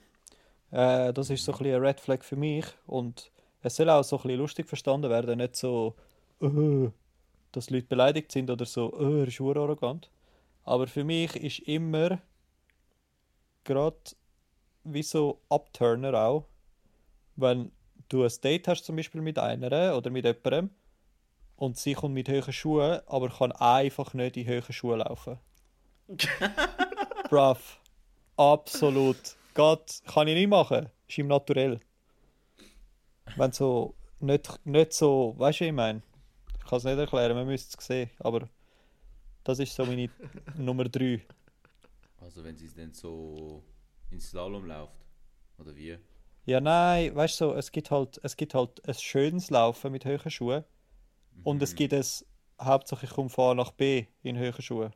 Äh, 0.71 1.13
das 1.13 1.29
ist 1.29 1.45
so 1.45 1.53
ein 1.53 1.57
bisschen 1.57 1.75
ein 1.75 1.81
Red 1.81 1.99
Flag 1.99 2.23
für 2.23 2.35
mich. 2.35 2.65
Und 2.85 3.31
es 3.61 3.77
soll 3.77 3.89
auch 3.89 4.03
so 4.03 4.17
ein 4.17 4.23
bisschen 4.23 4.39
lustig 4.39 4.67
verstanden 4.67 5.09
werden. 5.09 5.37
Nicht 5.37 5.55
so, 5.55 5.95
äh, 6.41 6.89
dass 7.53 7.69
Leute 7.69 7.87
beleidigt 7.87 8.31
sind 8.31 8.49
oder 8.49 8.65
so, 8.65 8.93
äh, 8.99 9.21
er 9.21 9.27
ist 9.27 9.39
arrogant. 9.39 10.09
Aber 10.63 10.87
für 10.87 11.03
mich 11.03 11.35
ist 11.35 11.59
immer 11.59 12.19
gerade 13.63 13.97
wie 14.83 15.03
so 15.03 15.39
Upturner 15.49 16.13
auch, 16.13 16.45
wenn 17.35 17.71
du 18.09 18.23
ein 18.23 18.31
Date 18.43 18.67
hast 18.67 18.83
zum 18.83 18.95
Beispiel 18.95 19.21
mit 19.21 19.39
einer 19.39 19.97
oder 19.97 20.09
mit 20.09 20.25
jemandem 20.25 20.69
und 21.55 21.77
sie 21.77 21.93
kommt 21.93 22.13
mit 22.13 22.29
hohen 22.29 22.53
Schuhen, 22.53 22.99
aber 23.07 23.29
kann 23.29 23.51
einfach 23.53 24.13
nicht 24.13 24.37
in 24.37 24.47
hohen 24.47 24.73
Schuhen 24.73 24.99
laufen. 24.99 25.37
Brav. 27.29 27.79
Absolut. 28.35 29.37
Geht, 29.53 30.01
kann 30.07 30.27
ich 30.27 30.35
nicht 30.35 30.49
machen. 30.49 30.89
Ist 31.07 31.17
ihm 31.17 31.27
naturell. 31.27 31.79
Wenn 33.35 33.51
so 33.51 33.95
nicht, 34.19 34.65
nicht 34.65 34.93
so, 34.93 35.35
weißt 35.37 35.61
du, 35.61 35.65
ich 35.65 35.71
meine? 35.71 36.01
Ich 36.63 36.69
kann 36.69 36.77
es 36.77 36.83
nicht 36.83 36.97
erklären, 36.97 37.35
man 37.35 37.45
müsste 37.47 37.77
es 37.77 37.85
sehen, 37.85 38.09
aber 38.19 38.47
das 39.43 39.59
ist 39.59 39.75
so 39.75 39.85
meine 39.85 40.09
Nummer 40.57 40.85
3. 40.85 41.21
Also 42.21 42.43
wenn 42.43 42.55
sie 42.55 42.65
es 42.65 42.73
dann 42.73 42.93
so 42.93 43.63
ins 44.09 44.29
Slalom 44.29 44.65
läuft. 44.65 44.93
Oder 45.57 45.75
wie? 45.75 45.97
Ja, 46.45 46.59
nein, 46.61 47.15
weißt 47.15 47.39
du, 47.41 47.45
so, 47.45 47.53
es 47.55 47.71
gibt 47.71 47.91
halt, 47.91 48.19
es 48.23 48.35
gibt 48.35 48.53
halt 48.53 48.85
ein 48.87 48.93
schönes 48.93 49.49
Laufen 49.49 49.91
mit 49.91 50.05
hohen 50.05 50.31
Schuhen 50.31 50.63
und 51.43 51.61
es 51.61 51.75
gibt 51.75 51.93
es 51.93 52.25
hauptsächlich 52.61 53.11
vom 53.11 53.29
von 53.29 53.51
A 53.51 53.63
nach 53.63 53.71
B 53.71 54.07
in 54.23 54.37
hohen 54.37 54.61
Schuhen. 54.61 54.93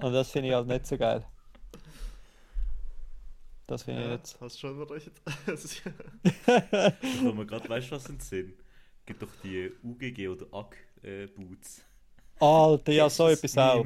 und 0.00 0.12
das 0.12 0.30
finde 0.30 0.48
ich 0.48 0.54
halt 0.54 0.66
nicht 0.66 0.86
so 0.86 0.96
geil. 0.96 1.24
Das 3.66 3.82
finde 3.82 4.02
ich 4.02 4.06
Ja, 4.08 4.16
nicht. 4.16 4.40
hast 4.40 4.60
schon 4.60 4.82
recht. 4.82 5.10
Da 6.46 6.90
kommen 7.22 7.38
wir 7.38 7.46
gerade, 7.46 7.68
weißt 7.68 7.90
du 7.90 7.96
was 7.96 8.08
in 8.08 8.20
Sinn? 8.20 8.54
Gibt 9.06 9.22
doch 9.22 9.28
die 9.42 9.70
UGG 9.82 10.28
oder 10.28 10.46
AG 10.52 10.74
äh, 11.02 11.26
Boots. 11.26 11.84
Alter, 12.40 12.92
ja, 12.92 13.08
so 13.10 13.28
etwas 13.28 13.56
auch. 13.58 13.84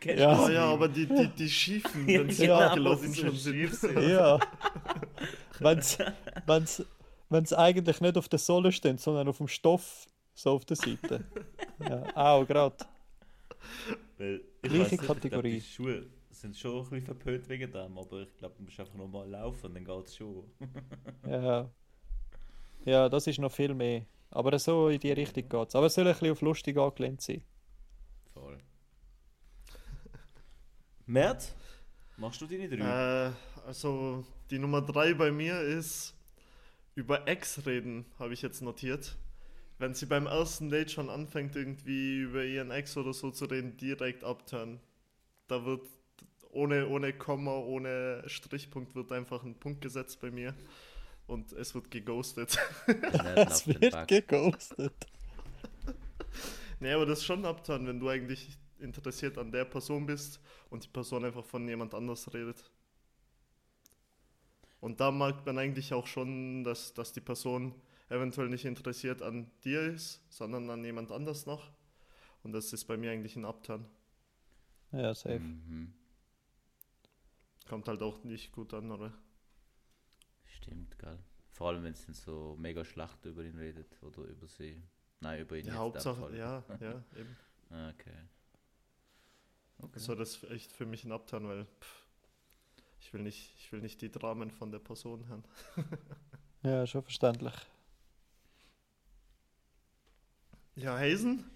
Kennst 0.00 0.20
Ja. 0.20 0.34
das 0.34 0.50
ja, 0.50 0.64
aber 0.64 0.88
die, 0.88 1.06
die, 1.06 1.28
die 1.28 1.48
schiefen, 1.48 2.08
Ja, 2.08 2.20
wenn 2.20 2.30
sie 2.30 2.42
genau, 2.46 2.58
abgelaufen 2.58 3.14
schon 3.14 3.36
schief 3.36 3.74
sind. 3.74 4.00
Ja. 4.08 4.38
Wenn's, 5.58 5.98
wenn's, 6.46 6.82
wenn's 7.28 7.52
eigentlich 7.52 8.00
nicht 8.00 8.16
auf 8.16 8.28
der 8.28 8.38
Sohle 8.38 8.72
steht, 8.72 8.98
sondern 8.98 9.28
auf 9.28 9.36
dem 9.36 9.48
Stoff, 9.48 10.06
so 10.34 10.52
auf 10.52 10.64
der 10.64 10.76
Seite. 10.76 11.24
Ja, 11.80 12.04
auch 12.16 12.46
gerade. 12.46 12.76
Gleiche 14.16 14.42
nicht, 14.62 14.92
Ich 14.92 14.98
glaub, 15.00 15.16
Kategorie. 15.16 15.52
die 15.52 15.60
Schuhe 15.60 16.06
sind 16.30 16.56
schon 16.56 16.78
ein 16.78 16.82
bisschen 16.84 17.04
verpönt 17.04 17.48
wegen 17.50 17.70
dem, 17.70 17.98
aber 17.98 18.22
ich 18.22 18.36
glaube, 18.38 18.54
du 18.56 18.62
musst 18.64 18.80
einfach 18.80 18.94
nochmal 18.94 19.28
laufen, 19.28 19.74
dann 19.74 19.84
geht 19.84 20.06
es 20.06 20.16
schon. 20.16 20.44
Ja. 21.28 21.70
ja, 22.86 23.08
das 23.08 23.26
ist 23.26 23.38
noch 23.38 23.52
viel 23.52 23.74
mehr. 23.74 24.06
Aber 24.30 24.58
so 24.58 24.88
in 24.88 25.00
die 25.00 25.12
Richtung 25.12 25.48
geht's. 25.48 25.74
Aber 25.74 25.86
es 25.86 25.94
soll 25.94 26.06
ein 26.06 26.12
bisschen 26.12 26.32
auf 26.32 26.40
lustig 26.40 26.76
angelehnt 26.76 27.20
sein. 27.20 27.42
Voll. 28.32 28.58
Mert, 31.06 31.54
machst 32.16 32.40
du 32.40 32.46
deine 32.46 32.68
drei? 32.68 33.26
Äh, 33.26 33.32
also 33.66 34.24
die 34.50 34.58
Nummer 34.58 34.82
drei 34.82 35.14
bei 35.14 35.30
mir 35.32 35.60
ist 35.60 36.14
über 36.94 37.26
Ex 37.26 37.66
reden, 37.66 38.04
habe 38.18 38.34
ich 38.34 38.42
jetzt 38.42 38.62
notiert. 38.62 39.16
Wenn 39.78 39.94
sie 39.94 40.06
beim 40.06 40.26
ersten 40.26 40.68
Date 40.68 40.90
schon 40.90 41.08
anfängt, 41.08 41.56
irgendwie 41.56 42.18
über 42.18 42.44
ihren 42.44 42.70
Ex 42.70 42.96
oder 42.96 43.14
so 43.14 43.30
zu 43.30 43.46
reden, 43.46 43.76
direkt 43.78 44.24
abturnen. 44.24 44.78
Da 45.48 45.64
wird 45.64 45.86
ohne, 46.50 46.88
ohne 46.88 47.12
Komma, 47.12 47.56
ohne 47.56 48.22
Strichpunkt 48.26 48.94
wird 48.94 49.10
einfach 49.12 49.42
ein 49.42 49.54
Punkt 49.54 49.80
gesetzt 49.80 50.20
bei 50.20 50.30
mir. 50.30 50.54
Und 51.30 51.52
es 51.52 51.72
wird 51.76 51.92
geghostet. 51.92 52.58
Es 53.36 53.64
wird 53.64 54.08
geghostet. 54.08 55.06
nee, 56.80 56.90
aber 56.90 57.06
das 57.06 57.20
ist 57.20 57.24
schon 57.24 57.42
ein 57.42 57.46
Abturn, 57.46 57.86
wenn 57.86 58.00
du 58.00 58.08
eigentlich 58.08 58.58
interessiert 58.80 59.38
an 59.38 59.52
der 59.52 59.64
Person 59.64 60.06
bist 60.06 60.40
und 60.70 60.82
die 60.82 60.88
Person 60.88 61.24
einfach 61.24 61.44
von 61.44 61.68
jemand 61.68 61.94
anders 61.94 62.34
redet. 62.34 62.68
Und 64.80 64.98
da 64.98 65.12
merkt 65.12 65.46
man 65.46 65.56
eigentlich 65.58 65.94
auch 65.94 66.08
schon, 66.08 66.64
dass, 66.64 66.94
dass 66.94 67.12
die 67.12 67.20
Person 67.20 67.80
eventuell 68.08 68.48
nicht 68.48 68.64
interessiert 68.64 69.22
an 69.22 69.48
dir 69.62 69.82
ist, 69.82 70.20
sondern 70.30 70.68
an 70.68 70.84
jemand 70.84 71.12
anders 71.12 71.46
noch. 71.46 71.70
Und 72.42 72.50
das 72.50 72.72
ist 72.72 72.86
bei 72.86 72.96
mir 72.96 73.12
eigentlich 73.12 73.36
ein 73.36 73.44
Abturn. 73.44 73.86
Ja, 74.90 75.14
safe. 75.14 75.38
Mhm. 75.38 75.92
Kommt 77.68 77.86
halt 77.86 78.02
auch 78.02 78.24
nicht 78.24 78.50
gut 78.50 78.74
an, 78.74 78.90
oder? 78.90 79.12
Stimmt, 80.62 80.98
geil. 80.98 81.18
Vor 81.52 81.68
allem, 81.68 81.82
wenn 81.82 81.92
es 81.92 82.04
dann 82.06 82.14
so 82.14 82.56
mega 82.58 82.84
schlecht 82.84 83.24
über 83.24 83.42
ihn 83.44 83.58
redet 83.58 84.02
oder 84.02 84.22
über 84.22 84.46
sie. 84.46 84.82
Nein, 85.20 85.40
über 85.40 85.56
ihn 85.56 85.66
Ja, 85.66 85.74
Hauptsache, 85.74 86.36
ja, 86.36 86.64
ja, 86.80 87.02
eben. 87.16 87.36
Ah, 87.70 87.90
Okay. 87.90 88.14
Okay. 89.82 89.98
So, 89.98 90.14
das 90.14 90.36
ist 90.36 90.50
echt 90.50 90.72
für 90.72 90.84
mich 90.84 91.04
ein 91.04 91.12
Abturn, 91.12 91.48
weil 91.48 91.64
pff, 91.64 92.06
ich 93.00 93.12
will 93.14 93.22
nicht, 93.22 93.54
ich 93.58 93.72
will 93.72 93.80
nicht 93.80 94.02
die 94.02 94.10
Dramen 94.10 94.50
von 94.50 94.70
der 94.70 94.78
Person 94.78 95.26
hören. 95.26 95.44
Ja, 96.62 96.86
schon 96.86 97.02
verständlich. 97.02 97.54
Ja, 100.74 100.98
Hazen, 100.98 101.50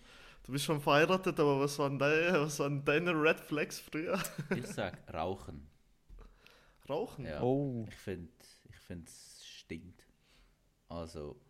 du 0.44 0.52
bist 0.52 0.64
schon 0.64 0.80
verheiratet, 0.80 1.38
aber 1.38 1.60
was 1.60 1.78
waren, 1.78 1.98
deine, 1.98 2.40
was 2.40 2.58
waren 2.58 2.84
deine 2.84 3.12
Red 3.12 3.40
Flags 3.40 3.78
früher? 3.80 4.18
Ich 4.54 4.66
sag 4.66 4.96
Rauchen. 5.12 5.66
Rauchen? 6.88 7.24
Ja. 7.24 7.42
Oh. 7.42 7.86
Ich 7.88 7.94
finde, 7.96 8.30
finde, 8.84 9.06
es 9.10 9.44
stinkt. 9.46 10.06
Also, 10.88 11.40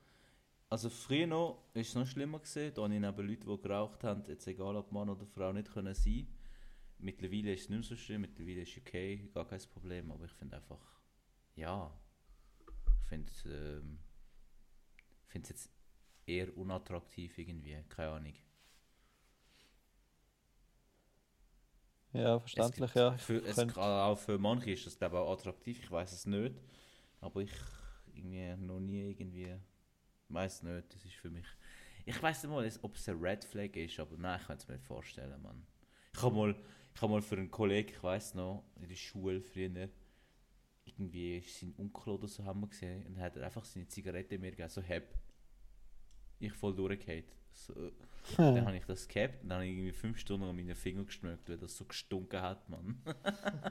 also 0.70 0.90
früher 0.90 1.26
noch 1.26 1.64
ist 1.74 1.90
es 1.90 1.94
noch 1.96 2.06
schlimmer 2.06 2.40
gesehen. 2.40 2.72
Da 2.74 2.82
habe 2.82 2.94
ich 2.94 3.00
neben 3.00 3.28
Leuten, 3.28 3.50
die 3.50 3.62
geraucht 3.62 4.04
haben, 4.04 4.24
jetzt 4.28 4.46
egal 4.48 4.76
ob 4.76 4.92
Mann 4.92 5.08
oder 5.10 5.26
Frau, 5.26 5.52
nicht 5.52 5.72
können 5.72 5.94
sein. 5.94 6.28
Mittlerweile 6.98 7.54
ist 7.54 7.62
es 7.64 7.68
nicht 7.70 7.78
mehr 7.80 7.88
so 7.88 7.96
schlimm, 7.96 8.22
mittlerweile 8.22 8.62
ist 8.62 8.72
es 8.72 8.78
okay, 8.78 9.30
gar 9.34 9.46
kein 9.46 9.60
Problem, 9.72 10.12
aber 10.12 10.26
ich 10.26 10.32
finde 10.32 10.56
einfach, 10.56 10.80
ja, 11.56 11.92
ich 13.02 13.08
finde 13.08 13.32
es 13.32 13.44
ähm, 13.46 13.98
finde 15.26 15.44
es 15.44 15.50
jetzt 15.50 15.70
eher 16.26 16.56
unattraktiv 16.56 17.36
irgendwie, 17.38 17.76
keine 17.90 18.10
Ahnung. 18.10 18.34
Ja, 22.14 22.38
Es 22.56 22.72
verständlich, 22.72 22.92
gibt 22.92 22.94
ja. 22.94 23.18
Für, 23.18 23.42
es, 23.44 23.68
auch 23.76 24.16
für 24.18 24.38
manche 24.38 24.70
ist 24.70 24.86
das 24.86 24.96
glaube 24.98 25.16
ich 25.16 25.20
auch 25.22 25.32
attraktiv, 25.32 25.80
ich 25.82 25.90
weiß 25.90 26.12
es 26.12 26.26
nicht. 26.26 26.54
Aber 27.24 27.40
ich 27.40 27.50
irgendwie 28.14 28.54
noch 28.56 28.80
nie 28.80 29.10
irgendwie. 29.10 29.56
weiß 30.28 30.62
nicht, 30.62 30.94
das 30.94 31.04
ist 31.04 31.14
für 31.14 31.30
mich. 31.30 31.46
Ich 32.04 32.22
weiß 32.22 32.42
nicht 32.42 32.52
mal, 32.52 32.70
ob 32.82 32.96
es 32.96 33.08
ein 33.08 33.18
Red 33.18 33.44
Flag 33.44 33.74
ist, 33.76 33.98
aber 33.98 34.16
nein, 34.18 34.38
ich 34.40 34.46
kann 34.46 34.58
es 34.58 34.68
mir 34.68 34.74
nicht 34.74 34.86
vorstellen, 34.86 35.40
Mann. 35.40 35.66
Ich 36.14 36.22
habe 36.22 36.34
mal, 36.34 36.54
ich 36.94 37.00
habe 37.00 37.12
mal 37.12 37.22
für 37.22 37.36
einen 37.36 37.50
Kollegen, 37.50 37.88
ich 37.88 38.02
weiß 38.02 38.34
noch, 38.34 38.64
in 38.78 38.88
der 38.88 38.94
Schule 38.94 39.40
früher, 39.40 39.88
irgendwie 40.84 41.40
sein 41.40 41.74
Onkel 41.78 42.12
oder 42.12 42.28
so 42.28 42.44
haben 42.44 42.60
wir 42.60 42.68
gesehen 42.68 43.06
und 43.06 43.18
hat 43.18 43.36
er 43.36 43.46
einfach 43.46 43.64
seine 43.64 43.88
Zigarette 43.88 44.38
mir 44.38 44.50
gegeben, 44.50 44.68
so 44.68 44.82
heb. 44.82 45.14
Ich 46.38 46.52
voll 46.52 46.76
durchgehakt. 46.76 47.34
So, 47.52 47.72
dann 48.36 48.66
habe 48.66 48.76
ich 48.76 48.84
das 48.84 49.08
gehabt 49.08 49.42
und 49.42 49.48
dann 49.48 49.58
habe 49.58 49.66
ich 49.66 49.72
irgendwie 49.72 49.92
fünf 49.92 50.18
Stunden 50.18 50.46
an 50.46 50.54
meinen 50.54 50.74
Finger 50.74 51.04
geschmeckt, 51.04 51.48
weil 51.48 51.56
das 51.56 51.76
so 51.76 51.86
gestunken 51.86 52.42
hat, 52.42 52.68
Mann. 52.68 53.00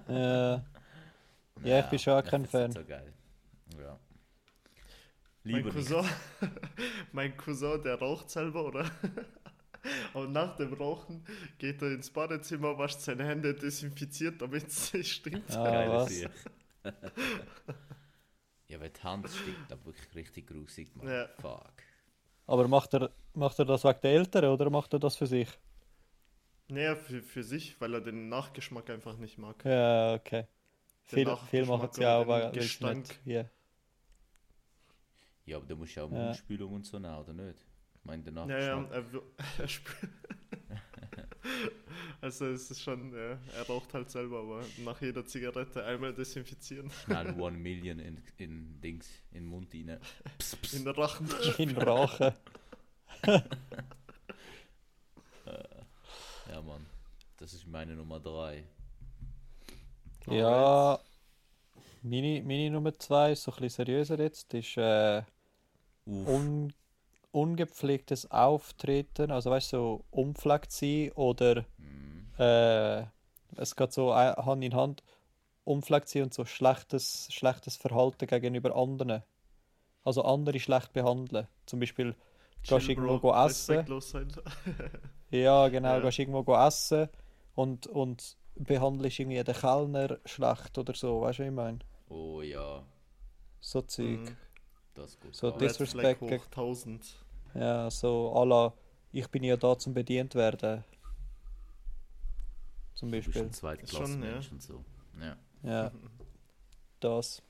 Ja, 0.07 0.65
Ja, 1.63 1.79
ich 1.79 1.85
bin 1.85 1.99
schon 1.99 2.13
auch 2.13 2.23
kein 2.23 2.45
Fan. 2.45 2.71
So 2.71 2.83
geil. 2.83 3.13
Ja. 3.77 3.99
Mein 5.43 5.55
Lieber 5.55 5.73
nicht. 5.73 5.89
Cousin, 5.89 6.09
mein 7.11 7.35
Cousin, 7.37 7.81
der 7.83 7.99
raucht 7.99 8.29
selber, 8.29 8.65
oder? 8.65 8.89
Und 10.13 10.31
nach 10.31 10.55
dem 10.55 10.73
Rauchen 10.73 11.25
geht 11.57 11.81
er 11.81 11.91
ins 11.91 12.09
Badezimmer, 12.09 12.77
wascht 12.77 13.01
seine 13.01 13.25
Hände, 13.25 13.53
desinfiziert, 13.53 14.41
damit 14.41 14.67
es 14.67 14.93
nicht 14.93 15.11
stinkt. 15.11 15.51
Ah, 15.51 16.07
ja, 18.67 18.79
weil 18.79 18.89
die 18.89 19.01
Hand 19.01 19.29
stinkt 19.29 19.71
aber 19.71 19.85
wirklich 19.85 20.15
richtig 20.15 20.47
grusig, 20.47 20.95
Mann. 20.95 21.07
Ja. 21.07 21.27
Fuck. 21.39 21.73
Aber 22.45 22.67
macht 22.67 22.93
er, 22.93 23.11
macht 23.33 23.59
er 23.59 23.65
das 23.65 23.83
wegen 23.83 23.99
der 24.01 24.11
Eltern 24.11 24.45
oder 24.45 24.69
macht 24.69 24.93
er 24.93 24.99
das 24.99 25.17
für 25.17 25.27
sich? 25.27 25.49
Naja, 26.69 26.95
für, 26.95 27.21
für 27.21 27.43
sich, 27.43 27.79
weil 27.81 27.93
er 27.93 28.01
den 28.01 28.29
Nachgeschmack 28.29 28.89
einfach 28.89 29.17
nicht 29.17 29.37
mag. 29.37 29.63
Ja, 29.65 30.13
okay. 30.13 30.47
Viel, 31.05 31.35
viel 31.49 31.65
machen 31.65 31.89
sie 31.91 32.01
den 32.01 32.27
weil 32.27 32.53
sie 32.53 32.59
Gestank. 32.59 33.07
nicht. 33.07 33.19
Ja. 33.25 33.45
Ja, 35.45 35.57
aber 35.57 35.65
da 35.65 35.75
musst 35.75 35.95
du 35.95 36.01
auch 36.01 36.11
Ja. 36.11 36.25
Mundspülung 36.25 36.73
und 36.73 36.85
so 36.85 36.99
nehmen, 36.99 37.15
oder 37.17 37.33
nicht? 37.33 37.59
Ich 37.95 38.05
meine, 38.05 38.23
danach 38.23 38.47
Ja, 38.47 38.59
ja, 38.59 38.83
er, 38.91 38.97
er. 39.59 39.67
Also 42.21 42.45
es 42.47 42.71
ist 42.71 42.81
schon, 42.81 43.13
ja, 43.13 43.37
er 43.55 43.67
raucht 43.67 43.93
halt 43.93 44.09
selber, 44.09 44.39
aber 44.39 44.63
nach 44.77 45.01
jeder 45.01 45.25
Zigarette 45.25 45.83
einmal 45.83 46.13
desinfizieren. 46.13 46.89
schnell 46.89 47.33
One 47.39 47.57
Million 47.57 47.99
in, 47.99 48.23
in 48.37 48.79
Dings, 48.79 49.09
in 49.31 49.43
den 49.43 49.49
Mund 49.49 49.73
rein. 49.73 49.99
Pss, 50.39 50.55
pss. 50.55 50.73
In 50.75 50.85
den 50.85 50.95
Rachen. 50.95 51.27
In 51.57 51.77
Rache. 51.77 52.33
Ja, 56.49 56.61
Mann. 56.61 56.85
Das 57.37 57.53
ist 57.53 57.67
meine 57.67 57.93
Nummer 57.95 58.21
3. 58.21 58.63
Ja, 60.27 60.99
meine, 62.01 62.41
meine 62.43 62.69
Nummer 62.71 62.97
zwei 62.97 63.31
ist 63.33 63.43
so 63.43 63.51
ein 63.51 63.57
bisschen 63.61 63.85
seriöser 63.85 64.19
jetzt. 64.19 64.53
Ist 64.53 64.77
äh, 64.77 65.23
un, 66.05 66.73
ungepflegtes 67.31 68.29
Auftreten. 68.31 69.31
Also 69.31 69.51
weißt 69.51 69.73
du, 69.73 69.77
so 69.77 70.05
unpflegt 70.11 70.71
sein 70.71 71.11
oder 71.13 71.65
Mhm. 71.77 72.27
äh, 72.39 73.05
es 73.55 73.75
geht 73.75 73.93
so 73.93 74.13
Hand 74.15 74.63
in 74.63 74.73
Hand. 74.75 75.03
Unpflegt 75.65 76.09
sein 76.09 76.23
und 76.23 76.33
so 76.33 76.43
schlechtes, 76.45 77.27
schlechtes 77.31 77.77
Verhalten 77.77 78.27
gegenüber 78.27 78.75
anderen. 78.75 79.23
Also 80.03 80.23
andere 80.23 80.59
schlecht 80.59 80.91
behandeln. 80.91 81.47
Zum 81.65 81.79
Beispiel 81.79 82.15
gehst 82.63 82.85
Chill, 82.85 82.89
irgendwo 82.89 83.19
Bro, 83.19 83.31
go 83.31 83.45
essen. 83.45 83.85
Ja, 85.31 85.67
genau, 85.69 85.93
Ja. 85.95 85.99
gehst 86.01 86.19
irgendwo 86.19 86.43
go 86.43 86.55
essen 86.55 87.07
und, 87.55 87.87
und 87.87 88.35
behandelst 88.55 89.19
irgendwie 89.19 89.43
den 89.43 89.55
Kellner 89.55 90.17
schlecht 90.25 90.77
oder 90.77 90.93
so, 90.93 91.21
weißt 91.21 91.39
du, 91.39 91.43
was 91.43 91.49
ich 91.49 91.53
meine? 91.55 91.79
Oh 92.09 92.41
ja, 92.41 92.83
So 93.59 93.81
Zeug. 93.81 94.19
Mhm. 94.19 94.37
das 94.93 95.19
geht 95.19 95.35
So 95.35 95.51
Disrespect 95.51 96.21
hoch 96.21 96.27
gegen- 96.29 96.43
1000. 96.51 97.15
Ja, 97.55 97.89
so 97.89 98.31
à 98.35 98.45
la, 98.45 98.73
ich 99.11 99.27
bin 99.29 99.43
ja 99.43 99.55
da 99.57 99.77
zum 99.77 99.93
bedient 99.93 100.35
werden. 100.35 100.83
Zum 102.95 103.11
Du 103.11 103.17
bist 103.17 103.27
Beispiel. 103.27 103.43
ein 103.43 103.53
zweitklasse 103.53 103.95
Schon, 104.13 104.23
ja. 104.23 104.31
Mensch 104.31 104.51
und 104.51 104.61
so. 104.61 104.83
Ja. 105.19 105.37
Ja, 105.63 105.91
das. 106.99 107.41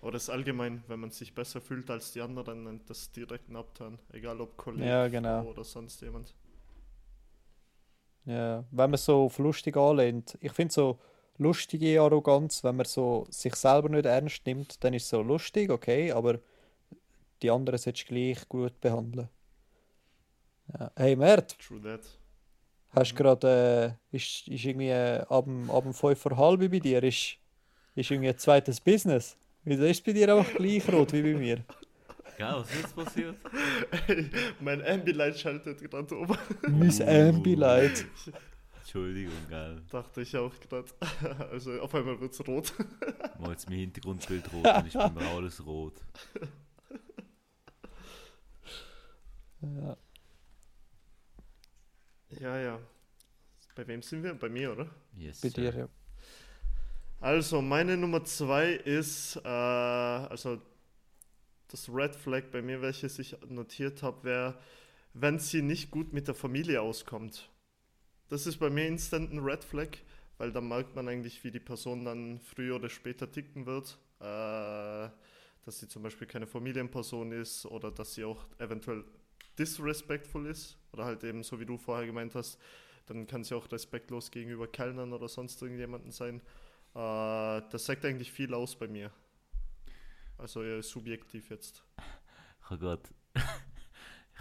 Oder 0.00 0.16
es 0.16 0.28
allgemein, 0.28 0.82
wenn 0.88 0.98
man 0.98 1.10
sich 1.12 1.32
besser 1.34 1.60
fühlt 1.60 1.88
als 1.88 2.12
die 2.12 2.20
anderen, 2.20 2.64
nennt 2.64 2.90
das 2.90 3.10
direkt 3.12 3.48
ein 3.48 3.56
Abtan. 3.56 3.98
Egal 4.12 4.40
ob 4.40 4.56
Kollege 4.56 4.88
Ja, 4.88 5.06
genau. 5.08 5.44
Oder 5.44 5.62
sonst 5.62 6.00
jemand. 6.02 6.34
Ja, 8.24 8.64
wenn 8.70 8.90
man 8.90 8.98
so 8.98 9.24
auf 9.24 9.38
lustig 9.38 9.76
anlehnt. 9.76 10.38
Ich 10.40 10.52
finde 10.52 10.72
so 10.72 10.98
lustige 11.38 12.00
Arroganz, 12.00 12.62
wenn 12.62 12.76
man 12.76 12.86
so 12.86 13.26
sich 13.30 13.54
selber 13.56 13.88
nicht 13.88 14.06
ernst 14.06 14.46
nimmt, 14.46 14.82
dann 14.84 14.94
ist 14.94 15.04
es 15.04 15.08
so 15.08 15.22
lustig, 15.22 15.70
okay, 15.70 16.12
aber 16.12 16.38
die 17.42 17.50
anderen 17.50 17.78
solltest 17.78 18.08
du 18.08 18.14
gleich 18.14 18.48
gut 18.48 18.80
behandeln. 18.80 19.28
Ja. 20.78 20.90
Hey 20.96 21.16
Mert, 21.16 21.58
True 21.58 21.80
that. 21.82 22.00
hast 22.90 23.12
du 23.12 23.16
gerade, 23.16 23.98
äh, 24.12 24.16
ist, 24.16 24.46
ist 24.48 24.64
irgendwie 24.64 24.88
äh, 24.90 25.24
ab, 25.28 25.44
dem- 25.44 25.70
ab 25.70 25.82
dem 25.82 25.92
5 25.92 26.18
vor 26.20 26.36
halb 26.36 26.60
bei 26.60 26.78
dir, 26.78 27.02
ist, 27.02 27.36
ist 27.94 28.10
irgendwie 28.10 28.28
ein 28.30 28.38
zweites 28.38 28.80
Business? 28.80 29.36
Wieso 29.64 29.84
ist 29.84 29.98
es 29.98 30.02
bei 30.02 30.12
dir 30.12 30.34
einfach 30.34 30.54
gleich 30.54 30.88
rot 30.92 31.12
wie 31.12 31.22
bei 31.22 31.34
mir? 31.34 31.64
Gell, 32.36 32.54
was 32.54 32.70
ist 32.70 32.80
jetzt 32.82 32.96
passiert? 32.96 33.36
Ey, 34.08 34.30
mein 34.60 34.84
Ambilight 34.86 35.38
schaltet 35.38 35.80
gerade 35.80 36.14
um. 36.14 36.36
Mein 36.68 37.02
Ambilight. 37.02 38.06
Entschuldigung, 38.80 39.48
gell. 39.48 39.82
Dachte 39.90 40.22
ich 40.22 40.36
auch 40.36 40.52
gerade. 40.60 40.90
Also 41.50 41.80
auf 41.80 41.94
einmal 41.94 42.20
wird's 42.20 42.46
rot. 42.46 42.72
Mal 43.38 43.50
jetzt 43.50 43.68
mein 43.68 43.78
Hintergrundbild 43.78 44.52
rot 44.52 44.66
und 44.66 44.86
ich 44.86 44.92
bin 44.92 45.14
mir 45.14 45.28
alles 45.30 45.64
rot. 45.64 45.94
Ja. 49.60 49.96
Ja, 52.40 52.58
ja. 52.58 52.78
Bei 53.74 53.86
wem 53.86 54.02
sind 54.02 54.22
wir? 54.22 54.34
Bei 54.34 54.48
mir, 54.48 54.72
oder? 54.72 54.86
Yes, 55.16 55.40
Bei 55.40 55.48
dir, 55.48 55.74
ja. 55.74 55.88
Also, 57.20 57.62
meine 57.62 57.96
Nummer 57.96 58.24
zwei 58.24 58.72
ist, 58.72 59.36
äh, 59.36 59.48
also 59.48 60.60
das 61.72 61.88
Red 61.88 62.14
Flag 62.14 62.44
bei 62.52 62.62
mir, 62.62 62.82
welches 62.82 63.18
ich 63.18 63.36
notiert 63.48 64.02
habe, 64.02 64.24
wäre, 64.24 64.58
wenn 65.14 65.38
sie 65.38 65.62
nicht 65.62 65.90
gut 65.90 66.12
mit 66.12 66.28
der 66.28 66.34
Familie 66.34 66.82
auskommt. 66.82 67.50
Das 68.28 68.46
ist 68.46 68.58
bei 68.58 68.70
mir 68.70 68.86
instant 68.86 69.32
ein 69.32 69.40
Red 69.40 69.64
Flag, 69.64 69.88
weil 70.38 70.52
da 70.52 70.60
merkt 70.60 70.94
man 70.96 71.08
eigentlich, 71.08 71.42
wie 71.44 71.50
die 71.50 71.60
Person 71.60 72.04
dann 72.04 72.40
früher 72.40 72.76
oder 72.76 72.88
später 72.88 73.30
ticken 73.30 73.66
wird. 73.66 73.98
Äh, 74.20 75.10
dass 75.64 75.78
sie 75.78 75.88
zum 75.88 76.02
Beispiel 76.02 76.26
keine 76.26 76.46
Familienperson 76.46 77.32
ist 77.32 77.66
oder 77.66 77.90
dass 77.90 78.14
sie 78.14 78.24
auch 78.24 78.44
eventuell 78.58 79.04
disrespectful 79.58 80.46
ist 80.46 80.76
oder 80.92 81.04
halt 81.04 81.22
eben 81.24 81.42
so 81.42 81.60
wie 81.60 81.66
du 81.66 81.78
vorher 81.78 82.06
gemeint 82.06 82.34
hast, 82.34 82.58
dann 83.06 83.26
kann 83.26 83.44
sie 83.44 83.54
auch 83.54 83.70
respektlos 83.70 84.30
gegenüber 84.30 84.66
Kellnern 84.66 85.12
oder 85.12 85.28
sonst 85.28 85.60
irgendjemanden 85.62 86.10
sein. 86.10 86.40
Äh, 86.94 87.62
das 87.70 87.86
sagt 87.86 88.04
eigentlich 88.04 88.32
viel 88.32 88.54
aus 88.54 88.76
bei 88.76 88.88
mir. 88.88 89.12
Also 90.42 90.64
eher 90.64 90.82
subjektiv 90.82 91.50
jetzt. 91.50 91.84
Ich 92.64 92.70
habe 92.70 92.80
gerade. 92.80 93.02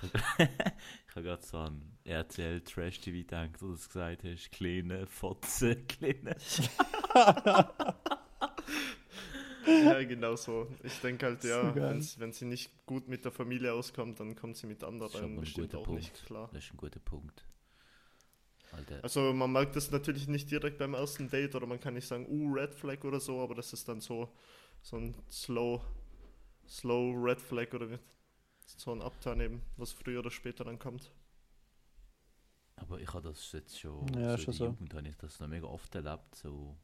ich 0.01 1.15
habe 1.15 1.23
gerade 1.23 1.45
so 1.45 1.57
an 1.59 1.95
RTL 2.03 2.61
Trash 2.61 3.01
TV 3.01 3.17
gedacht, 3.19 3.61
wo 3.61 3.67
du 3.67 3.73
es 3.73 3.87
gesagt 3.87 4.23
hast. 4.23 4.51
Kleine 4.51 5.05
Fotze, 5.05 5.75
kleine. 5.87 6.35
ja, 9.67 10.03
genau 10.05 10.35
so. 10.35 10.67
Ich 10.81 10.99
denke 11.01 11.27
halt, 11.27 11.43
ja, 11.43 11.75
wenn, 11.75 12.31
sie 12.31 12.45
nicht 12.45 12.83
gut 12.87 13.07
mit 13.07 13.23
der 13.23 13.31
Familie 13.31 13.71
auskommt, 13.71 14.19
dann 14.19 14.35
kommt 14.35 14.57
sie 14.57 14.65
mit 14.65 14.83
anderen 14.83 15.39
bestimmt 15.39 15.75
auch 15.75 15.83
Punkt. 15.83 16.01
nicht 16.01 16.25
klar. 16.25 16.49
Das 16.51 16.63
ist 16.63 16.73
ein 16.73 16.77
guter 16.77 16.99
Punkt. 16.99 17.45
Alter, 18.71 19.03
Also 19.03 19.33
man 19.33 19.51
merkt 19.51 19.75
das 19.75 19.91
natürlich 19.91 20.27
nicht 20.27 20.49
direkt 20.49 20.79
beim 20.79 20.95
ersten 20.95 21.29
Date 21.29 21.53
oder 21.53 21.67
man 21.67 21.79
kann 21.79 21.93
nicht 21.93 22.07
sagen, 22.07 22.25
uh, 22.27 22.53
Red 22.53 22.73
Flag 22.73 23.03
oder 23.03 23.19
so, 23.19 23.39
aber 23.39 23.53
das 23.53 23.71
ist 23.71 23.87
dann 23.87 24.01
so, 24.01 24.33
so 24.81 24.97
ein 24.97 25.15
Slow, 25.29 25.81
Slow 26.67 27.13
Red 27.15 27.41
Flag 27.41 27.73
oder 27.73 27.99
so 28.65 28.91
ein 28.93 29.01
Upturn 29.01 29.39
eben, 29.41 29.61
was 29.77 29.91
früher 29.93 30.19
oder 30.19 30.31
später 30.31 30.63
dann 30.63 30.79
kommt. 30.79 31.11
aber 32.75 32.99
ich 32.99 33.13
habe 33.13 33.29
das 33.29 33.51
jetzt 33.51 33.79
schon, 33.79 34.07
Ja, 34.15 34.37
so 34.37 34.37
schon 34.37 34.53
so. 34.53 34.65
Jugend 34.65 34.93
habe 34.93 35.07
ich 35.07 35.15
das 35.17 35.39
noch 35.39 35.47
mega 35.47 35.67
oft 35.67 35.93
erlebt, 35.95 36.35
so 36.35 36.77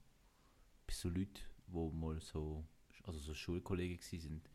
bei 0.88 0.93
so 0.93 1.10
Leuten, 1.10 1.39
wo 1.67 1.89
mal 1.91 2.19
so, 2.21 2.65
also 3.03 3.19
so 3.19 3.33
Schulkollegen 3.33 3.97
gewesen 3.97 4.19
sind, 4.19 4.49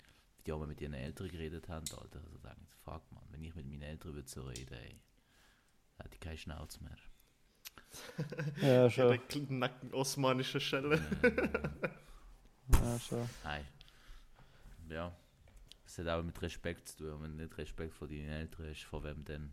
die 0.46 0.52
auch 0.52 0.58
mal 0.58 0.66
mit 0.68 0.80
ihren 0.80 0.94
Eltern 0.94 1.28
geredet 1.28 1.68
haben, 1.68 1.86
Alter, 1.92 2.20
also 2.24 2.38
sagen, 2.38 2.66
fuck 2.84 3.10
man, 3.12 3.22
wenn 3.30 3.42
ich 3.44 3.54
mit 3.54 3.66
meinen 3.66 3.82
Eltern 3.82 4.14
würde 4.14 4.28
so 4.28 4.42
reden, 4.42 4.74
ey, 4.74 5.00
da 5.96 6.04
hätte 6.04 6.14
ich 6.14 6.20
keine 6.20 6.38
Schnauze 6.38 6.82
mehr. 6.82 6.96
Ja, 8.60 8.90
schon. 8.90 9.04
Direkt 9.08 9.50
nacken 9.50 9.92
osmanische 9.94 10.60
Schelle. 10.60 11.00
Ja, 11.22 11.90
schon. 13.00 13.28
Nein. 13.44 13.64
Ja. 14.88 15.12
Es 15.84 15.98
hat 15.98 16.08
auch 16.08 16.22
mit 16.22 16.40
Respekt 16.40 16.88
zu 16.88 16.98
tun. 16.98 17.22
Wenn 17.22 17.36
du 17.36 17.44
nicht 17.44 17.58
Respekt 17.58 17.92
vor 17.94 18.08
deinen 18.08 18.28
Eltern 18.28 18.66
hast, 18.68 18.84
vor 18.84 19.04
wem 19.04 19.24
denn? 19.24 19.52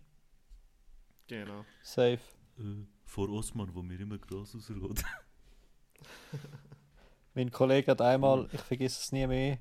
Genau. 1.28 1.66
Safe. 1.84 2.20
Äh, 2.58 2.86
vor 3.04 3.30
Osman, 3.30 3.74
wo 3.74 3.82
mir 3.82 4.00
immer 4.00 4.18
Gras 4.18 4.56
ausrot. 4.56 5.04
Mein 7.34 7.52
Kollege 7.52 7.92
hat 7.92 8.02
einmal, 8.02 8.50
ich 8.52 8.62
vergesse 8.62 9.02
es 9.02 9.12
nie 9.12 9.28
mehr, 9.28 9.60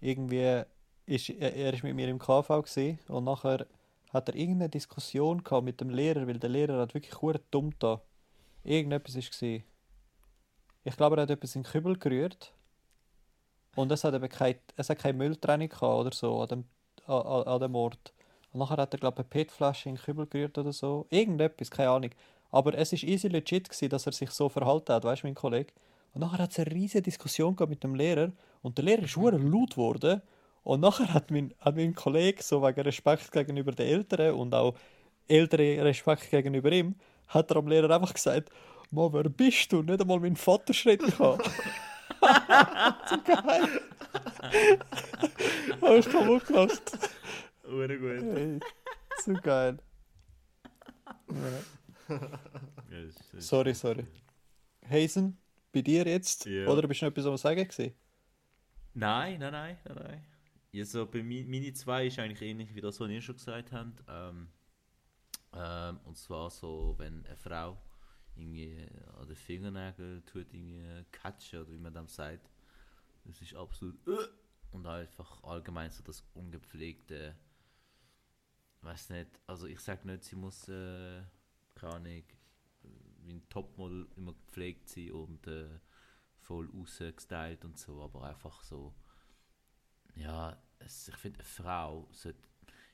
irgendwie 0.00 0.62
ist 1.06 1.28
er, 1.30 1.54
er 1.54 1.74
ist 1.74 1.82
mit 1.82 1.94
mir 1.94 2.08
im 2.08 2.18
KV 2.18 2.62
gewesen, 2.62 2.98
und 3.08 3.24
nachher 3.24 3.66
hat 4.10 4.28
er 4.28 4.34
irgendeine 4.36 4.70
Diskussion 4.70 5.42
gehabt 5.42 5.64
mit 5.64 5.80
dem 5.80 5.90
Lehrer, 5.90 6.26
weil 6.26 6.38
der 6.38 6.50
Lehrer 6.50 6.80
hat 6.80 6.94
wirklich 6.94 7.20
hure 7.20 7.40
dumm 7.50 7.72
da. 7.78 8.00
Irgendetwas 8.62 9.16
ist 9.16 9.32
gewesen. 9.32 9.64
Ich 10.84 10.96
glaube, 10.96 11.16
er 11.16 11.22
hat 11.22 11.30
etwas 11.30 11.56
in 11.56 11.62
den 11.62 11.70
Kübel 11.70 11.98
gerührt 11.98 12.54
und 13.76 13.90
es 13.92 14.04
hat 14.04 14.14
eben 14.14 14.28
kein, 14.28 14.56
es 14.76 14.88
hat 14.88 14.98
keine 14.98 15.18
Mülltrennung 15.18 15.70
oder 15.80 16.12
so 16.12 16.42
an 16.42 16.48
dem, 16.48 16.64
an, 17.06 17.42
an 17.44 17.60
dem 17.60 17.74
Ort. 17.74 18.12
Und 18.52 18.60
nachher 18.60 18.76
hat 18.76 18.94
er 18.94 19.00
glaube 19.00 19.16
ich 19.16 19.24
eine 19.24 19.44
PET-Flasche 19.44 19.88
in 19.88 19.96
den 19.96 20.02
Kübel 20.02 20.26
gerührt 20.26 20.56
oder 20.58 20.72
so. 20.72 21.06
Irgendetwas, 21.10 21.70
keine 21.70 21.90
Ahnung. 21.90 22.10
Aber 22.50 22.74
es 22.74 22.92
ist 22.92 23.02
easy 23.02 23.28
legit 23.28 23.68
gewesen, 23.68 23.88
dass 23.88 24.06
er 24.06 24.12
sich 24.12 24.30
so 24.30 24.48
verhalten 24.48 24.94
hat, 24.94 25.04
weißt 25.04 25.22
du, 25.22 25.26
mein 25.26 25.34
Kollege. 25.34 25.72
Und 26.12 26.20
nachher 26.20 26.38
hat 26.38 26.52
es 26.52 26.58
eine 26.60 26.70
riesige 26.70 27.02
Diskussion 27.02 27.56
mit 27.68 27.82
dem 27.82 27.96
Lehrer 27.96 28.30
und 28.62 28.78
der 28.78 28.84
Lehrer 28.84 29.02
ist 29.02 29.16
hure 29.16 29.36
laut 29.36 29.72
geworden. 29.72 30.22
Und 30.62 30.80
nachher 30.80 31.12
hat 31.12 31.30
mein, 31.32 31.52
hat 31.58 31.74
mein 31.74 31.94
Kollege 31.94 32.42
so 32.42 32.62
wegen 32.62 32.80
Respekt 32.80 33.32
gegenüber 33.32 33.72
den 33.72 33.88
Eltern 33.88 34.34
und 34.34 34.54
auch 34.54 34.74
ältere 35.26 35.84
Respekt 35.84 36.30
gegenüber 36.30 36.70
ihm, 36.70 36.94
hat 37.26 37.50
er 37.50 37.56
am 37.56 37.66
Lehrer 37.66 37.90
einfach 37.94 38.14
gesagt, 38.14 38.50
Mann, 38.90 39.12
wer 39.12 39.24
bist 39.24 39.72
du? 39.72 39.82
Nicht 39.82 40.00
einmal 40.00 40.20
mein 40.20 40.36
Vater 40.36 40.72
schreit. 40.72 41.00
so 42.20 43.16
geil. 43.22 43.80
Habe 45.80 45.98
ich 45.98 46.08
kaputt 46.08 46.46
gelacht. 46.46 46.98
Ure 47.64 47.98
gut. 47.98 48.22
Hey, 48.22 48.60
so 49.22 49.32
geil. 49.34 49.78
Ja. 51.28 52.20
Sorry, 53.38 53.74
sorry. 53.74 54.06
Hazen, 54.88 55.38
bei 55.72 55.82
dir 55.82 56.06
jetzt? 56.06 56.46
Ja. 56.46 56.66
Oder 56.68 56.86
bist 56.86 57.00
du 57.00 57.06
noch 57.06 57.12
etwas 57.12 57.26
am 57.26 57.36
Sagen 57.36 57.66
gewesen? 57.66 57.94
Nein, 58.94 59.40
nein, 59.40 59.52
nein, 59.52 59.78
nein, 59.84 59.96
nein. 59.96 60.26
Also 60.76 61.06
bei 61.06 61.22
mi 61.22 61.44
meine 61.44 61.72
zwei 61.72 62.06
ist 62.06 62.18
eigentlich 62.18 62.42
ähnlich 62.42 62.74
wie 62.74 62.80
das, 62.80 63.00
was 63.00 63.08
ihr 63.08 63.20
schon 63.20 63.36
gesagt 63.36 63.72
habt. 63.72 64.02
Ähm, 64.08 64.48
ähm, 65.54 66.00
und 66.04 66.16
zwar 66.16 66.50
so, 66.50 66.94
wenn 66.98 67.24
eine 67.26 67.36
Frau 67.36 67.78
irgendwie 68.36 68.86
an 69.18 69.26
den 69.26 69.36
Fingernägel 69.36 70.22
tut, 70.22 70.52
irgendwie 70.52 71.04
catchen 71.12 71.60
oder 71.60 71.72
wie 71.72 71.78
man 71.78 71.92
das 71.92 72.14
sagt. 72.14 72.50
Das 73.24 73.40
ist 73.40 73.54
absolut 73.54 73.96
äh, 74.06 74.28
und 74.72 74.86
einfach 74.86 75.42
allgemein 75.44 75.90
so 75.90 76.02
das 76.02 76.22
ungepflegte, 76.34 77.36
weiß 78.82 79.10
nicht, 79.10 79.30
also 79.46 79.66
ich 79.66 79.80
sag 79.80 80.04
nicht, 80.04 80.24
sie 80.24 80.36
muss, 80.36 80.68
äh, 80.68 81.22
keine 81.74 81.94
Ahnung, 81.94 82.22
wie 83.22 83.32
ein 83.32 83.48
Topmodel 83.48 84.08
immer 84.16 84.34
gepflegt 84.34 84.88
sein 84.88 85.12
und 85.12 85.46
äh, 85.46 85.80
voll 86.40 86.68
ausgestylt 86.74 87.64
und 87.64 87.78
so, 87.78 88.02
aber 88.02 88.24
einfach 88.24 88.62
so, 88.62 88.94
ja, 90.16 90.60
es, 90.78 91.08
ich 91.08 91.16
finde, 91.16 91.38
eine 91.38 91.48
Frau 91.48 92.08
sollte, 92.12 92.48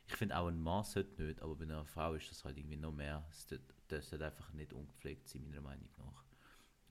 ich 0.07 0.15
finde 0.15 0.37
auch 0.37 0.47
ein 0.47 0.61
Mann 0.61 0.85
sollte 0.85 1.23
nicht, 1.23 1.43
aber 1.43 1.57
bei 1.57 1.65
einer 1.65 1.85
Frau 1.85 2.15
ist 2.15 2.31
das 2.31 2.45
halt 2.45 2.57
irgendwie 2.57 2.77
noch 2.77 2.93
mehr, 2.93 3.27
es 3.31 3.49
sollte, 3.49 3.75
das 3.91 4.09
sollte 4.11 4.27
einfach 4.27 4.53
nicht 4.53 4.73
ungepflegt 4.73 5.29
sein, 5.29 5.45
meiner 5.49 5.61
Meinung 5.63 5.89
nach. 5.99 6.25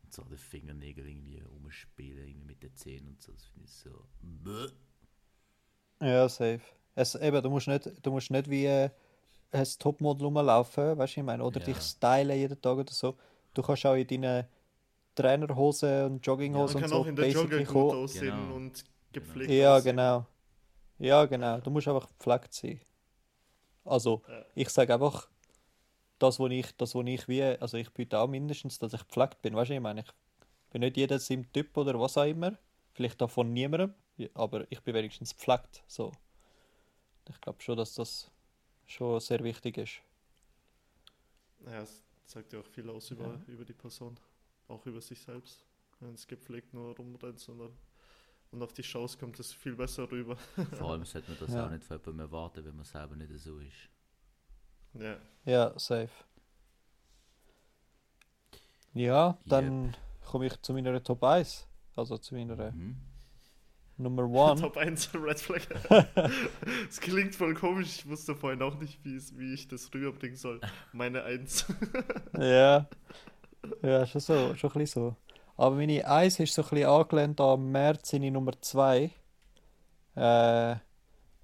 Und 0.03 0.13
so 0.13 0.21
an 0.23 0.29
den 0.29 0.37
Fingernägeln 0.37 1.07
irgendwie 1.07 1.41
umspielen, 1.43 2.27
irgendwie 2.27 2.45
mit 2.47 2.63
den 2.63 2.75
Zähnen 2.75 3.07
und 3.09 3.21
so, 3.21 3.31
das 3.33 3.45
finde 3.45 3.65
ich 3.67 3.73
so, 3.73 4.05
bäh. 4.21 4.67
Ja, 6.01 6.29
safe. 6.29 6.61
Es, 6.95 7.15
eben, 7.15 7.41
du, 7.41 7.49
musst 7.49 7.67
nicht, 7.67 7.89
du 8.05 8.11
musst 8.11 8.31
nicht 8.31 8.49
wie 8.49 8.65
äh, 8.65 8.89
ein 9.51 9.67
Topmodel 9.79 10.25
rumlaufen, 10.25 10.97
weißt 10.97 11.15
du, 11.15 11.19
ich 11.21 11.25
meine, 11.25 11.43
oder 11.43 11.59
Ja. 11.59 11.65
dich 11.65 11.77
stylen 11.81 12.37
jeden 12.37 12.61
Tag 12.61 12.77
oder 12.77 12.91
so. 12.93 13.17
Du 13.53 13.61
kannst 13.61 13.85
auch 13.85 13.95
in 13.95 14.07
deinen 14.07 14.45
Trainerhosen 15.15 16.03
und 16.05 16.11
Man 16.11 16.21
Jogginghosen 16.21 16.75
und 16.75 16.81
kann 16.81 16.89
so 16.89 16.95
auch 16.97 17.05
in 17.05 17.15
der 17.15 17.29
Jogger 17.29 17.63
gut 17.63 17.93
aussehen 17.93 18.35
Genau. 18.35 18.55
und 18.55 18.85
gepflegt 19.11 19.51
Ja, 19.51 19.75
aussehen. 19.77 19.95
genau. 19.95 20.25
Ja, 20.99 21.25
genau. 21.25 21.59
Du 21.61 21.69
musst 21.71 21.87
einfach 21.87 22.07
gepflegt 22.07 22.53
sein. 22.53 22.79
Also, 23.85 24.21
Ja. 24.27 24.45
ich 24.55 24.69
sage 24.69 24.93
einfach, 24.93 25.27
das, 26.19 26.39
wo 26.39 26.47
ich, 26.47 26.75
das, 26.77 26.95
wo 26.95 27.01
ich 27.01 27.27
wie, 27.27 27.43
also 27.43 27.77
ich 27.77 27.89
biete 27.91 28.19
auch 28.19 28.27
mindestens, 28.27 28.79
dass 28.79 28.93
ich 28.93 29.01
gepflegt 29.01 29.41
bin. 29.41 29.55
Weißt 29.55 29.69
du, 29.69 29.75
ich 29.75 29.79
meine, 29.79 30.01
ich 30.01 30.11
bin 30.71 30.81
nicht 30.81 30.97
jeder 30.97 31.19
sein 31.19 31.51
Typ 31.51 31.75
oder 31.77 31.99
was 31.99 32.17
auch 32.17 32.25
immer. 32.25 32.57
Vielleicht 32.93 33.21
auch 33.21 33.29
von 33.29 33.51
niemandem, 33.53 33.93
aber 34.33 34.69
ich 34.71 34.81
bin 34.81 34.93
wenigstens 34.95 35.35
gepflegt. 35.35 35.83
So. 35.87 36.11
Ich 37.29 37.39
glaube 37.41 37.61
schon, 37.61 37.77
dass 37.77 37.93
das 37.95 38.29
schon 38.87 39.19
sehr 39.19 39.43
wichtig 39.43 39.77
ist. 39.77 40.01
Naja, 41.59 41.81
es 41.83 42.03
sagt 42.25 42.53
ja 42.53 42.59
auch 42.59 42.65
viel 42.65 42.89
aus 42.89 43.11
über, 43.11 43.39
über 43.47 43.65
die 43.65 43.73
Person. 43.73 44.19
Auch 44.67 44.85
über 44.85 45.01
sich 45.01 45.19
selbst. 45.19 45.63
Wenn 45.99 46.13
es 46.13 46.27
gepflegt 46.27 46.73
nur 46.73 46.95
rumrennt, 46.95 47.39
sondern 47.39 47.71
und 48.51 48.63
auf 48.63 48.73
die 48.73 48.83
Shows 48.83 49.17
kommt 49.17 49.39
es 49.39 49.53
viel 49.53 49.75
besser 49.75 50.09
rüber. 50.11 50.35
Vor 50.73 50.91
allem 50.91 51.05
sollte 51.05 51.29
man 51.29 51.39
das 51.39 51.53
Ja. 51.53 51.67
auch 51.67 51.69
nicht 51.69 51.83
von 51.83 51.97
jemandem 51.97 52.19
erwarten, 52.19 52.65
wenn 52.65 52.75
man 52.75 52.85
selber 52.85 53.15
nicht 53.15 53.31
so 53.37 53.59
ist. 53.59 53.89
Ja. 54.93 55.17
Ja, 55.45 55.73
safe. 55.79 56.09
Ja, 58.93 59.37
dann 59.45 59.95
komme 60.25 60.47
ich 60.47 60.61
zu 60.61 60.73
meiner 60.73 61.01
Top 61.03 61.23
1. 61.23 61.67
Also 61.95 62.17
zu 62.17 62.35
meiner 62.35 62.71
Mhm. 62.71 62.97
Nummer 63.97 64.51
1. 64.51 64.61
Top 64.61 64.77
1 64.77 65.13
Red 65.13 65.39
Flag. 65.39 65.61
Es 66.89 66.99
klingt 66.99 67.35
voll 67.35 67.53
komisch. 67.53 67.97
Ich 67.99 68.07
wusste 68.07 68.35
vorhin 68.35 68.61
auch 68.61 68.79
nicht, 68.79 69.03
wie, 69.03 69.15
es, 69.15 69.37
wie 69.37 69.53
ich 69.53 69.67
das 69.67 69.93
rüberbringen 69.93 70.37
soll. 70.37 70.61
Meine 70.93 71.23
1. 71.23 71.65
Ja. 72.39 72.87
Ja, 73.81 74.05
schon 74.07 74.21
so, 74.21 74.55
schon 74.55 74.71
ein 74.71 74.79
bisschen 74.79 75.01
so. 75.09 75.15
Aber 75.57 75.75
meine 75.75 76.07
1 76.07 76.39
ist 76.39 76.53
so 76.53 76.61
ein 76.63 76.69
bisschen 76.69 76.89
angelehnt 76.89 77.41
an 77.41 77.71
März 77.71 78.09
seine 78.09 78.31
Nummer 78.31 78.53
2. 78.61 79.11
Äh, 80.15 80.75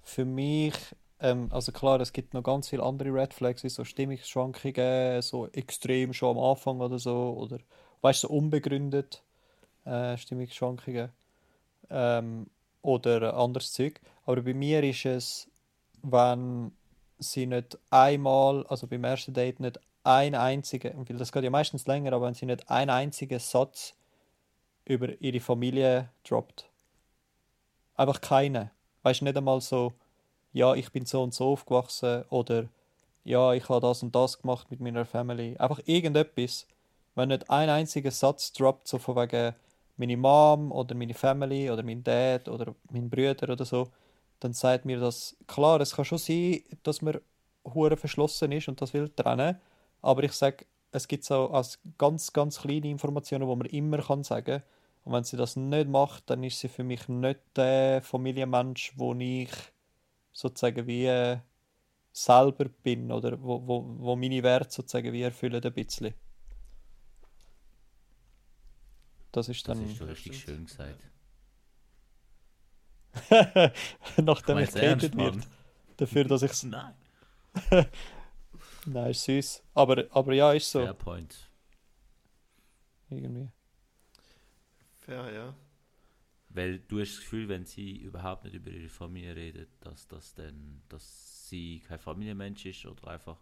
für 0.02 0.24
mich, 0.24 0.74
ähm, 1.20 1.48
also 1.50 1.72
klar, 1.72 2.00
es 2.00 2.12
gibt 2.12 2.34
noch 2.34 2.42
ganz 2.42 2.68
viele 2.68 2.82
andere 2.82 3.12
Red 3.12 3.34
Flags, 3.34 3.64
wie 3.64 3.68
so 3.68 3.84
Stimmungsschwankungen, 3.84 5.22
so 5.22 5.46
extrem 5.48 6.12
schon 6.12 6.36
am 6.36 6.42
Anfang 6.42 6.80
oder 6.80 6.98
so, 6.98 7.36
oder 7.38 7.58
weißt 8.02 8.24
du, 8.24 8.28
so 8.28 8.34
unbegründet 8.34 9.22
äh, 9.84 10.16
Stimmungsschwankungen 10.16 11.10
ähm, 11.90 12.46
oder 12.82 13.36
anderes 13.36 13.72
Zeug. 13.72 14.00
Aber 14.24 14.42
bei 14.42 14.54
mir 14.54 14.82
ist 14.82 15.06
es, 15.06 15.48
wenn 16.02 16.72
sie 17.18 17.46
nicht 17.46 17.78
einmal, 17.90 18.66
also 18.66 18.86
beim 18.86 19.04
ersten 19.04 19.32
Date 19.32 19.60
nicht 19.60 19.80
ein 20.04 20.34
einziger, 20.34 20.92
weil 20.94 21.16
das 21.16 21.32
geht 21.32 21.44
ja 21.44 21.50
meistens 21.50 21.86
länger, 21.86 22.12
aber 22.12 22.26
wenn 22.26 22.34
sie 22.34 22.46
nicht 22.46 22.68
einen 22.70 22.90
einzigen 22.90 23.38
Satz 23.38 23.94
über 24.84 25.20
ihre 25.20 25.40
Familie 25.40 26.10
droppt. 26.24 26.68
Einfach 27.96 28.20
keine. 28.20 28.70
Weißt 29.02 29.20
du, 29.20 29.24
nicht 29.24 29.36
einmal 29.36 29.60
so, 29.60 29.92
ja, 30.56 30.74
ich 30.74 30.90
bin 30.90 31.04
so 31.04 31.22
und 31.22 31.34
so 31.34 31.52
aufgewachsen 31.52 32.24
oder 32.30 32.70
ja, 33.24 33.52
ich 33.52 33.68
habe 33.68 33.86
das 33.86 34.02
und 34.02 34.14
das 34.14 34.40
gemacht 34.40 34.70
mit 34.70 34.80
meiner 34.80 35.04
Family. 35.04 35.54
Einfach 35.58 35.80
irgendetwas. 35.84 36.66
Wenn 37.14 37.28
nicht 37.28 37.50
ein 37.50 37.68
einziger 37.68 38.10
Satz 38.10 38.54
droppt, 38.54 38.88
so 38.88 38.98
von 38.98 39.16
wegen 39.16 39.54
meine 39.98 40.16
Mom 40.16 40.72
oder 40.72 40.94
meine 40.94 41.12
Family 41.12 41.70
oder 41.70 41.82
mein 41.82 42.02
Dad 42.02 42.48
oder 42.48 42.74
mein 42.90 43.10
Bruder 43.10 43.52
oder 43.52 43.66
so, 43.66 43.88
dann 44.40 44.54
sagt 44.54 44.86
mir 44.86 44.98
das, 44.98 45.36
klar, 45.46 45.78
es 45.82 45.94
kann 45.94 46.06
schon 46.06 46.16
sein, 46.16 46.62
dass 46.84 47.02
man 47.02 47.20
hure 47.74 47.98
verschlossen 47.98 48.50
ist 48.52 48.68
und 48.68 48.80
das 48.80 48.94
will 48.94 49.10
trennen, 49.10 49.60
aber 50.00 50.22
ich 50.22 50.32
sage, 50.32 50.64
es 50.90 51.06
gibt 51.06 51.24
so 51.24 51.50
als 51.50 51.78
ganz, 51.98 52.32
ganz 52.32 52.60
kleine 52.62 52.88
Informationen, 52.88 53.46
wo 53.46 53.56
man 53.56 53.66
immer 53.66 53.98
kann 53.98 54.24
sagen 54.24 54.62
und 55.04 55.12
wenn 55.12 55.24
sie 55.24 55.36
das 55.36 55.56
nicht 55.56 55.88
macht, 55.88 56.30
dann 56.30 56.42
ist 56.44 56.60
sie 56.60 56.68
für 56.68 56.84
mich 56.84 57.08
nicht 57.08 57.40
der 57.56 58.00
Familienmensch, 58.00 58.94
wo 58.96 59.14
ich 59.14 59.50
sozusagen 60.36 60.86
wie 60.86 61.06
äh, 61.06 61.38
selber 62.12 62.66
bin 62.84 63.12
oder 63.12 63.40
wo, 63.42 63.66
wo, 63.66 63.84
wo 63.98 64.16
meine 64.16 64.42
Werte 64.42 64.72
sozusagen 64.74 65.12
wie 65.12 65.22
erfüllen 65.22 65.62
ein 65.64 65.74
bisschen. 65.74 66.14
Das 69.32 69.48
ist 69.48 69.68
Das 69.68 69.78
dann, 69.78 69.84
ist 69.84 69.96
so 69.98 70.04
Ja, 70.04 70.10
richtig 70.10 70.32
stimmt. 70.32 70.44
schön 70.44 70.66
gesagt. 70.66 71.00
nachdem 74.22 74.58
ich 74.58 74.72
geredet 74.72 75.16
wird, 75.16 75.48
dafür, 75.96 76.24
dass 76.24 76.42
ich 76.42 76.52
Nein. 76.62 76.94
Nein, 78.86 79.10
ist 79.10 79.24
süß. 79.24 79.62
Aber, 79.74 80.04
aber 80.10 80.32
ja, 80.34 80.52
ist 80.52 80.70
so. 80.70 80.80
Fair 80.80 80.94
point. 80.94 81.50
Irgendwie. 83.10 83.48
Fair, 85.00 85.32
ja. 85.32 85.54
Weil 86.56 86.78
du 86.78 87.00
hast 87.00 87.12
das 87.12 87.20
Gefühl, 87.20 87.50
wenn 87.50 87.66
sie 87.66 87.98
überhaupt 87.98 88.44
nicht 88.44 88.54
über 88.54 88.70
ihre 88.70 88.88
Familie 88.88 89.36
redet, 89.36 89.68
dass 89.80 90.08
das 90.08 90.32
dann, 90.32 90.80
dass 90.88 91.50
sie 91.50 91.80
kein 91.80 91.98
Familienmensch 91.98 92.64
ist 92.64 92.86
oder 92.86 93.08
einfach, 93.08 93.36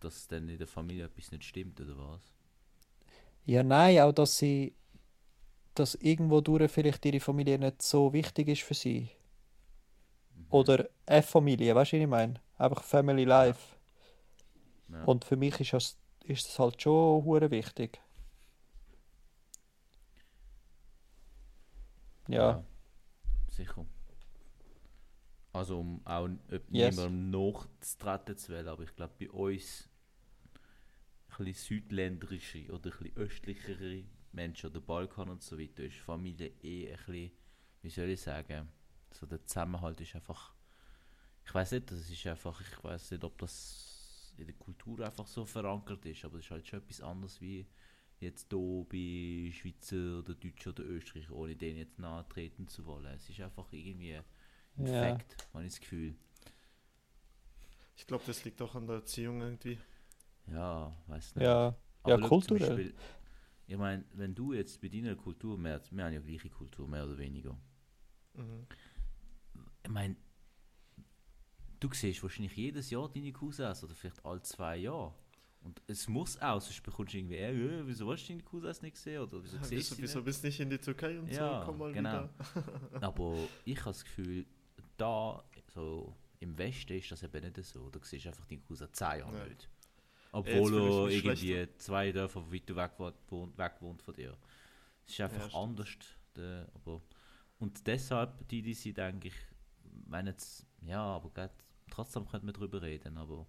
dass 0.00 0.28
dann 0.28 0.50
in 0.50 0.58
der 0.58 0.66
Familie 0.66 1.06
etwas 1.06 1.32
nicht 1.32 1.44
stimmt 1.44 1.80
oder 1.80 1.96
was? 1.96 2.20
Ja, 3.46 3.62
nein, 3.62 4.00
auch 4.00 4.12
dass 4.12 4.36
sie, 4.36 4.74
dass 5.74 5.94
irgendwo 5.94 6.42
durch 6.42 6.70
vielleicht 6.70 7.02
ihre 7.06 7.20
Familie 7.20 7.58
nicht 7.58 7.80
so 7.80 8.12
wichtig 8.12 8.48
ist 8.48 8.62
für 8.62 8.74
sie. 8.74 9.08
Mhm. 10.34 10.46
Oder 10.50 10.90
eine 11.06 11.22
Familie, 11.22 11.74
weißt 11.74 11.92
du, 11.92 11.96
was 11.96 12.02
ich 12.02 12.08
meine? 12.08 12.34
Einfach 12.58 12.82
Family 12.84 13.24
Life. 13.24 13.76
Ja. 14.90 15.04
Und 15.04 15.24
für 15.24 15.36
mich 15.36 15.58
ist 15.58 15.72
das, 15.72 15.96
ist 16.24 16.46
das 16.46 16.58
halt 16.58 16.82
schon 16.82 17.24
wichtig. 17.50 17.98
Ja, 22.32 22.64
Sicher. 23.48 23.86
Also 25.54 25.80
um 25.80 26.00
auch 26.06 26.28
Yes. 26.72 27.08
niemandem 27.08 27.30
nachzutreten 27.30 28.36
zu 28.36 28.52
wollen, 28.52 28.68
aber 28.68 28.82
ich 28.84 28.94
glaube 28.94 29.14
bei 29.18 29.30
uns 29.30 29.88
ein 31.38 31.44
bisschen 31.46 31.80
südländerische 31.80 32.70
oder 32.72 32.90
ein 32.92 32.98
bisschen 32.98 33.16
östlichere 33.16 34.04
Menschen 34.32 34.70
oder 34.70 34.80
Balkan 34.80 35.30
und 35.30 35.42
so 35.42 35.58
weiter 35.58 35.84
ist 35.84 35.96
Familie 35.96 36.52
eh 36.62 36.90
ein 36.90 36.96
bisschen, 36.96 37.30
wie 37.82 37.90
soll 37.90 38.08
ich 38.10 38.20
sagen, 38.20 38.68
so 39.10 39.26
der 39.26 39.44
Zusammenhalt 39.44 40.00
ist 40.00 40.14
einfach, 40.14 40.54
ich 41.46 41.54
weiß 41.54 41.72
nicht, 41.72 41.90
das 41.90 42.10
ist 42.10 42.26
einfach, 42.26 42.60
ich 42.60 42.84
weiß 42.84 43.12
nicht, 43.12 43.24
ob 43.24 43.38
das 43.38 44.34
in 44.38 44.46
der 44.46 44.56
Kultur 44.56 45.04
einfach 45.06 45.26
so 45.26 45.44
verankert 45.46 46.06
ist, 46.06 46.24
aber 46.24 46.38
es 46.38 46.46
ist 46.46 46.50
halt 46.52 46.66
schon 46.68 46.80
etwas 46.80 47.00
anderes 47.02 47.40
wie 47.40 47.66
jetzt 48.22 48.50
hier 48.50 48.86
bei 48.88 49.52
Schweizer 49.52 50.20
oder 50.20 50.34
Deutscher 50.34 50.70
oder 50.70 50.84
Österreicher, 50.84 51.32
ohne 51.34 51.56
denen 51.56 51.78
jetzt 51.78 51.98
nahe 51.98 52.26
treten 52.28 52.68
zu 52.68 52.86
wollen. 52.86 53.06
Es 53.14 53.28
ist 53.28 53.40
einfach 53.40 53.72
irgendwie 53.72 54.14
ein 54.78 54.86
Ja. 54.86 55.16
Fakt, 55.16 55.36
habe 55.52 55.64
ich 55.64 55.72
das 55.72 55.80
Gefühl. 55.80 56.14
Ich 57.96 58.06
glaube, 58.06 58.24
das 58.26 58.44
liegt 58.44 58.60
auch 58.62 58.74
an 58.74 58.86
der 58.86 58.96
Erziehung 58.96 59.40
irgendwie. 59.40 59.78
Ja, 60.46 60.96
weiß 61.06 61.36
nicht. 61.36 61.44
ja, 61.44 61.76
Aber 62.02 62.20
ja, 62.20 62.28
kulturell. 62.28 62.76
Beispiel, 62.76 62.94
ich 63.66 63.76
meine, 63.76 64.04
wenn 64.14 64.34
du 64.34 64.52
jetzt 64.52 64.80
bei 64.80 64.88
deiner 64.88 65.14
Kultur 65.16 65.56
mehr, 65.58 65.80
wir 65.90 66.04
haben 66.04 66.12
ja 66.12 66.20
gleiche 66.20 66.50
Kultur, 66.50 66.88
mehr 66.88 67.04
oder 67.04 67.18
weniger. 67.18 67.56
Mhm. 68.34 68.66
Ich 69.84 69.90
meine, 69.90 70.16
du 71.80 71.88
siehst 71.92 72.22
wahrscheinlich 72.22 72.56
jedes 72.56 72.90
Jahr 72.90 73.08
deine 73.08 73.32
Cousins 73.32 73.82
oder 73.84 73.94
vielleicht 73.94 74.24
alle 74.24 74.42
zwei 74.42 74.76
Jahre. 74.76 75.14
Und 75.64 75.80
es 75.86 76.08
muss 76.08 76.40
auch, 76.40 76.60
sonst 76.60 76.82
bekommst 76.82 77.14
du 77.14 77.18
irgendwie, 77.18 77.36
äh, 77.36 77.52
äh, 77.52 77.86
wieso 77.86 78.10
hast 78.10 78.24
du 78.24 78.32
deine 78.32 78.42
Cousins 78.42 78.82
nicht 78.82 78.94
gesehen? 78.94 79.22
Oder 79.22 79.42
wieso 79.42 79.58
Wieso, 79.70 79.94
du 79.94 80.02
wieso 80.02 80.22
bist 80.22 80.42
du 80.42 80.48
nicht 80.48 80.60
in 80.60 80.70
die 80.70 80.78
Türkei 80.78 81.18
und 81.18 81.30
Ja, 81.32 81.60
so? 81.60 81.66
Komm 81.66 81.78
mal 81.78 81.92
genau. 81.92 82.24
wieder. 82.24 83.00
Aber 83.00 83.48
ich 83.64 83.78
habe 83.78 83.90
das 83.90 84.04
Gefühl, 84.04 84.44
da, 84.96 85.44
so 85.72 86.16
im 86.40 86.58
Westen 86.58 86.94
ist 86.94 87.12
das 87.12 87.22
eben 87.22 87.44
nicht 87.44 87.64
so. 87.64 87.88
Da 87.90 88.00
siehst 88.02 88.24
du 88.24 88.28
einfach 88.30 88.46
deinen 88.46 88.62
Cousin 88.64 88.88
zehn 88.92 89.20
Jahre 89.20 89.38
Ja. 89.38 89.46
nicht. 89.46 89.68
Obwohl 90.32 90.74
er 90.74 91.08
irgendwie 91.10 91.68
zwei 91.78 92.10
Dörfer 92.10 92.50
weiter 92.50 92.74
weg 92.74 92.92
wohnt, 93.28 93.56
weg 93.58 93.74
wohnt 93.80 94.02
von 94.02 94.14
dir. 94.14 94.36
Es 95.06 95.12
ist 95.12 95.20
einfach 95.20 95.48
stimmt. 95.48 95.54
anders. 95.54 95.88
Der, 96.34 96.66
aber, 96.74 97.02
und 97.58 97.86
deshalb, 97.86 98.48
die, 98.48 98.62
die 98.62 98.74
sie, 98.74 98.92
denke 98.94 99.28
ich, 99.28 99.34
meinen 100.06 100.28
jetzt, 100.28 100.66
ja, 100.80 101.02
aber 101.02 101.30
grad, 101.30 101.52
trotzdem 101.90 102.26
könnte 102.26 102.46
man 102.46 102.54
darüber 102.54 102.80
reden, 102.80 103.18
aber 103.18 103.46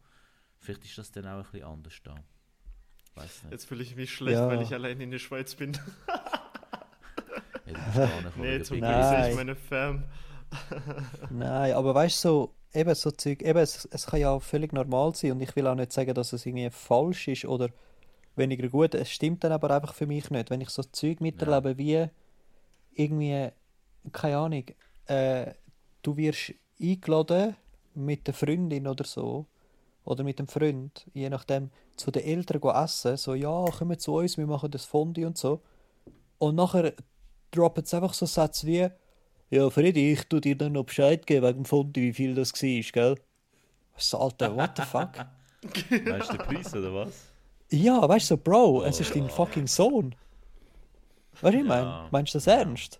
vielleicht 0.64 0.86
ist 0.86 0.98
das 0.98 1.12
dann 1.12 1.26
auch 1.28 1.38
ein 1.38 1.44
bisschen 1.52 1.64
anders 1.68 1.94
da. 2.04 2.16
Weiß 3.16 3.44
nicht. 3.44 3.52
Jetzt 3.52 3.66
fühle 3.68 3.84
ich 3.84 3.96
mich 3.96 4.12
schlecht, 4.14 4.38
Ja. 4.40 4.48
weil 4.48 4.62
ich 4.62 4.74
allein 4.74 5.00
in 5.00 5.12
der 5.12 5.20
Schweiz 5.20 5.56
bin. 5.56 5.78
Ja, 7.66 8.10
nee, 8.38 8.62
zum 8.62 8.78
Glück 8.78 8.90
sehe 8.92 9.02
Nein. 9.12 9.30
ich 9.32 9.36
meine 9.38 9.56
Fam. 9.56 10.04
Nein, 11.30 11.74
aber 11.74 11.96
weißt 11.96 12.24
du, 12.26 12.30
so, 12.30 12.56
eben 12.74 12.94
so 12.94 13.10
Zeug, 13.12 13.42
eben, 13.42 13.58
es, 13.60 13.88
es 13.92 14.06
kann 14.06 14.20
ja 14.20 14.32
auch 14.32 14.42
völlig 14.44 14.74
normal 14.74 15.16
sein 15.16 15.32
und 15.32 15.42
ich 15.42 15.56
will 15.56 15.66
auch 15.68 15.76
nicht 15.76 15.92
sagen, 15.94 16.14
dass 16.14 16.34
es 16.34 16.46
irgendwie 16.46 16.70
falsch 16.70 17.28
ist 17.30 17.46
oder 17.46 17.70
weniger 18.36 18.68
gut. 18.68 18.94
Es 18.96 19.10
stimmt 19.12 19.44
dann 19.44 19.52
aber 19.54 19.72
einfach 19.72 19.94
für 19.94 20.06
mich 20.06 20.30
nicht. 20.30 20.50
Wenn 20.50 20.62
ich 20.62 20.70
so 20.70 20.84
Zeug 20.84 21.22
miterlebe 21.22 21.78
wie 21.78 22.08
irgendwie, 22.94 23.50
keine 24.12 24.38
Ahnung, 24.38 24.66
äh, 25.06 25.54
du 26.02 26.18
wirst 26.18 26.54
eingeladen 26.80 27.56
mit 27.96 28.28
der 28.28 28.34
Freundin 28.34 28.88
oder 28.88 29.06
so, 29.06 29.48
oder 30.06 30.24
mit 30.24 30.40
dem 30.40 30.48
Freund, 30.48 31.06
je 31.14 31.30
nachdem, 31.30 31.72
zu 31.96 32.12
den 32.12 32.24
Eltern 32.24 32.62
essen, 32.84 33.18
so, 33.18 33.34
ja, 33.34 33.66
kommen 33.66 33.98
zu 34.00 34.16
uns, 34.16 34.38
wir 34.38 34.48
machen 34.48 34.72
das 34.72 34.86
Fondue 34.86 35.26
und 35.28 35.38
so. 35.38 35.62
Und 36.40 36.56
nachher 36.56 36.94
droppen 37.52 37.86
sie 37.86 37.96
einfach 37.96 38.14
so 38.14 38.26
Sätze 38.26 38.68
wie, 38.68 38.90
ja, 39.50 39.70
Freddy, 39.70 40.14
ich 40.14 40.24
tu 40.26 40.40
dir 40.40 40.58
dann 40.58 40.74
noch 40.74 40.86
Bescheid 40.86 41.26
geben 41.26 41.46
wegen 41.46 41.60
dem 41.60 41.66
Fondue, 41.66 42.04
wie 42.04 42.14
viel 42.14 42.36
das 42.36 42.52
war, 42.54 42.92
gell? 42.92 43.16
So, 43.98 44.18
Alter, 44.18 44.56
what 44.56 44.72
the 44.76 44.84
fuck? 44.84 45.14
Weißt 45.64 46.34
du 46.34 46.38
den 46.38 46.46
Preis 46.46 46.74
oder 46.74 46.94
was? 46.94 47.14
Ja, 47.72 48.08
weißt 48.08 48.30
du, 48.30 48.36
so, 48.36 48.38
Bro, 48.38 48.84
es 48.84 49.00
ist 49.00 49.16
dein 49.16 49.30
fucking 49.30 49.68
Sohn. 49.68 50.16
Weißt 51.42 51.54
du, 51.56 51.60
ich 51.60 51.66
meine, 51.66 51.86
Ja. 51.88 52.08
meinst 52.12 52.34
du 52.34 52.38
das 52.38 52.48
ernst? 52.48 53.00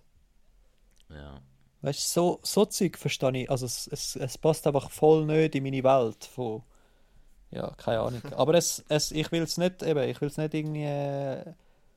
Ja. 1.10 1.40
Weißt 1.82 2.00
du, 2.00 2.08
so, 2.20 2.40
so 2.42 2.64
Zeug 2.64 2.96
verstehe 2.96 3.42
ich. 3.42 3.50
Also, 3.50 3.66
es, 3.66 3.86
es, 3.88 4.16
es 4.16 4.38
passt 4.38 4.66
einfach 4.66 4.90
voll 4.90 5.26
nicht 5.26 5.54
in 5.54 5.62
meine 5.64 5.84
Welt. 5.84 6.24
Von, 6.24 6.62
ja, 7.54 7.70
keine 7.76 8.00
Ahnung. 8.00 8.22
Aber 8.36 8.54
es, 8.54 8.84
es, 8.88 9.10
ich 9.12 9.30
will 9.32 9.42
es 9.42 9.56
nicht, 9.58 9.82
eben, 9.82 10.08
ich 10.08 10.20
will 10.20 10.28
es 10.28 10.36
nicht 10.36 10.54
irgendwie 10.54 10.82
äh, 10.84 11.54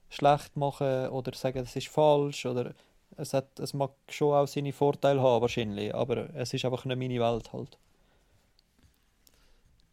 schlecht 0.10 0.56
machen 0.56 1.08
oder 1.10 1.34
sagen, 1.34 1.60
es 1.60 1.76
ist 1.76 1.88
falsch. 1.88 2.46
Oder 2.46 2.74
es, 3.18 3.34
hat, 3.34 3.60
es 3.60 3.74
mag 3.74 3.92
schon 4.10 4.34
auch 4.36 4.48
seine 4.48 4.72
Vorteile 4.74 5.22
haben, 5.22 5.42
wahrscheinlich. 5.42 5.94
Aber 5.94 6.34
es 6.36 6.54
ist 6.54 6.64
einfach 6.66 6.86
nicht 6.86 6.98
meine 6.98 7.20
Welt 7.20 7.52
halt. 7.54 7.78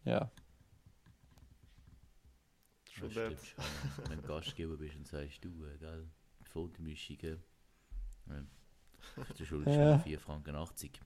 Ja. 0.05 0.31
Schon 2.91 3.11
stimmt 3.11 3.39
schon. 3.45 3.65
Wenn 4.09 4.21
du 4.21 4.29
Gastgeber 4.29 4.77
bist 4.77 4.97
und 4.97 5.07
sagst, 5.07 5.45
du, 5.45 5.49
äh, 5.49 5.79
gell, 5.79 6.05
Fotomischungen, 6.53 7.43
äh, 8.29 8.43
du 9.39 9.45
schuldest 9.45 9.77
Ja. 9.77 9.95
schon 9.95 10.01
4 10.03 10.21
Franken 10.21 10.55
80. 10.55 11.01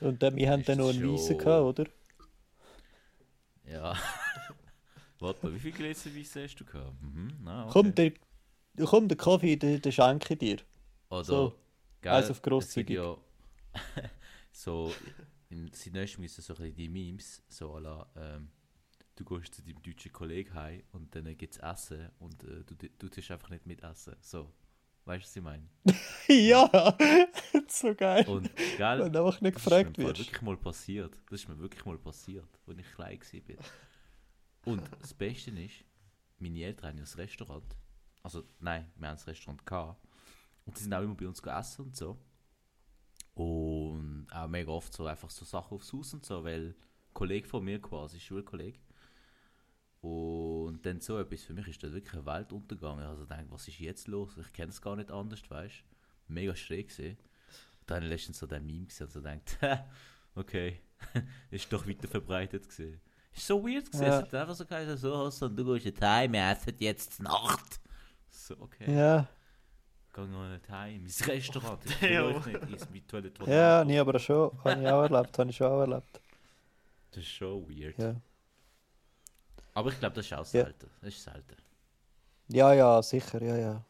Und 0.00 0.22
dann, 0.22 0.36
wir 0.36 0.50
haben 0.50 0.64
dann 0.64 0.78
noch 0.78 0.90
einen 0.90 1.12
Weissen 1.14 1.38
gehabt, 1.38 1.64
oder? 1.64 1.86
Ja. 3.66 3.96
Warte 5.18 5.46
mal, 5.46 5.54
wie 5.54 5.60
viel 5.60 5.72
Gläser 5.72 6.14
Weisse 6.14 6.44
hast 6.44 6.56
du 6.56 6.64
gehabt? 6.64 7.00
Mhm, 7.02 7.28
na, 7.42 7.64
okay. 7.64 7.72
Komm, 7.72 7.94
der, 7.94 8.12
komm, 8.86 9.08
der 9.08 9.16
Kaffee, 9.16 9.56
den, 9.56 9.80
den 9.80 9.92
schenke 9.92 10.34
ich 10.34 10.38
dir. 10.38 10.58
Oder, 11.08 11.24
so, 11.24 11.58
gell, 12.00 12.12
eins 12.12 12.30
auf 12.30 12.36
es 12.36 12.42
grosszügig. 12.42 12.96
Ja, 12.96 13.16
so, 14.52 14.92
im 15.48 15.72
Südösten 15.72 16.20
müssen 16.20 16.42
so 16.42 16.52
ein 16.54 16.58
bisschen 16.58 16.74
die 16.74 16.88
Memes, 16.88 17.42
so 17.48 17.74
à 17.76 17.80
la, 17.80 18.06
ähm, 18.16 18.50
du 19.14 19.24
gehst 19.24 19.54
zu 19.54 19.62
deinem 19.62 19.82
deutschen 19.82 20.12
Kollegen 20.12 20.52
heim 20.54 20.82
und 20.92 21.14
dann 21.14 21.24
gibt 21.36 21.54
es 21.54 21.58
Essen 21.58 22.10
und 22.18 22.42
äh, 22.44 22.64
du, 22.64 22.74
du 22.74 23.08
tust 23.08 23.30
einfach 23.30 23.48
nicht 23.50 23.66
mitessen. 23.66 24.16
So, 24.20 24.52
weißt 25.06 25.24
du, 25.24 25.28
was 25.28 25.36
ich 25.36 25.42
meine? 25.42 25.68
ja, 26.28 26.96
so 27.68 27.94
geil. 27.94 28.26
Und, 28.26 28.54
gell, 28.76 28.98
Wenn 29.00 29.16
einfach 29.16 29.40
nicht 29.40 29.56
Das 29.56 29.64
gefragt 29.64 29.90
ist 29.90 29.98
mir 29.98 30.04
im 30.04 30.08
Fall 30.08 30.18
wirst. 30.18 30.18
wirklich 30.20 30.42
mal 30.42 30.56
passiert. 30.56 31.14
Das 31.30 31.40
ist 31.40 31.48
mir 31.48 31.58
wirklich 31.58 31.84
mal 31.84 31.98
passiert, 31.98 32.48
als 32.66 32.78
ich 32.78 32.92
klein 32.92 33.20
war. 33.20 33.64
Und 34.64 34.82
das 35.00 35.14
Beste 35.14 35.50
ist, 35.52 35.84
meine 36.38 36.60
Eltern 36.62 36.90
haben 36.90 36.98
ja 36.98 37.04
ein 37.04 37.16
Restaurant. 37.16 37.76
Also, 38.22 38.42
nein, 38.58 38.90
wir 38.96 39.08
haben 39.08 39.16
ein 39.16 39.24
Restaurant 39.24 39.64
gehabt. 39.64 40.02
Und 40.64 40.76
die 40.76 40.82
sind 40.82 40.92
auch 40.92 41.02
immer 41.02 41.14
bei 41.14 41.28
uns 41.28 41.40
essen 41.40 41.84
und 41.86 41.96
so. 41.96 42.18
Und 43.34 44.26
auch 44.32 44.48
mega 44.48 44.70
oft 44.70 44.92
so 44.92 45.06
einfach 45.06 45.30
so 45.30 45.44
Sachen 45.44 45.74
aufs 45.74 45.92
Haus 45.92 46.14
und 46.14 46.24
so, 46.26 46.42
weil 46.42 46.68
ein 46.70 46.74
Kollege 47.14 47.46
von 47.46 47.64
mir 47.64 47.80
quasi, 47.80 48.18
Schulkollege. 48.18 48.78
Und 50.06 50.84
dann 50.86 51.00
so 51.00 51.18
etwas, 51.18 51.42
für 51.42 51.52
mich 51.54 51.66
ist 51.68 51.82
da 51.82 51.92
wirklich 51.92 52.14
eine 52.14 52.26
Welt 52.26 52.52
untergegangen. 52.52 53.04
Also 53.04 53.22
ich 53.22 53.28
denke, 53.28 53.50
was 53.50 53.66
ist 53.66 53.78
jetzt 53.80 54.06
los? 54.08 54.36
Ich 54.38 54.52
kenne 54.52 54.70
es 54.70 54.80
gar 54.80 54.94
nicht 54.96 55.10
anders, 55.10 55.42
weißt 55.48 55.74
du? 56.28 56.32
Mega 56.34 56.54
schräg 56.54 56.88
gesehen. 56.88 57.16
Dann 57.86 57.96
habe 57.96 58.06
ich 58.06 58.10
letztens 58.12 58.38
so 58.38 58.46
den 58.46 58.64
Meme 58.66 58.86
gesehen 58.86 59.06
und 59.06 59.12
so 59.12 59.20
denkt, 59.20 59.58
okay, 60.34 60.80
ist 61.50 61.72
doch 61.72 61.86
weiter 61.88 62.08
verbreitet 62.08 62.68
gesehen. 62.68 63.00
Ist 63.34 63.46
so 63.46 63.62
weird 63.64 63.90
gesehen. 63.90 64.06
Ja. 64.06 64.18
Es 64.20 64.22
hat 64.26 64.34
einfach 64.34 64.54
so 64.54 64.64
geheißen, 64.64 64.96
so 64.96 65.26
hast 65.26 65.42
du 65.42 65.50
gehst 65.74 65.86
jetzt 65.86 66.00
heim, 66.02 66.32
wir 66.32 66.50
essen 66.50 66.74
jetzt 66.78 67.20
Nacht. 67.20 67.80
So, 68.30 68.54
okay. 68.60 68.92
Ja, 68.94 69.28
Geh 70.14 70.22
noch 70.22 70.48
nicht 70.48 70.68
heim, 70.70 71.04
ins 71.04 71.26
Restaurant. 71.28 71.84
Ich 72.00 72.00
Ja. 72.02 72.26
will 72.26 72.34
euch 72.36 72.46
nicht, 72.46 72.60
ich 72.68 72.74
esse 72.76 72.90
mit 72.90 73.06
Toilette. 73.08 73.50
ja, 73.50 73.84
nee, 73.84 73.98
aber 73.98 74.18
schon. 74.18 74.50
Habe 74.64 74.80
ich 74.82 74.88
auch 74.88 75.02
erlebt, 75.02 75.38
habe 75.38 75.50
ich 75.50 75.56
schon 75.56 75.66
auch 75.66 75.80
erlebt. 75.80 76.20
Das 77.10 77.18
ist 77.22 77.28
schon 77.30 77.68
weird. 77.68 77.98
Ja, 77.98 78.16
Aber 79.76 79.90
ich 79.90 79.98
glaube, 80.00 80.14
das 80.14 80.24
ist 80.24 80.32
auch 80.32 80.38
Ja. 80.38 80.44
selten. 80.64 80.88
Das 81.02 81.14
ist 81.14 81.22
selten. 81.22 81.56
ja, 82.48 82.72
ja 82.72 83.02
sicher, 83.02 83.42
ja, 83.42 83.56
ja. 83.58 83.84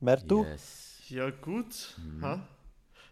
Mehr 0.00 0.16
du? 0.16 0.44
Yes. 0.44 1.02
Ja, 1.10 1.28
gut. 1.30 1.94
Mhm. 1.98 2.24
Ha? 2.24 2.48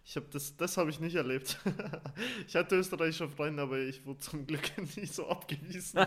Ich 0.07 0.17
habe 0.17 0.27
das, 0.33 0.57
das 0.57 0.77
habe 0.79 0.89
ich 0.89 1.01
nicht 1.01 1.15
erlebt. 1.17 1.59
ich 2.47 2.57
hatte 2.57 2.77
österreichische 2.77 3.29
Freunde, 3.29 3.63
aber 3.63 3.79
ich 3.79 4.05
wurde 4.07 4.21
zum 4.21 4.47
Glück 4.47 4.71
nie 4.97 5.05
so 5.07 5.29
abgewiesen. 5.29 6.01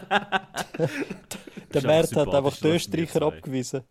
Der 1.73 1.81
Mert 1.83 2.15
hat 2.15 2.33
einfach 2.33 2.57
die 2.57 2.67
Österreicher 2.69 3.21
abgewiesen. 3.21 3.83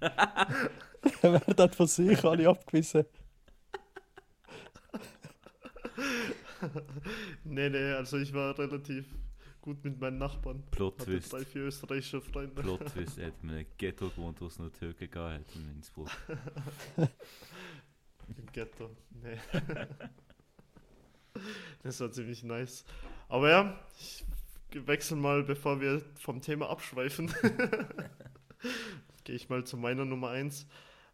Der 0.00 1.30
Mert 1.30 1.60
hat 1.60 1.74
von 1.74 1.86
sich 1.86 2.24
alle 2.24 2.48
abgewiesen. 2.48 3.04
nee, 7.44 7.68
nee, 7.68 7.92
also 7.92 8.18
ich 8.18 8.32
war 8.32 8.58
relativ 8.58 9.06
gut 9.60 9.84
mit 9.84 10.00
meinen 10.00 10.18
Nachbarn. 10.18 10.62
Plot 10.70 11.00
Hatte 11.00 11.10
Twist. 11.10 11.32
drei, 11.32 11.44
vier 11.44 11.62
österreichische 11.62 12.20
Freunde. 12.20 12.62
Plot 12.62 12.86
Twist. 12.92 13.18
Er 13.18 13.28
hat 13.28 13.34
in 13.42 13.50
einem 13.50 13.66
Ghetto 13.76 14.08
gewohnt, 14.08 14.40
wo 14.40 14.46
es 14.46 14.58
nur 14.58 14.72
Türken 14.72 14.98
gegeben 15.00 15.24
hat 15.24 15.54
in 15.54 15.70
Innsbruck. 15.76 16.10
Im 18.36 18.46
Ghetto. 18.52 18.96
Nee. 19.10 19.38
das 21.82 22.00
war 22.00 22.12
ziemlich 22.12 22.44
nice. 22.44 22.84
Aber 23.28 23.50
ja, 23.50 23.80
ich 23.98 24.24
wechsle 24.86 25.16
mal, 25.16 25.42
bevor 25.42 25.80
wir 25.80 26.00
vom 26.14 26.40
Thema 26.40 26.70
abschweifen. 26.70 27.32
Gehe 29.24 29.36
ich 29.36 29.48
mal 29.48 29.64
zu 29.64 29.76
meiner 29.76 30.04
Nummer 30.04 30.30
1. 30.30 30.66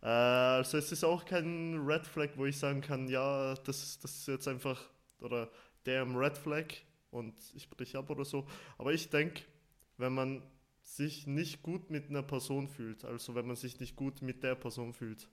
Äh, 0.03 0.07
also 0.07 0.79
es 0.79 0.93
ist 0.93 1.05
auch 1.05 1.25
kein 1.25 1.79
Red 1.87 2.07
Flag, 2.07 2.31
wo 2.37 2.47
ich 2.47 2.59
sagen 2.59 2.81
kann, 2.81 3.09
ja, 3.09 3.55
das, 3.65 3.99
das 3.99 4.19
ist 4.19 4.29
jetzt 4.29 4.49
einfach, 4.49 4.81
oder 5.21 5.51
der 5.85 6.03
im 6.03 6.17
Red 6.17 6.37
Flag 6.37 6.67
und 7.11 7.35
ich 7.55 7.69
brich 7.69 7.97
ab 7.97 8.11
oder 8.11 8.25
so. 8.25 8.47
Aber 8.79 8.93
ich 8.93 9.11
denke, 9.11 9.43
wenn 9.97 10.15
man 10.15 10.43
sich 10.83 11.27
nicht 11.27 11.63
gut 11.63 11.91
mit 11.91 12.11
einer 12.11 12.23
Person 12.23 12.69
fühlt, 12.69 13.05
also 13.05 13.35
wenn 13.35 13.47
man 13.47 13.57
sich 13.57 13.81
nicht 13.81 13.97
gut 13.97 14.23
mit 14.23 14.43
der 14.43 14.55
Person 14.55 14.93
fühlt, 14.93 15.29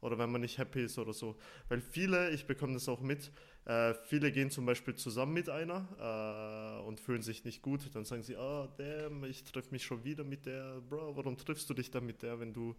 oder 0.00 0.18
wenn 0.18 0.30
man 0.30 0.40
nicht 0.40 0.58
happy 0.58 0.84
ist 0.84 0.98
oder 0.98 1.12
so. 1.12 1.36
Weil 1.68 1.80
viele, 1.80 2.30
ich 2.30 2.46
bekomme 2.46 2.74
das 2.74 2.88
auch 2.88 3.00
mit, 3.00 3.30
äh, 3.66 3.94
viele 4.06 4.32
gehen 4.32 4.50
zum 4.50 4.66
Beispiel 4.66 4.94
zusammen 4.94 5.34
mit 5.34 5.48
einer 5.48 6.80
äh, 6.80 6.86
und 6.86 7.00
fühlen 7.00 7.22
sich 7.22 7.44
nicht 7.44 7.62
gut. 7.62 7.94
Dann 7.94 8.04
sagen 8.04 8.22
sie, 8.22 8.36
ah, 8.36 8.68
damn, 8.78 9.24
ich 9.24 9.44
treffe 9.44 9.70
mich 9.70 9.84
schon 9.84 10.04
wieder 10.04 10.24
mit 10.24 10.46
der. 10.46 10.80
Bro, 10.88 11.16
warum 11.16 11.36
triffst 11.36 11.68
du 11.68 11.74
dich 11.74 11.90
dann 11.90 12.06
mit 12.06 12.22
der, 12.22 12.40
wenn 12.40 12.52
du, 12.52 12.74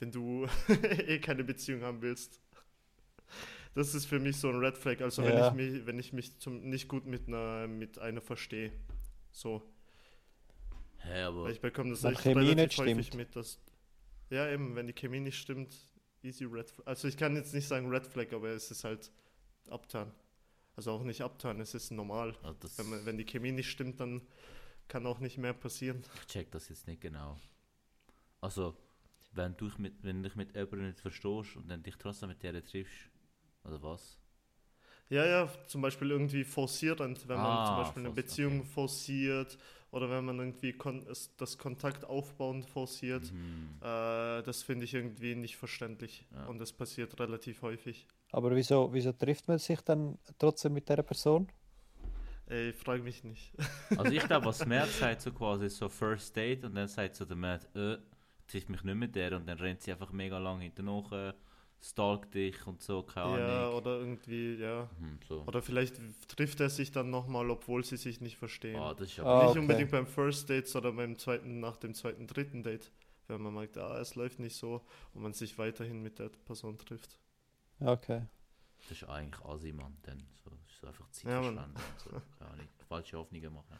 wenn 0.00 0.10
du 0.10 0.46
eh 1.06 1.20
keine 1.20 1.44
Beziehung 1.44 1.82
haben 1.82 2.02
willst? 2.02 2.40
Das 3.76 3.94
ist 3.94 4.06
für 4.06 4.18
mich 4.18 4.36
so 4.38 4.48
ein 4.48 4.56
Red 4.56 4.76
Flag. 4.76 5.00
Also 5.02 5.22
Ja. 5.22 5.52
wenn 5.52 5.66
ich 5.68 5.72
mich, 5.74 5.86
wenn 5.86 5.98
ich 5.98 6.12
mich 6.12 6.38
zum, 6.38 6.68
nicht 6.68 6.88
gut 6.88 7.06
mit 7.06 7.28
einer, 7.28 7.66
mit 7.68 7.98
einer 7.98 8.20
verstehe. 8.20 8.72
So. 9.30 9.62
Hä, 10.98 11.22
aber 11.22 11.44
Weil 11.44 11.52
ich 11.52 11.60
bekomme 11.60 11.90
das 11.90 12.02
Wenn 12.02 12.12
echt 12.14 12.22
Chemie 12.22 12.48
relativ 12.48 12.56
nicht 12.56 12.78
häufig 12.78 13.06
stimmt. 13.08 13.14
mit, 13.22 13.36
dass 13.36 13.60
ja 14.30 14.50
eben, 14.50 14.74
wenn 14.74 14.86
die 14.86 14.92
Chemie 14.94 15.20
nicht 15.20 15.38
stimmt, 15.38 15.76
easy 16.22 16.44
Red 16.44 16.70
Flag. 16.70 16.86
Also 16.86 17.06
ich 17.06 17.16
kann 17.16 17.36
jetzt 17.36 17.54
nicht 17.54 17.68
sagen 17.68 17.88
Red 17.88 18.06
Flag, 18.06 18.32
aber 18.32 18.48
es 18.48 18.70
ist 18.70 18.82
halt 18.82 19.10
Upturn. 19.68 20.10
Also 20.74 20.90
auch 20.92 21.04
nicht 21.04 21.20
Upturn, 21.22 21.60
es 21.60 21.74
ist 21.74 21.90
normal. 21.90 22.34
also 22.42 22.68
Wenn, 22.78 22.88
man, 22.90 23.06
wenn 23.06 23.18
die 23.18 23.24
Chemie 23.24 23.52
nicht 23.52 23.70
stimmt, 23.70 24.00
dann 24.00 24.22
kann 24.88 25.06
auch 25.06 25.20
nicht 25.20 25.38
mehr 25.38 25.52
passieren. 25.52 26.02
ich 26.20 26.26
check 26.26 26.50
das 26.50 26.68
jetzt 26.68 26.86
nicht 26.86 27.00
genau. 27.00 27.38
Also, 28.40 28.76
wenn 29.32 29.56
du 29.56 29.66
dich 29.68 29.78
mit, 29.78 30.02
wenn 30.02 30.22
dich 30.22 30.34
mit 30.34 30.54
jemandem 30.54 30.86
nicht 30.88 31.00
verstehst 31.00 31.56
und 31.56 31.68
dann 31.68 31.82
dich 31.82 31.96
trotzdem 31.96 32.28
mit 32.30 32.42
der 32.42 32.64
triffst, 32.64 33.10
oder 33.66 33.82
was? 33.82 34.18
Ja, 35.08 35.24
ja, 35.24 35.48
zum 35.68 35.82
Beispiel 35.82 36.10
irgendwie 36.10 36.42
forcierend, 36.44 37.28
wenn 37.28 37.40
man 37.40 37.58
Ah, 37.58 37.64
zum 37.64 37.76
Beispiel 37.76 38.02
eine 38.04 38.10
Beziehung 38.14 38.60
okay. 38.60 38.68
forciert 38.74 39.56
oder 39.92 40.10
wenn 40.10 40.24
man 40.24 40.38
irgendwie 40.40 40.72
kon 40.72 41.06
das 41.38 41.58
Kontakt 41.58 42.04
aufbauen 42.04 42.64
forciert. 42.64 43.32
Mhm. 43.32 43.76
Äh, 43.80 44.42
das 44.42 44.62
finde 44.64 44.84
ich 44.84 44.94
irgendwie 44.94 45.36
nicht 45.36 45.56
verständlich 45.56 46.26
Ja. 46.32 46.46
und 46.46 46.58
das 46.58 46.72
passiert 46.72 47.18
relativ 47.20 47.62
häufig. 47.62 48.06
Aber 48.32 48.54
wieso, 48.54 48.92
wieso 48.92 49.12
trifft 49.12 49.46
man 49.48 49.58
sich 49.58 49.80
dann 49.82 50.18
trotzdem 50.38 50.72
mit 50.74 50.88
dieser 50.88 51.02
Person? 51.04 51.48
Ey, 52.48 52.72
frag 52.72 53.02
mich 53.02 53.24
nicht. 53.24 53.52
Also 53.96 54.12
ich 54.12 54.26
glaube, 54.26 54.46
was 54.46 54.64
Matt 54.66 54.88
sagt, 54.94 55.20
so 55.22 55.32
quasi 55.32 55.68
so 55.68 55.88
First 55.88 56.36
Date 56.36 56.64
und 56.64 56.74
dann 56.74 56.88
sagt 56.88 57.16
so 57.16 57.24
der 57.24 57.36
Matt, 57.36 57.68
äh, 57.74 57.98
trifft 58.46 58.68
mich 58.68 58.84
nicht 58.84 58.94
mit 58.94 59.14
der 59.16 59.32
und 59.36 59.46
dann 59.48 59.58
rennt 59.58 59.82
sie 59.82 59.92
einfach 59.92 60.12
mega 60.12 60.38
lang 60.38 60.60
hinterher, 60.60 61.34
stalkt 61.82 62.34
dich 62.34 62.66
und 62.66 62.82
so, 62.82 63.02
keine 63.02 63.38
Ja, 63.38 63.66
Ahnung. 63.66 63.74
oder 63.78 63.98
irgendwie, 64.00 64.54
ja. 64.56 64.90
Hm, 64.98 65.18
so. 65.28 65.42
Oder 65.46 65.62
vielleicht 65.62 66.00
trifft 66.28 66.60
er 66.60 66.70
sich 66.70 66.90
dann 66.92 67.10
nochmal, 67.10 67.50
obwohl 67.50 67.84
sie 67.84 67.96
sich 67.96 68.20
nicht 68.20 68.36
verstehen. 68.36 68.76
Ah, 68.80 68.94
das 68.94 69.08
ist 69.12 69.20
Ah, 69.20 69.22
aber 69.22 69.42
nicht 69.44 69.50
okay. 69.50 69.58
unbedingt 69.60 69.90
beim 69.90 70.06
First 70.06 70.48
Date, 70.48 70.66
sondern 70.68 70.96
beim 70.96 71.18
zweiten, 71.18 71.60
nach 71.60 71.76
dem 71.76 71.94
zweiten, 71.94 72.26
dritten 72.26 72.62
Date. 72.62 72.90
Wenn 73.28 73.42
man 73.42 73.54
merkt, 73.54 73.76
ah, 73.78 73.98
es 74.00 74.14
läuft 74.14 74.38
nicht 74.38 74.56
so 74.56 74.84
und 75.12 75.22
man 75.22 75.32
sich 75.32 75.58
weiterhin 75.58 76.02
mit 76.02 76.18
der 76.18 76.28
Person 76.28 76.78
trifft. 76.78 77.18
Okay. 77.80 78.22
Das 78.78 78.90
ist 78.92 79.04
eigentlich 79.04 79.44
Asi, 79.44 79.72
Mann. 79.72 79.96
Dann 80.02 80.22
so, 80.44 80.50
ist 80.50 80.80
so 80.80 80.86
einfach 80.86 81.10
Zeit 81.10 81.24
Ja, 81.30 81.42
so. 81.42 81.48
Keine 81.48 81.60
Ahnung. 82.52 82.68
Falsche 82.88 83.18
Hoffnungen 83.18 83.52
machen. 83.52 83.76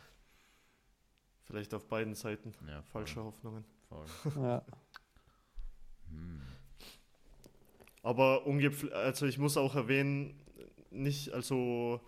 Vielleicht 1.44 1.72
auf 1.74 1.86
beiden 1.86 2.14
Seiten. 2.16 2.52
Ja, 2.66 2.82
Falsche 2.82 3.22
Hoffnungen. 3.22 3.64
Voll. 3.88 4.04
Ja. 4.36 4.64
Hm. 6.10 6.42
Aber 8.06 8.44
also 8.92 9.26
ich 9.26 9.36
muss 9.36 9.56
auch 9.56 9.74
erwähnen, 9.74 10.40
nicht, 10.92 11.32
also 11.32 12.00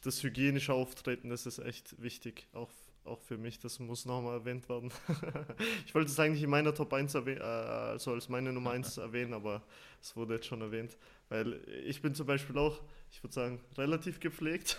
das 0.00 0.22
hygienische 0.22 0.72
Auftreten, 0.72 1.28
das 1.28 1.44
ist 1.44 1.58
echt 1.58 2.00
wichtig, 2.00 2.46
auch, 2.52 2.70
auch 3.04 3.20
für 3.20 3.36
mich, 3.36 3.58
das 3.58 3.80
muss 3.80 4.04
nochmal 4.06 4.34
erwähnt 4.34 4.68
werden. 4.68 4.92
ich 5.86 5.92
wollte 5.92 6.12
es 6.12 6.20
eigentlich 6.20 6.44
in 6.44 6.50
meiner 6.50 6.72
Top 6.72 6.92
1 6.92 7.16
erwähnen, 7.16 7.40
äh, 7.40 7.42
also 7.42 8.12
als 8.12 8.28
meine 8.28 8.52
Nummer 8.52 8.70
1 8.70 8.96
erwähnen, 8.98 9.34
aber 9.34 9.64
es 10.00 10.14
wurde 10.14 10.34
jetzt 10.34 10.46
schon 10.46 10.60
erwähnt, 10.60 10.96
weil 11.30 11.60
ich 11.84 12.00
bin 12.00 12.14
zum 12.14 12.26
Beispiel 12.26 12.56
auch, 12.56 12.80
ich 13.10 13.20
würde 13.20 13.34
sagen, 13.34 13.60
relativ 13.76 14.20
gepflegt 14.20 14.78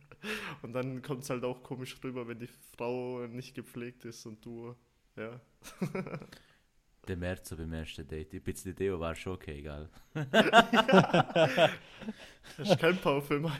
und 0.62 0.72
dann 0.72 1.02
kommt 1.02 1.24
es 1.24 1.28
halt 1.28 1.44
auch 1.44 1.62
komisch 1.62 1.94
rüber, 2.02 2.26
wenn 2.26 2.38
die 2.38 2.48
Frau 2.74 3.26
nicht 3.26 3.54
gepflegt 3.54 4.06
ist 4.06 4.24
und 4.24 4.42
du, 4.46 4.74
ja. 5.16 5.38
Der 7.08 7.16
März 7.16 7.48
so 7.48 7.56
beim 7.56 7.72
ersten 7.72 8.06
Date. 8.06 8.34
Ein 8.34 8.42
bisschen 8.42 8.74
Deo 8.74 9.00
war 9.00 9.14
schon 9.14 9.32
okay, 9.34 9.62
gell? 9.62 9.88
Das 12.56 12.68
ist 12.68 12.78
kein 12.78 12.96
Parfüm. 12.98 13.50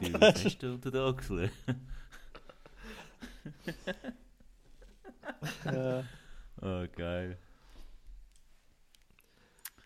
Die 0.00 0.12
hast 0.14 0.62
du 0.62 0.74
unter 0.74 0.90
den 0.90 1.00
Achseln? 1.00 1.50
ja. 5.64 6.04
Oh, 6.60 6.86
geil. 6.94 7.38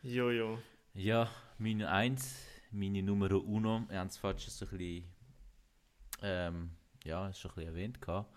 Jojo. 0.03 0.59
Ja, 0.95 1.31
meine 1.59 1.91
Eins, 1.91 2.45
meine 2.71 3.03
Nummer 3.03 3.31
Uno, 3.33 3.85
wir 3.89 3.99
haben 3.99 4.09
es 4.09 4.17
fast 4.17 4.43
schon 4.43 4.51
so 4.51 4.67
ein 4.67 4.79
bisschen, 4.79 5.05
ähm, 6.23 6.71
ja, 7.05 7.29
ist 7.29 7.39
schon 7.39 7.51
ein 7.53 7.55
bisschen 7.55 7.71
erwähnt 7.71 8.01
gehabt. 8.01 8.33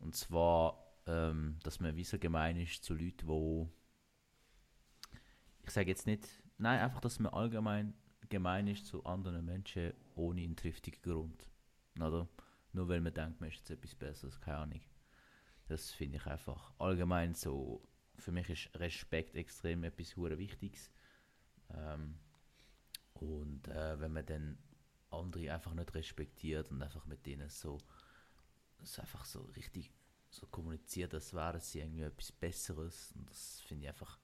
Und 0.00 0.14
zwar, 0.14 0.85
ähm, 1.06 1.58
dass 1.62 1.80
man 1.80 1.96
wie 1.96 2.04
so 2.04 2.18
gemein 2.18 2.56
ist 2.56 2.84
zu 2.84 2.94
Leuten, 2.94 3.26
wo 3.26 3.70
ich 5.62 5.70
sage 5.70 5.90
jetzt 5.90 6.06
nicht, 6.06 6.28
nein, 6.58 6.80
einfach, 6.80 7.00
dass 7.00 7.18
man 7.18 7.32
allgemein 7.32 7.94
gemein 8.28 8.68
ist 8.68 8.86
zu 8.86 9.04
anderen 9.04 9.44
Menschen 9.44 9.92
ohne 10.14 10.42
einen 10.42 10.56
triftigen 10.56 11.02
Grund. 11.02 11.48
Oder? 11.96 12.28
Nur 12.72 12.88
weil 12.88 13.00
man 13.00 13.14
denkt, 13.14 13.40
man 13.40 13.50
ist 13.50 13.58
jetzt 13.58 13.70
etwas 13.70 13.94
Besseres, 13.94 14.40
keine 14.40 14.58
Ahnung. 14.58 14.80
Das 15.66 15.90
finde 15.90 16.18
ich 16.18 16.26
einfach 16.26 16.72
allgemein 16.78 17.34
so, 17.34 17.82
für 18.16 18.32
mich 18.32 18.48
ist 18.48 18.78
Respekt 18.78 19.34
extrem 19.34 19.82
etwas 19.84 20.16
hure 20.16 20.38
Wichtiges. 20.38 20.90
Ähm, 21.74 22.18
und 23.14 23.66
äh, 23.68 23.98
wenn 23.98 24.12
man 24.12 24.26
dann 24.26 24.58
andere 25.10 25.52
einfach 25.52 25.74
nicht 25.74 25.94
respektiert 25.94 26.70
und 26.70 26.82
einfach 26.82 27.06
mit 27.06 27.24
denen 27.26 27.48
so, 27.48 27.78
so 28.82 29.02
einfach 29.02 29.24
so 29.24 29.40
richtig 29.56 29.90
so 30.30 30.46
kommuniziert, 30.46 31.14
als 31.14 31.32
wären 31.34 31.60
sie 31.60 31.80
irgendwie 31.80 32.02
etwas 32.02 32.32
Besseres. 32.32 33.12
Und 33.12 33.28
das 33.30 33.60
finde 33.62 33.84
ich 33.84 33.88
einfach 33.88 34.18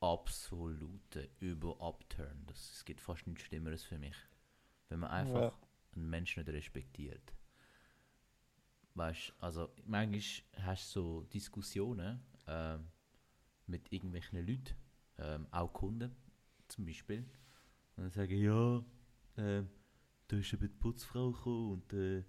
absolute 0.00 1.30
Über-Upturn. 1.40 2.44
Das, 2.46 2.72
es 2.72 2.84
gibt 2.84 3.00
fast 3.00 3.26
nichts 3.26 3.44
Schlimmeres 3.44 3.82
für 3.84 3.98
mich. 3.98 4.16
Wenn 4.88 5.00
man 5.00 5.10
einfach 5.10 5.52
Ja. 5.52 5.58
einen 5.94 6.10
Menschen 6.10 6.40
nicht 6.44 6.52
respektiert. 6.52 7.32
Weißt 8.94 9.34
also 9.40 9.68
manchmal 9.84 10.20
hast 10.66 10.94
du 10.96 11.00
so 11.00 11.22
Diskussionen 11.24 12.20
ähm, 12.46 12.88
mit 13.66 13.92
irgendwelchen 13.92 14.46
Leuten, 14.46 14.74
ähm, 15.18 15.46
auch 15.50 15.72
Kunden 15.72 16.14
zum 16.68 16.86
Beispiel. 16.86 17.28
Und 17.96 18.04
dann 18.04 18.10
sagen, 18.10 18.36
ja, 18.38 18.84
ähm, 19.36 19.68
da 20.28 20.36
ist 20.36 20.52
eben 20.52 20.68
die 20.68 20.74
Putzfrau 20.78 21.32
gekommen 21.32 21.72
und 21.72 21.92
äh, 21.92 22.24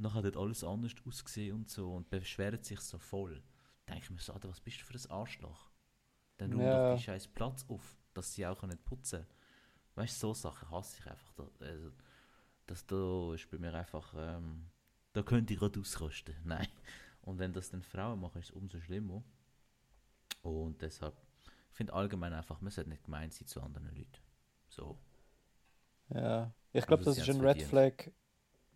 nachher 0.00 0.22
hat 0.24 0.36
alles 0.36 0.64
anders 0.64 0.92
ausgesehen 1.06 1.56
und 1.56 1.70
so 1.70 1.94
und 1.94 2.10
beschweren 2.10 2.62
sich 2.62 2.80
so 2.80 2.98
voll. 2.98 3.42
Denke 3.88 4.04
ich 4.04 4.10
mir 4.10 4.18
so, 4.20 4.32
Alter, 4.32 4.48
was 4.48 4.60
bist 4.60 4.80
du 4.80 4.84
für 4.84 4.94
ein 4.98 5.10
Arschloch? 5.10 5.70
Dann 6.38 6.52
räum 6.52 6.62
Ja. 6.62 6.76
doch 6.84 6.96
die 6.96 6.98
scheiß 6.98 7.28
Platz 7.28 7.64
auf, 7.68 7.96
dass 8.14 8.34
sie 8.34 8.46
auch 8.46 8.62
nicht 8.64 8.84
putzen 8.84 9.20
können. 9.20 9.28
Weißt 9.96 10.22
du, 10.22 10.28
so 10.28 10.34
Sachen 10.34 10.70
hasse 10.70 10.98
ich 11.00 11.10
einfach. 11.10 11.32
Da, 11.34 11.48
also, 11.60 11.92
das 12.66 12.86
da 12.86 13.34
ist 13.34 13.50
bei 13.50 13.58
mir 13.58 13.74
einfach, 13.74 14.14
ähm, 14.16 14.70
da 15.12 15.22
könnte 15.22 15.54
ich 15.54 15.60
gerade 15.60 15.80
ausrasten. 15.80 16.36
Nein. 16.44 16.68
Und 17.22 17.38
wenn 17.38 17.52
das 17.52 17.70
dann 17.70 17.82
Frauen 17.82 18.20
machen, 18.20 18.40
ist 18.40 18.50
es 18.50 18.56
umso 18.56 18.80
schlimmer. 18.80 19.22
Und 20.42 20.80
deshalb, 20.82 21.14
ich 21.70 21.76
finde 21.76 21.92
allgemein 21.94 22.32
einfach, 22.32 22.60
man 22.60 22.70
sollte 22.70 22.90
nicht 22.90 23.04
gemein 23.04 23.30
sein 23.30 23.46
zu 23.46 23.60
anderen 23.62 23.88
Leuten. 23.94 24.20
So. 24.68 24.98
Ja, 26.10 26.52
ich 26.72 26.86
glaube, 26.86 27.04
Also 27.04 27.10
das 27.10 27.18
ist 27.18 27.28
ein 27.30 27.40
Red. 27.40 27.62
Flag. 27.62 28.10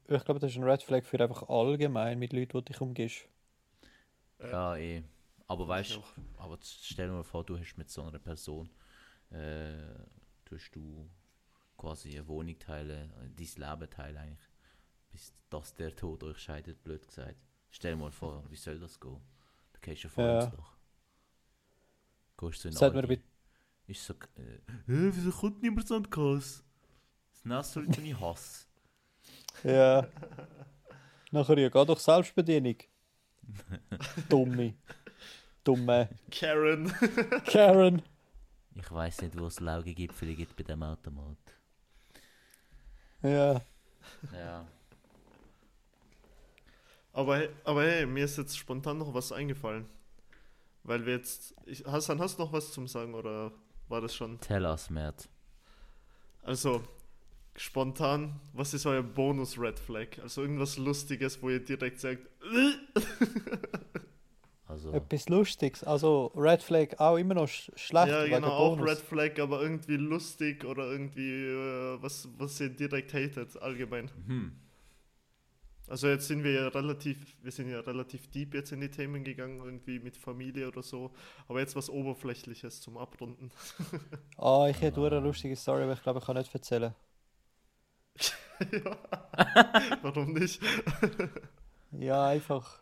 Ich 0.09 0.25
glaube, 0.25 0.41
das 0.41 0.53
ist 0.53 0.57
ein 0.57 0.65
Red 0.65 0.83
Flag 0.83 1.05
für 1.05 1.21
einfach 1.23 1.47
allgemein 1.51 2.19
mit 2.19 2.33
Leuten, 2.33 2.57
die 2.59 2.65
dich 2.65 2.81
umgehst. 2.81 3.29
Ja, 4.39 4.77
eh. 4.77 5.03
Aber 5.47 5.69
weißt 5.69 5.97
du, 5.97 6.03
aber 6.39 6.59
stell 6.63 7.09
dir 7.09 7.13
mal 7.15 7.23
vor, 7.25 7.45
du 7.45 7.59
hast 7.59 7.77
mit 7.77 7.91
so 7.91 8.03
einer 8.03 8.19
Person, 8.19 8.71
äh, 9.31 9.75
tust 10.45 10.75
du 10.75 11.09
quasi 11.79 12.13
eine 12.13 12.29
Wohnung 12.29 12.59
teilen, 12.59 13.11
äh, 13.13 13.31
dein 13.37 13.71
Leben 13.81 13.91
teilen 13.91 14.17
eigentlich, 14.19 14.51
bis 15.13 15.33
dass 15.51 15.75
der 15.75 15.95
Tod 15.97 16.25
euch 16.25 16.39
scheidet, 16.39 16.83
blöd 16.85 17.07
gesagt. 17.07 17.39
Stell 17.71 17.95
dir 17.95 18.01
mal 18.03 18.13
vor, 18.13 18.45
wie 18.51 18.57
soll 18.57 18.79
das 18.81 19.01
gehen? 19.01 19.21
Da 19.73 19.81
gehst 19.83 20.05
du 20.05 20.09
voll 20.09 20.25
Ja. 20.25 20.35
ins 20.35 20.51
Loch. 20.53 20.77
Gehst 22.37 22.65
du 22.65 22.69
in 22.69 22.75
hat 22.81 22.95
mir 22.95 23.19
Ist 23.87 24.05
so, 24.07 24.15
äh, 24.15 24.59
«Hä, 24.87 25.11
wieso 25.15 25.31
kommt 25.31 25.63
niemand 25.63 25.91
an 25.93 26.05
die 26.05 26.11
Kasse? 26.11 26.63
Das 27.33 27.45
nächste 27.45 27.81
Leute, 27.81 28.03
die 28.03 28.11
ich 28.13 28.21
hasse. 28.21 28.67
Ja. 29.63 30.07
Nachher 31.31 31.59
ja, 31.59 31.69
geh 31.69 31.85
doch 31.85 31.99
Selbstbedienung. 31.99 32.77
Dumme. 34.29 34.75
Dumme. 35.63 36.09
Karen. 36.31 36.93
Karen. 37.47 38.03
Ich 38.75 38.91
weiß 38.91 39.23
nicht, 39.23 39.39
wo 39.39 39.47
es 39.47 39.61
Laugegipfel 39.61 40.35
gibt 40.35 40.57
bei 40.57 40.65
dem 40.65 40.83
Automat. 40.83 41.39
Ja. 43.23 43.61
Ja. 44.33 44.67
Aber, 47.13 47.49
aber 47.65 47.85
hey, 47.85 48.07
mir 48.07 48.25
ist 48.25 48.37
jetzt 48.37 48.59
spontan 48.59 48.99
noch 48.99 49.15
was 49.15 49.31
eingefallen. 49.33 49.87
Weil 50.83 51.07
wir 51.07 51.15
jetzt. 51.15 51.55
Ich, 51.65 51.85
Hassan, 51.87 52.21
hast 52.21 52.39
du 52.39 52.43
noch 52.43 52.53
was 52.53 52.73
zum 52.73 52.87
Sagen 52.87 53.15
oder 53.15 53.53
war 53.89 54.01
das 54.01 54.15
schon? 54.15 54.39
Tell 54.41 54.67
us, 54.67 54.91
Mert. 54.91 55.29
Also, 56.43 56.83
spontan, 57.57 58.41
was 58.53 58.75
ist 58.75 58.87
euer 58.87 59.03
Bonus-Red 59.03 59.79
Flag? 59.79 60.19
Also 60.23 60.43
irgendwas 60.43 60.77
Lustiges, 60.77 61.41
wo 61.43 61.51
ihr 61.51 61.61
direkt 61.61 62.01
sagt, 62.01 62.27
Also, 64.67 64.93
Etwas 64.93 65.29
Lustiges. 65.29 65.85
Also 65.85 66.33
Red 66.35 66.63
Flag 66.63 66.99
auch 66.99 67.17
immer 67.17 67.35
noch 67.35 67.49
sch 67.49 67.71
schlecht. 67.77 68.09
ja, 68.09 68.25
genau, 68.27 68.49
auch 68.49 68.77
Bonus. 68.77 68.91
Red 68.91 68.99
Flag, 68.99 69.39
aber 69.39 69.63
irgendwie 69.63 69.97
lustig 69.97 70.65
oder 70.65 70.91
irgendwie 70.91 71.45
äh, 71.45 72.03
was, 72.03 72.29
was 72.39 72.59
ihr 72.61 72.71
direkt 72.71 73.13
hatet, 73.15 73.61
allgemein. 73.61 74.11
hm. 74.27 74.53
Also 75.87 76.09
jetzt 76.09 76.29
sind 76.29 76.43
wir 76.43 76.53
ja 76.53 76.69
relativ, 76.69 77.37
wir 77.43 77.53
sind 77.53 77.69
ja 77.69 77.79
relativ 77.81 78.31
deep 78.31 78.55
jetzt 78.55 78.73
in 78.73 78.81
die 78.81 78.89
Themen 78.91 79.23
gegangen, 79.23 79.61
irgendwie 79.63 79.99
mit 79.99 80.17
Familie 80.17 80.67
oder 80.69 80.83
so. 80.83 81.13
Aber 81.47 81.61
jetzt 81.61 81.77
was 81.77 81.91
Oberflächliches 81.91 82.81
zum 82.81 82.97
Abrunden. 82.97 83.51
Ah, 84.39 84.67
ich 84.71 84.81
hätte 84.81 85.05
eine 85.07 85.21
lustige 85.21 85.55
Story, 85.57 85.83
aber 85.83 85.93
ich 85.93 86.03
glaube, 86.03 86.21
ich 86.21 86.25
kann 86.25 86.37
nicht 86.37 86.53
erzählen. 86.55 86.95
Ja. 88.73 88.99
Warum 90.03 90.33
nicht? 90.33 90.61
Ja, 91.97 92.27
einfach. 92.27 92.81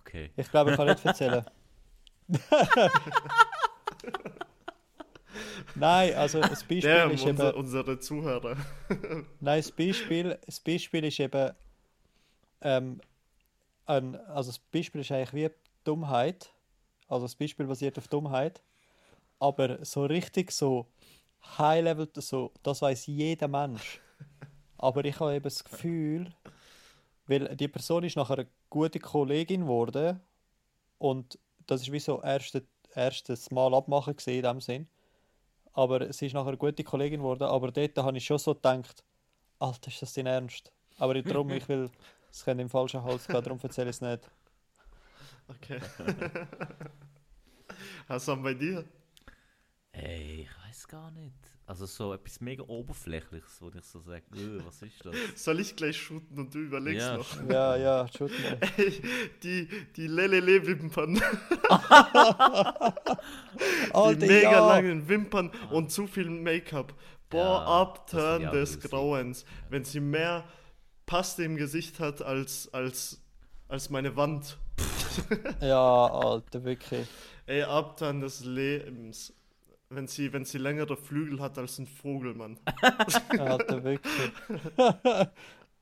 Okay. 0.00 0.30
Ich 0.36 0.50
glaube, 0.50 0.72
ich 0.72 0.76
kann 0.76 0.88
nicht 0.88 1.02
erzählen. 1.06 1.42
Nein, 5.74 6.14
also 6.14 6.40
das 6.40 6.64
Beispiel 6.64 6.80
Damn, 6.82 7.12
ist 7.12 7.24
unser, 7.24 7.48
eben. 7.48 7.58
unsere 7.58 7.98
Zuhörer. 7.98 8.58
Nein, 9.40 9.62
das 9.62 9.72
Beispiel, 9.72 10.38
das 10.44 10.60
Beispiel 10.60 11.04
ist 11.04 11.18
eben. 11.18 11.52
Ähm, 12.60 13.00
ein, 13.86 14.16
also 14.26 14.50
das 14.50 14.58
Beispiel 14.58 15.00
ist 15.00 15.10
eigentlich 15.10 15.32
wie 15.32 15.50
Dummheit. 15.84 16.52
Also 17.08 17.24
das 17.24 17.36
Beispiel 17.36 17.66
basiert 17.66 17.96
auf 17.96 18.08
Dummheit. 18.08 18.62
Aber 19.38 19.82
so 19.84 20.04
richtig 20.04 20.50
so 20.52 20.86
High 21.42 21.84
Level, 21.84 22.08
so, 22.16 22.52
das 22.62 22.82
weiß 22.82 23.06
jeder 23.06 23.48
Mensch. 23.48 24.00
Aber 24.78 25.04
ich 25.04 25.18
habe 25.18 25.34
eben 25.34 25.44
das 25.44 25.64
Gefühl, 25.64 26.32
weil 27.26 27.56
die 27.56 27.68
Person 27.68 28.04
ist 28.04 28.16
nachher 28.16 28.38
eine 28.38 28.48
gute 28.70 29.00
Kollegin 29.00 29.62
geworden 29.62 30.20
und 30.98 31.38
das 31.66 31.82
ist 31.82 31.92
wie 31.92 32.00
so 32.00 32.22
erste, 32.22 32.64
erstes 32.94 33.50
Mal 33.50 33.74
abmachen 33.74 34.16
gesehen 34.16 34.38
in 34.38 34.42
dem 34.42 34.60
Sinn. 34.60 34.88
Aber 35.72 36.12
sie 36.12 36.26
ist 36.26 36.32
nachher 36.32 36.48
eine 36.48 36.56
gute 36.56 36.84
Kollegin 36.84 37.20
geworden, 37.20 37.44
aber 37.44 37.70
dort 37.70 37.96
habe 37.98 38.16
ich 38.16 38.24
schon 38.24 38.38
so 38.38 38.54
gedacht, 38.54 39.04
Alter, 39.58 39.88
ist 39.88 40.02
das 40.02 40.14
dein 40.14 40.26
Ernst? 40.26 40.72
Aber 40.98 41.20
darum, 41.22 41.50
ich 41.50 41.68
will, 41.68 41.90
es 42.30 42.44
könnte 42.44 42.62
im 42.62 42.68
falschen 42.68 43.02
Hals 43.04 43.26
gehen, 43.26 43.42
darum 43.42 43.58
erzähle 43.62 43.90
ich 43.90 43.96
es 43.96 44.00
nicht. 44.00 44.28
Okay. 45.48 45.80
Hassan, 48.08 48.42
bei 48.42 48.54
dir? 48.54 48.84
Ey, 50.02 50.42
ich 50.42 50.66
weiß 50.68 50.88
gar 50.88 51.10
nicht. 51.10 51.34
Also 51.66 51.84
so 51.84 52.14
etwas 52.14 52.40
mega 52.40 52.62
Oberflächliches, 52.62 53.60
wo 53.60 53.68
ich 53.76 53.84
so 53.84 54.00
sage, 54.00 54.22
äh, 54.34 54.64
was 54.64 54.80
ist 54.80 55.04
das? 55.04 55.14
Soll 55.44 55.60
ich 55.60 55.76
gleich 55.76 56.00
shooten 56.00 56.38
und 56.38 56.54
du 56.54 56.60
überlegst 56.60 57.06
Ja. 57.06 57.16
noch? 57.18 57.50
Ja, 57.50 57.76
ja, 57.76 58.06
shoot 58.08 58.30
mal. 58.30 58.58
Ey, 58.78 59.02
die, 59.42 59.68
die 59.96 60.06
Lelele-Wimpern. 60.06 61.14
Die 63.88 63.94
Alter, 63.94 64.26
mega 64.26 64.52
ja. 64.52 64.68
langen 64.68 65.08
Wimpern 65.08 65.50
und 65.70 65.90
zu 65.90 66.06
viel 66.06 66.28
Make-up. 66.30 66.94
Boah, 67.30 67.38
Ja, 67.44 67.64
Abturn 67.82 68.42
des. 68.52 68.80
Grauens. 68.80 69.44
Wenn 69.68 69.84
sie 69.84 70.00
mehr 70.00 70.44
Paste 71.06 71.42
im 71.44 71.56
Gesicht 71.56 72.00
hat 72.00 72.22
als, 72.22 72.72
als, 72.72 73.20
als 73.68 73.90
meine 73.90 74.16
Wand. 74.16 74.58
Ja, 75.60 76.06
Alter, 76.06 76.64
wirklich. 76.64 77.06
Ey, 77.46 77.62
Abturn 77.62 78.20
des 78.20 78.44
Lebens. 78.44 79.34
Wenn 79.90 80.06
sie, 80.06 80.32
wenn 80.32 80.44
sie 80.44 80.58
längere 80.58 80.96
Flügel 80.96 81.40
hat 81.40 81.56
als 81.58 81.78
ein 81.78 81.86
Vogel, 81.86 82.34
Mann. 82.34 82.58
Alter, 83.38 83.82
wirklich. 83.84 84.32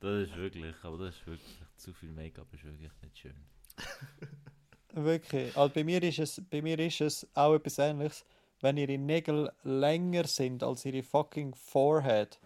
Das 0.00 0.28
ist 0.28 0.36
wirklich, 0.36 0.74
aber 0.82 0.98
das 0.98 1.14
ist 1.16 1.26
wirklich, 1.26 1.58
zu 1.76 1.92
viel 1.94 2.12
Make-up 2.12 2.52
ist 2.52 2.64
wirklich 2.64 2.90
nicht 3.02 3.18
schön. 3.18 3.34
Wirklich. 4.92 5.56
Also 5.56 5.74
bei, 5.74 5.84
mir 5.84 6.02
ist 6.02 6.18
es, 6.18 6.40
bei 6.50 6.60
mir 6.62 6.78
ist 6.78 7.00
es 7.00 7.26
auch 7.34 7.54
etwas 7.54 7.78
ähnliches. 7.78 8.24
Wenn 8.60 8.76
ihre 8.76 8.96
Nägel 8.98 9.50
länger 9.62 10.24
sind 10.26 10.62
als 10.62 10.84
ihre 10.84 11.02
fucking 11.02 11.54
Forehead. 11.54 12.38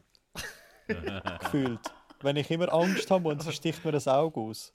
gefühlt. 1.41 1.81
Wenn 2.23 2.37
ich 2.37 2.51
immer 2.51 2.73
Angst 2.73 3.11
habe 3.11 3.29
und 3.29 3.43
sie 3.43 3.53
sticht 3.53 3.85
mir 3.85 3.93
das 3.93 4.07
Auge 4.09 4.41
aus. 4.41 4.73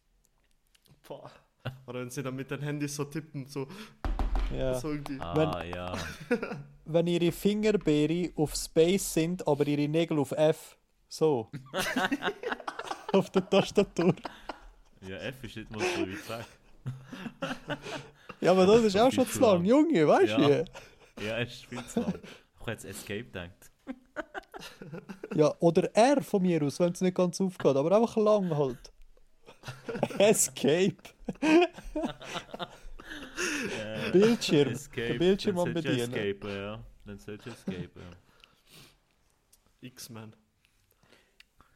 Boah. 1.08 1.32
Oder 1.88 2.02
wenn 2.02 2.10
sie 2.10 2.24
dann 2.24 2.36
mit 2.36 2.52
den 2.52 2.62
Handys 2.62 2.96
so 2.96 3.06
tippen, 3.06 3.46
so, 3.48 3.68
Ja. 4.54 4.74
so 4.76 4.92
irgendwie. 4.92 5.20
Ah, 5.20 5.64
ja. 5.64 5.94
Wenn 6.86 7.08
ihre 7.08 7.32
Fingerbeere 7.32 8.32
auf 8.36 8.56
Space 8.56 9.14
sind, 9.14 9.48
aber 9.48 9.66
ihre 9.68 9.88
Nägel 9.88 10.20
auf 10.20 10.32
F. 10.32 10.78
So. 11.08 11.50
auf 13.14 13.30
der 13.32 13.50
Tastatur. 13.50 14.14
Ja, 15.08 15.18
F 15.18 15.44
ist 15.44 15.56
nicht 15.58 15.72
mal 15.72 15.80
so 15.80 16.02
weit 16.02 16.30
weg. 16.40 17.78
Ja, 18.42 18.52
aber 18.52 18.66
das 18.66 18.84
ist 18.84 18.98
auch 18.98 19.12
schon 19.12 19.28
zu 19.28 19.40
lang. 19.40 19.66
Junge, 19.66 20.08
weißt 20.08 20.32
Ja. 20.32 20.38
du? 20.38 20.66
Ja, 21.26 21.40
es 21.40 21.54
ist 21.54 21.66
viel 21.66 21.86
zu 21.86 22.02
lang. 22.02 22.14
Ich 22.62 22.68
jetzt 22.68 22.86
Escape 22.86 23.24
gedacht. 23.26 23.72
Ja, 25.36 25.54
oder 25.60 25.94
R 25.94 26.22
von 26.24 26.42
mir 26.42 26.64
aus, 26.64 26.80
wenn 26.80 26.94
es 26.94 27.02
nicht 27.02 27.16
ganz 27.18 27.42
aufgeht, 27.42 27.76
aber 27.76 27.92
einfach 27.98 28.16
lang 28.16 28.56
halt. 28.56 28.80
Escape. 30.18 30.96
Äh, 33.38 34.12
Bildschirm. 34.12 34.70
Escape. 34.70 35.08
Den 35.10 35.20
Bildschirm 35.20 35.56
dann 35.58 35.68
am 35.68 35.74
bedienen. 35.74 36.00
Escape, 36.14 36.56
ja. 36.58 36.84
Dann 37.06 37.20
solltest 37.20 37.48
du 37.68 37.72
Escape, 37.72 38.00
ja. 38.00 38.12
X-Men. 39.82 40.36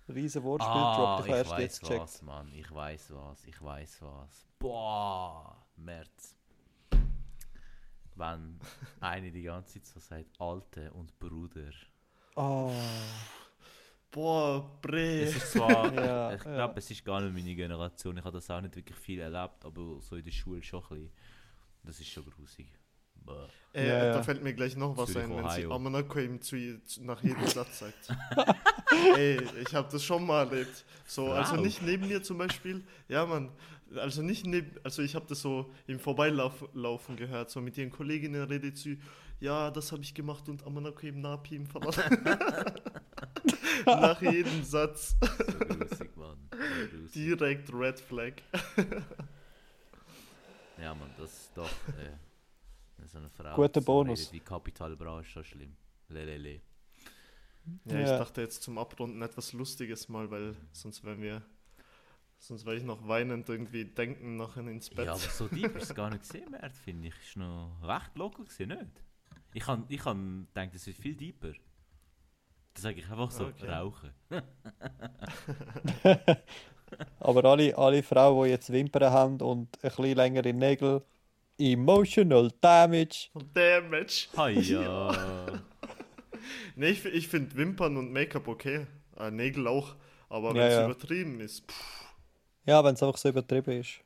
Riesen 0.07 0.43
Wortspiel 0.43 0.73
Ah, 0.73 1.21
ich 1.23 1.31
erst 1.31 1.51
weiß 1.51 1.59
jetzt 1.61 1.81
gecheckt. 1.81 2.01
was, 2.01 2.21
Mann. 2.23 2.51
Ich 2.55 2.71
weiß 2.73 3.11
was. 3.13 3.45
Ich 3.45 3.61
weiß 3.61 4.01
was. 4.01 4.47
Boah, 4.57 5.55
März. 5.75 6.35
Wenn 8.15 8.59
eine 8.99 9.31
die 9.31 9.43
ganze 9.43 9.73
Zeit 9.81 9.85
so 9.85 9.99
sagt, 9.99 10.41
Alte 10.41 10.91
und 10.93 11.17
Bruder. 11.19 11.69
Oh, 12.35 12.71
Boah, 14.11 14.67
Bre. 14.81 15.21
Es 15.21 15.35
ist 15.35 15.51
zwar, 15.53 15.93
Ja, 15.93 16.33
ich 16.33 16.43
ja. 16.43 16.53
glaube, 16.55 16.79
es 16.79 16.89
ist 16.89 17.05
gar 17.05 17.21
nicht 17.21 17.33
meine 17.33 17.55
Generation. 17.55 18.17
Ich 18.17 18.23
habe 18.23 18.35
das 18.37 18.49
auch 18.49 18.59
nicht 18.61 18.75
wirklich 18.75 18.97
viel 18.97 19.19
erlebt, 19.19 19.63
aber 19.63 20.01
so 20.01 20.15
in 20.15 20.23
der 20.25 20.31
Schule 20.31 20.63
schon 20.63 20.81
ein 20.83 20.89
bisschen. 20.89 21.11
Das 21.89 21.99
ist 21.99 22.09
schon 22.09 22.23
grusig. 22.23 22.67
Äh, 23.73 23.87
Ja. 23.87 24.13
Da 24.13 24.21
fällt 24.21 24.43
mir 24.43 24.53
gleich 24.53 24.75
noch 24.75 24.95
was 24.95 25.11
Zürich, 25.11 25.27
ein, 25.27 25.35
wenn 25.43 25.49
sie. 25.49 25.65
Amanako 25.65 26.19
ihm 26.19 26.39
zu, 26.39 26.55
zu, 26.85 27.03
nach 27.03 27.21
jedem 27.23 27.47
Satz 27.47 27.79
sagt. 27.79 28.09
Ey, 29.17 29.39
ich 29.67 29.73
habe 29.73 29.89
das 29.91 30.03
schon 30.03 30.23
mal 30.23 30.45
erlebt. 30.47 30.85
So, 31.07 31.31
also 31.31 31.55
Wow. 31.55 31.61
nicht 31.63 31.81
neben 31.81 32.07
mir 32.07 32.21
zum 32.21 32.37
Beispiel. 32.37 32.83
Ja, 33.07 33.25
Mann. 33.25 33.51
Also 33.95 34.21
nicht 34.21 34.45
neben, 34.45 34.71
also 34.83 35.01
ich 35.01 35.15
habe 35.15 35.25
das 35.27 35.41
so 35.41 35.71
im 35.87 35.99
Vorbeilaufen 35.99 37.15
gehört. 37.15 37.49
So 37.49 37.59
mit 37.59 37.75
ihren 37.75 37.89
Kolleginnen 37.89 38.43
redet 38.43 38.77
sie, 38.77 38.99
ja, 39.39 39.71
das 39.71 39.91
habe 39.91 40.03
ich 40.03 40.13
gemacht 40.13 40.47
und 40.47 40.63
Amanako 40.63 41.07
im 41.07 41.21
Napi 41.21 41.55
im 41.55 41.65
verlassen. 41.65 42.03
nach 43.87 44.21
jedem 44.21 44.63
Satz 44.63 45.15
So 45.19 45.57
grusig, 45.65 46.15
Mann. 46.17 46.37
So 47.07 47.19
direkt 47.19 47.73
Red 47.73 47.99
Flag. 47.99 48.33
Ja, 50.81 50.93
Mann, 50.95 51.11
das 51.17 51.31
ist 51.33 51.51
doch. 51.57 51.69
Äh, 51.97 53.05
so 53.07 53.17
eine 53.17 53.29
Frau. 53.29 53.55
Guter 53.55 53.79
Bonus. 53.81 54.19
redet 54.19 54.33
Wie 54.33 54.39
Kapital 54.41 54.95
Bra 54.97 55.21
ist 55.21 55.27
schon 55.29 55.43
schlimm. 55.45 55.75
Lelele. 56.09 56.61
Ja, 57.85 57.99
ich 57.99 58.07
Ja. 58.07 58.17
dachte 58.17 58.41
jetzt 58.41 58.61
zum 58.63 58.77
Abrunden 58.77 59.21
etwas 59.21 59.53
Lustiges 59.53 60.09
mal, 60.09 60.29
weil 60.29 60.55
sonst 60.73 61.03
wären 61.03 61.21
wir, 61.21 61.41
sonst 62.39 62.65
wäre 62.65 62.75
ich 62.75 62.83
noch 62.83 63.07
weinend 63.07 63.47
irgendwie 63.47 63.85
denken 63.85 64.35
nachher 64.37 64.67
ins 64.67 64.89
Bett. 64.89 65.05
Ja, 65.05 65.11
aber 65.13 65.19
so 65.19 65.47
deep 65.47 65.75
ist 65.77 65.83
es 65.89 65.95
gar 65.95 66.09
nicht 66.09 66.23
gesehen, 66.23 66.51
Mert, 66.51 66.75
finde 66.75 67.07
ich. 67.07 67.13
Ist 67.21 67.37
noch 67.37 67.79
recht 67.83 68.15
locker 68.17 68.43
gewesen, 68.43 68.67
nicht? 68.69 69.03
Ich 69.53 69.63
kann, 69.63 69.85
ich 69.87 70.01
kann 70.01 70.47
denken, 70.55 70.75
es 70.75 70.85
wird 70.85 70.97
viel 70.97 71.15
deeper. 71.15 71.53
Das 72.73 72.83
sage 72.83 72.99
ich 72.99 73.09
einfach 73.09 73.31
so, 73.31 73.45
Okay. 73.45 73.67
rauchen. 73.69 74.11
aber 77.19 77.45
alle, 77.45 77.77
alle 77.77 78.03
Frauen, 78.03 78.45
die 78.45 78.51
jetzt 78.51 78.71
Wimpern 78.71 79.11
haben 79.11 79.41
und 79.41 79.77
ein 79.83 79.89
bisschen 79.91 80.15
längere 80.15 80.53
Nägel, 80.53 81.03
emotional 81.57 82.51
damage. 82.61 83.29
Damage. 83.53 84.27
Ha 84.35 84.49
ja. 84.49 85.63
Nee, 86.75 86.89
ich, 86.91 87.05
ich 87.05 87.27
finde 87.27 87.55
Wimpern 87.55 87.97
und 87.97 88.11
Make-up 88.11 88.47
okay. 88.47 88.87
Äh, 89.17 89.31
Nägel 89.31 89.67
auch. 89.67 89.95
Aber 90.29 90.57
wenn 90.57 90.61
Ja, 90.61 90.67
es 90.67 90.77
ja. 90.77 90.83
übertrieben 90.83 91.39
ist, 91.41 91.69
pff, 91.71 92.05
Ja, 92.65 92.81
wenn 92.85 92.93
es 92.93 93.03
einfach 93.03 93.17
so 93.17 93.27
übertrieben 93.29 93.81
ist. 93.81 93.99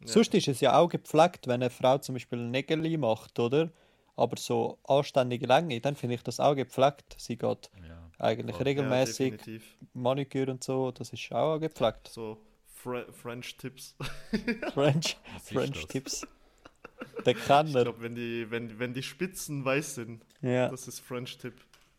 Ja. 0.00 0.06
Sonst 0.06 0.34
ist 0.34 0.48
es 0.48 0.60
ja 0.60 0.78
auch 0.78 0.88
gepflegt, 0.88 1.46
wenn 1.46 1.62
eine 1.62 1.70
Frau 1.70 1.98
zum 1.98 2.14
Beispiel 2.14 2.38
Nägel 2.38 2.96
macht, 2.98 3.38
oder? 3.38 3.70
Aber 4.16 4.36
so 4.36 4.78
anständige 4.84 5.46
Länge, 5.46 5.80
dann 5.80 5.96
finde 5.96 6.14
ich 6.16 6.22
das 6.22 6.40
auch 6.40 6.54
gepflegt. 6.54 7.14
Sie 7.18 7.36
geht 7.36 7.70
ja. 7.82 8.03
Eigentlich 8.18 8.56
Voll. 8.56 8.64
regelmäßig 8.66 9.46
Ja. 9.46 9.58
Maniküre 9.94 10.50
und 10.50 10.62
so, 10.64 10.90
das 10.92 11.12
ist 11.12 11.32
auch 11.32 11.58
gepflegt. 11.58 12.08
So 12.08 12.38
Fre 12.66 13.10
French 13.12 13.56
Tips. 13.56 13.96
French, 14.74 15.16
ist 15.36 15.48
French? 15.52 15.86
Tips. 15.86 16.26
Der 17.26 17.34
Ich 17.36 17.44
Kenner. 17.44 17.82
glaube, 17.84 18.02
wenn 18.02 18.14
die, 18.14 18.50
wenn, 18.50 18.78
wenn 18.78 18.92
die 18.94 19.02
Spitzen 19.02 19.64
weiß 19.64 19.96
sind, 19.96 20.24
Ja. 20.42 20.68
das 20.68 20.86
ist 20.88 21.00
French 21.00 21.38
Tip. 21.38 21.54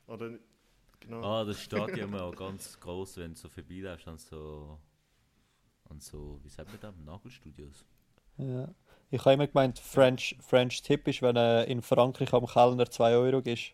Oder 0.08 0.32
genau. 1.00 1.24
Ah, 1.24 1.44
das 1.44 1.62
steht 1.62 1.80
ja 1.80 1.88
immer 2.06 2.24
auch 2.24 2.36
ganz 2.36 2.80
groß, 2.80 3.18
wenn 3.18 3.34
du 3.34 3.40
so 3.40 3.50
vorbeiläufst 3.50 4.08
an 4.08 4.18
so. 4.18 4.80
an 5.90 6.00
so, 6.00 6.40
wie 6.44 6.50
sagt 6.50 6.70
man 6.70 6.80
das? 6.80 6.94
Nagelstudios. 7.06 7.86
ja. 8.38 8.70
Ich 9.12 9.22
habe 9.22 9.34
immer 9.34 9.48
gemeint, 9.48 9.78
French, 9.80 10.36
French 10.42 10.82
Tip 10.82 11.08
ist, 11.08 11.22
wenn 11.22 11.36
du 11.36 11.64
in 11.66 11.82
Frankreich 11.84 12.34
am 12.34 12.46
Kellner 12.48 12.90
2 12.90 13.16
Euro 13.16 13.42
gibst. 13.42 13.74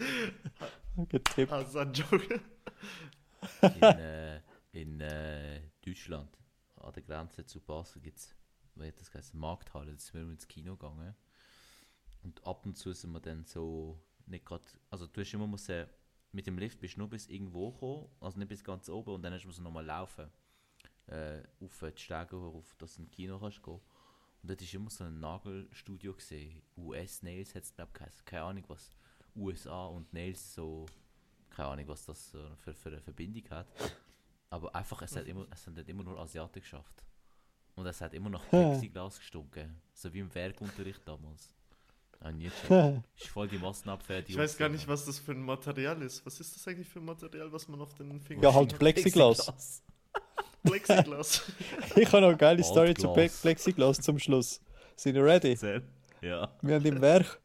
Getippt. 1.08 1.52
Das 1.52 1.68
ist 1.68 1.76
ein 1.76 1.92
Joke. 1.92 2.40
In, 3.62 3.82
äh, 3.82 4.40
in 4.72 5.00
äh, 5.00 5.62
Deutschland, 5.84 6.38
an 6.76 6.92
der 6.92 7.02
Grenze 7.02 7.44
zu 7.44 7.60
Basel, 7.60 8.02
gibt 8.02 8.18
es, 8.18 8.34
wie 8.74 8.88
hat 8.88 9.00
das 9.00 9.10
geheißen, 9.10 9.38
Markthalle, 9.38 9.92
da 9.92 9.98
sind 9.98 10.14
wir 10.14 10.22
ins 10.32 10.48
Kino 10.48 10.76
gegangen. 10.76 11.14
Und 12.22 12.46
ab 12.46 12.66
und 12.66 12.76
zu 12.76 12.92
sind 12.92 13.12
wir 13.12 13.20
dann 13.20 13.44
so, 13.44 13.98
nicht 14.26 14.44
gerade, 14.44 14.64
also 14.90 15.06
du 15.06 15.20
hast 15.20 15.32
immer 15.32 15.46
müssen, 15.46 15.86
mit 16.32 16.46
dem 16.46 16.58
Lift 16.58 16.80
bist 16.80 16.94
du 16.94 17.00
nur 17.00 17.08
bis 17.08 17.26
irgendwo 17.26 17.72
gekommen, 17.72 18.08
also 18.20 18.38
nicht 18.38 18.48
bis 18.48 18.62
ganz 18.62 18.88
oben, 18.88 19.14
und 19.14 19.22
dann 19.22 19.32
hast 19.32 19.44
du 19.44 19.62
nochmal 19.62 19.84
laufen, 19.84 20.30
äh, 21.06 21.42
auf 21.60 21.84
die 21.96 22.00
Stege 22.00 22.38
hoch, 22.38 22.64
dass 22.78 22.94
du 22.94 23.02
ins 23.02 23.10
Kino 23.10 23.38
kannst 23.38 23.62
gehen. 23.62 23.80
Und 24.42 24.48
dort 24.48 24.60
war 24.60 24.74
immer 24.74 24.90
so 24.90 25.04
ein 25.04 25.20
Nagelstudio 25.20 26.14
gesehen. 26.14 26.62
US 26.76 27.22
Nails 27.22 27.54
hat 27.54 27.64
es, 27.64 27.74
glaube 27.74 27.90
ich, 27.94 28.24
keine 28.24 28.44
Ahnung 28.44 28.64
was. 28.68 28.96
USA 29.36 29.86
und 29.86 30.12
Nails 30.12 30.54
so, 30.54 30.86
keine 31.50 31.68
Ahnung, 31.68 31.88
was 31.88 32.04
das 32.06 32.30
so 32.30 32.38
für, 32.56 32.74
für 32.74 32.90
eine 32.90 33.00
Verbindung 33.00 33.44
hat. 33.50 33.66
Aber 34.50 34.74
einfach, 34.74 35.00
es 35.02 35.14
hat 35.14 35.26
immer, 35.26 35.46
es 35.50 35.66
hat 35.66 35.88
immer 35.88 36.02
nur 36.02 36.18
Asiaten 36.18 36.60
geschafft. 36.60 37.04
Und 37.76 37.86
es 37.86 38.00
hat 38.00 38.12
immer 38.14 38.30
nach 38.30 38.46
Plexiglas 38.50 39.18
gestunken. 39.18 39.80
So 39.94 40.12
wie 40.12 40.20
im 40.20 40.34
Werkunterricht 40.34 41.06
damals. 41.06 41.54
Ah, 42.20 42.32
nie 42.32 42.44
gecheckt. 42.68 43.02
Ist 43.16 43.28
voll 43.28 43.48
die 43.48 43.58
Massenabfertigung. 43.58 44.32
Ich 44.32 44.38
weiß 44.38 44.58
gar 44.58 44.68
nicht, 44.68 44.86
was 44.86 45.06
das 45.06 45.18
für 45.18 45.32
ein 45.32 45.42
Material 45.42 46.00
ist. 46.02 46.24
Was 46.26 46.38
ist 46.40 46.54
das 46.54 46.68
eigentlich 46.68 46.88
für 46.88 46.98
ein 46.98 47.06
Material, 47.06 47.50
was 47.52 47.66
man 47.68 47.80
auf 47.80 47.94
den 47.94 48.20
Fingern 48.20 48.42
Ja, 48.42 48.54
halt 48.54 48.78
Plexiglas. 48.78 49.82
Plexiglas. 50.62 51.42
Ich 51.96 52.06
habe 52.08 52.20
noch 52.20 52.28
eine 52.28 52.36
geile 52.36 52.62
Story 52.62 52.94
zu. 52.94 53.12
Plexiglas 53.12 54.00
zum 54.00 54.18
Schluss. 54.18 54.60
Sind 54.96 55.16
ihr 55.16 55.24
ready? 55.24 55.52
Erzähl. 55.52 55.82
Ja. 56.20 56.50
Wir 56.60 56.74
haben 56.74 56.84
im 56.84 57.00
Werk, 57.00 57.40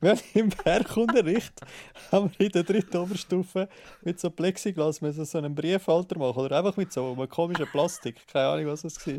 wir 0.00 0.10
haben 0.10 0.20
im 0.34 0.52
Werkunterricht 0.64 1.60
haben 2.12 2.30
wir 2.36 2.46
in 2.46 2.52
der 2.52 2.62
dritten 2.62 2.96
Oberstufe 2.96 3.68
mit 4.02 4.20
so 4.20 4.30
Plexiglas 4.30 5.00
müssen 5.00 5.24
so 5.24 5.38
einen 5.38 5.54
Briefhalter 5.54 6.18
machen 6.18 6.38
oder 6.38 6.58
einfach 6.58 6.76
mit 6.76 6.92
so 6.92 7.12
einem 7.12 7.28
komischen 7.28 7.66
Plastik, 7.66 8.26
keine 8.26 8.48
Ahnung 8.48 8.66
was 8.66 8.82
das 8.82 9.06
war. 9.06 9.18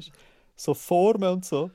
So 0.55 0.73
Formen 0.73 1.33
und 1.33 1.45
so. 1.45 1.71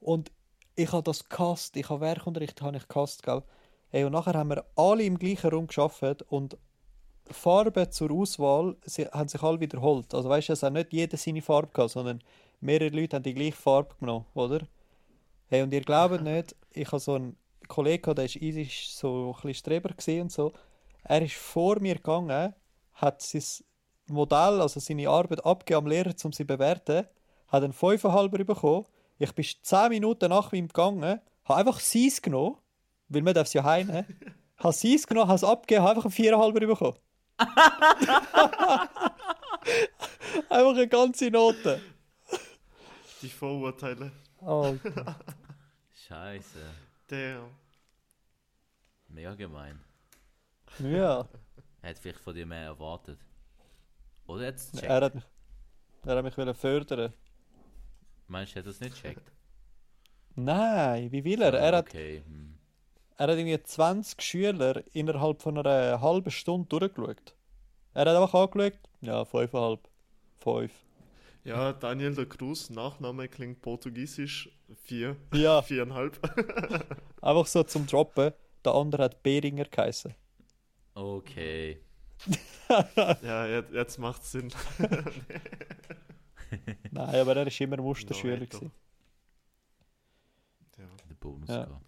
Und 0.00 0.30
ich 0.76 0.92
habe 0.92 1.02
das 1.02 1.28
gehasst, 1.28 1.76
ich 1.76 1.88
habe 1.88 2.00
Werkunterricht 2.00 2.62
habe 2.62 2.76
ich 2.76 2.86
gehasst, 2.86 3.22
gell. 3.22 3.42
Hey, 3.90 4.04
und 4.04 4.12
nachher 4.12 4.34
haben 4.34 4.50
wir 4.50 4.64
alle 4.76 5.02
im 5.04 5.18
gleichen 5.18 5.50
Raum 5.50 5.66
geschafft 5.66 6.22
und 6.28 6.56
Farben 7.30 7.90
zur 7.90 8.10
Auswahl 8.10 8.76
sie, 8.84 9.06
haben 9.06 9.28
sich 9.28 9.42
alle 9.42 9.60
wiederholt. 9.60 10.14
Also 10.14 10.28
weißt 10.28 10.48
du, 10.48 10.52
es 10.52 10.62
hat 10.62 10.72
nicht 10.72 10.92
jeder 10.92 11.16
seine 11.16 11.42
Farbe 11.42 11.72
gehabt, 11.72 11.92
sondern 11.92 12.20
mehrere 12.60 12.94
Leute 12.94 13.16
haben 13.16 13.22
die 13.22 13.34
gleiche 13.34 13.56
Farbe 13.56 13.94
genommen, 13.98 14.26
oder? 14.34 14.60
Hey, 15.48 15.62
und 15.62 15.72
ihr 15.72 15.80
glaubt 15.80 16.20
nicht, 16.22 16.54
ich 16.72 16.86
habe 16.88 17.00
so 17.00 17.14
einen 17.14 17.36
Kollegen, 17.68 18.02
gehabt, 18.02 18.18
der 18.18 18.24
ist 18.24 18.36
easy 18.36 18.68
so 18.70 19.34
ein 19.36 19.42
bisschen 19.42 19.54
Streber 19.54 19.90
und 20.22 20.32
so. 20.32 20.52
Er 21.04 21.22
ist 21.22 21.34
vor 21.34 21.78
mir 21.80 21.96
gegangen, 21.96 22.54
hat 22.94 23.22
sein 23.22 23.42
Modell, 24.08 24.60
also 24.60 24.80
seine 24.80 25.08
Arbeit 25.08 25.44
abgegeben 25.44 25.84
am 25.84 25.90
Lehrer, 25.90 26.12
um 26.24 26.32
sie 26.32 26.42
zu 26.42 26.44
bewerten, 26.44 27.06
hat 27.48 27.62
einen 27.62 27.72
5,5 27.72 28.44
bekommen. 28.44 28.86
Ich 29.18 29.32
bin 29.32 29.44
10 29.62 29.90
Minuten 29.90 30.30
nach 30.30 30.52
ihm 30.52 30.68
gegangen, 30.68 31.20
habe 31.44 31.60
einfach 31.60 31.80
seins 31.80 32.22
genommen, 32.22 32.56
weil 33.08 33.22
man 33.22 33.34
darf 33.34 33.48
es 33.48 33.54
ja 33.54 33.64
heimnehmen. 33.64 34.06
habe 34.58 34.72
seins 34.72 35.06
genommen, 35.06 35.28
habe 35.28 35.36
es 35.36 35.44
abgegeben, 35.44 35.84
habe 35.84 35.96
einfach 35.96 36.18
einen 36.18 36.24
4,5 36.52 36.66
bekommen. 36.66 36.98
einfach 40.48 40.74
eine 40.74 40.88
ganze 40.88 41.30
Note. 41.30 41.80
Die 43.22 43.28
Vorurteile. 43.28 44.10
Oh, 44.40 44.74
Scheiße. 46.06 46.87
Damn. 47.08 47.50
Mega 49.08 49.34
gemein. 49.34 49.80
ja. 50.78 51.26
Er 51.80 51.90
hat 51.90 51.98
vielleicht 52.00 52.18
von 52.18 52.34
dir 52.34 52.44
mehr 52.44 52.64
erwartet. 52.64 53.20
Oder 54.26 54.46
jetzt 54.46 54.72
checkt. 54.74 54.82
Er 54.90 55.00
hat 55.00 55.14
mich, 55.14 55.24
er 56.04 56.16
hat 56.16 56.24
mich 56.24 56.36
wollen 56.36 56.54
fördern. 56.54 57.12
Meinst 58.26 58.54
du, 58.54 58.58
er 58.58 58.62
hat 58.64 58.68
das 58.68 58.80
nicht 58.80 58.96
checkt? 58.96 59.30
Nein, 60.34 61.10
wie 61.12 61.22
will 61.22 61.40
er? 61.40 61.54
Er 61.54 61.76
hat, 61.76 61.86
Okay. 61.86 62.22
Hm. 62.26 62.58
er 63.16 63.28
hat 63.28 63.38
irgendwie 63.38 63.62
20 63.62 64.20
Schüler 64.20 64.82
innerhalb 64.92 65.40
von 65.40 65.56
einer 65.56 66.00
halben 66.00 66.30
Stunde 66.32 66.66
durchgeschaut. 66.68 67.36
Er 67.94 68.00
hat 68.00 68.08
einfach 68.08 68.34
angeschaut, 68.34 68.78
ja, 69.00 69.22
5,5. 69.22 69.78
5. 70.40 70.72
Ja, 71.48 71.72
Daniel 71.72 72.14
der 72.14 72.26
Cruz, 72.26 72.68
Nachname 72.70 73.28
klingt 73.28 73.62
portugiesisch. 73.62 74.50
Vier. 74.82 75.16
Ja, 75.32 75.62
Viereinhalb. 75.68 76.18
einfach 77.22 77.46
so 77.46 77.62
zum 77.62 77.86
Droppen. 77.86 78.32
Der 78.64 78.74
andere 78.74 79.04
hat 79.04 79.22
Beringer 79.22 79.64
geheißen. 79.64 80.14
Okay. 80.94 81.80
ja, 83.22 83.46
jetzt, 83.46 83.72
jetzt 83.72 83.98
macht 83.98 84.24
Sinn. 84.24 84.52
Nein, 86.90 87.14
aber 87.14 87.36
er 87.36 87.46
war 87.46 87.60
immer 87.60 87.76
Musterschüler. 87.76 88.38
No, 88.40 88.46
gewesen. 88.46 88.72
Ja. 90.76 90.84
Der 91.08 91.14
Bonus 91.14 91.48
Ja. 91.48 91.64
gehabt. 91.64 91.84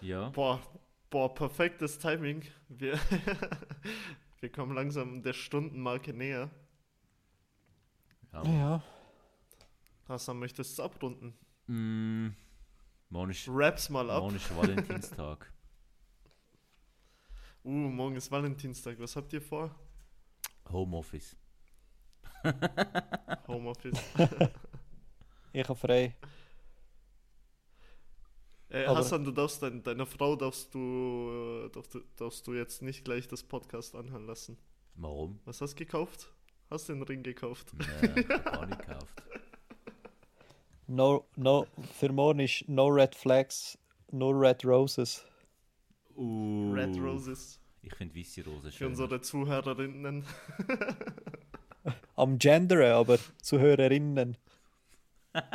Ja. 0.00 0.28
Boah, 0.30 0.60
boah, 1.08 1.32
perfektes 1.34 1.98
Timing. 1.98 2.42
Wir, 2.68 2.98
wir 4.44 4.52
kommen 4.52 4.74
langsam 4.74 5.22
der 5.22 5.32
Stundenmarke 5.32 6.12
näher. 6.12 6.50
ja. 8.30 8.42
Ja, 8.44 8.82
Hassan, 10.06 10.38
möchtest 10.38 10.76
du 10.76 10.82
es 10.82 10.86
abrunden? 10.86 11.32
Mm, 11.66 12.28
morgen 13.08 13.30
ist, 13.30 13.48
Raps 13.48 13.88
mal 13.88 14.10
ab. 14.10 14.22
morgen 14.22 14.36
ist 14.36 14.54
Valentinstag. 14.54 15.50
Uh, 17.66 17.70
morgen 17.70 18.16
ist 18.16 18.30
Valentinstag. 18.30 18.98
Was 18.98 19.16
habt 19.16 19.32
ihr 19.32 19.40
vor? 19.40 19.74
Homeoffice. 20.70 21.34
Homeoffice. 23.48 23.98
ich 25.54 25.66
habe 25.66 25.74
frei. 25.74 26.14
Aber- 28.86 28.98
Hassan, 28.98 29.24
du 29.24 29.30
darfst 29.30 29.62
dein, 29.62 29.82
deiner 29.82 30.06
Frau 30.06 30.36
darfst 30.36 30.74
du, 30.74 31.64
äh, 31.66 31.70
darfst, 31.70 31.94
du 31.94 32.00
darfst 32.16 32.46
du 32.46 32.54
jetzt 32.54 32.82
nicht 32.82 33.04
gleich 33.04 33.28
das 33.28 33.42
Podcast 33.42 33.94
anhören 33.94 34.26
lassen. 34.26 34.58
Warum? 34.96 35.38
Was 35.44 35.60
hast 35.60 35.74
du 35.74 35.78
gekauft? 35.84 36.32
Hast 36.70 36.88
du 36.88 36.94
den 36.94 37.02
Ring 37.02 37.22
gekauft? 37.22 37.72
Nee, 37.78 38.20
ich 38.20 38.28
hab 38.28 38.58
auch 38.58 38.66
nicht 38.66 38.80
gekauft. 38.80 39.06
No, 40.86 41.24
no, 41.36 41.66
für 41.98 42.12
morgen 42.12 42.40
ist 42.40 42.68
No 42.68 42.88
Red 42.88 43.14
Flags, 43.14 43.78
No 44.12 44.28
Red 44.28 44.66
Roses. 44.66 45.24
Uh, 46.14 46.72
Red 46.74 46.98
Roses. 47.00 47.58
Ich 47.80 47.94
finde 47.94 48.14
weiße 48.14 48.44
Rose 48.44 48.70
Für 48.70 48.72
schön. 48.72 48.86
unsere 48.88 49.18
Zuhörerinnen. 49.22 50.24
Am 52.16 52.36
Genderen, 52.38 52.92
aber 52.92 53.18
zu 53.40 53.58
Hörerinnen. 53.58 54.36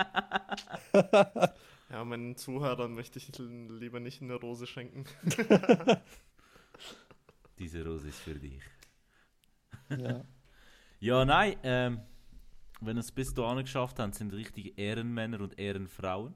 Ja, 1.90 2.06
meinen 2.06 2.36
Zuhörern 2.36 2.94
möchte 2.94 3.18
ich 3.18 3.32
lieber 3.38 4.00
nicht 4.00 4.22
eine 4.22 4.36
Rose 4.36 4.68
schenken. 4.68 5.06
Diese 7.58 7.84
Rose 7.84 8.10
ist 8.10 8.20
für 8.20 8.36
dich. 8.36 8.62
Ja. 9.90 10.24
Ja, 11.02 11.24
nein, 11.24 11.56
ähm, 11.64 12.02
wenn 12.82 12.98
ihr 12.98 13.00
es 13.00 13.14
bis 13.14 13.34
dahin 13.34 13.64
geschafft 13.64 14.00
habt, 14.00 14.16
sind 14.16 14.34
richtige 14.34 14.72
Ehrenmänner 14.72 15.40
und 15.40 15.58
Ehrenfrauen. 15.58 16.36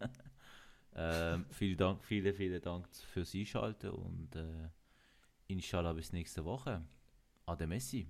ähm, 0.96 1.46
vielen 1.50 1.76
Dank, 1.76 2.04
vielen, 2.04 2.34
vielen 2.34 2.60
Dank 2.60 2.88
fürs 3.12 3.32
Einschalten 3.32 3.90
und 3.90 4.34
äh, 4.34 4.68
inshallah 5.46 5.92
bis 5.92 6.12
nächste 6.12 6.44
Woche. 6.44 6.82
Ade 7.46 7.68
Messi. 7.68 8.08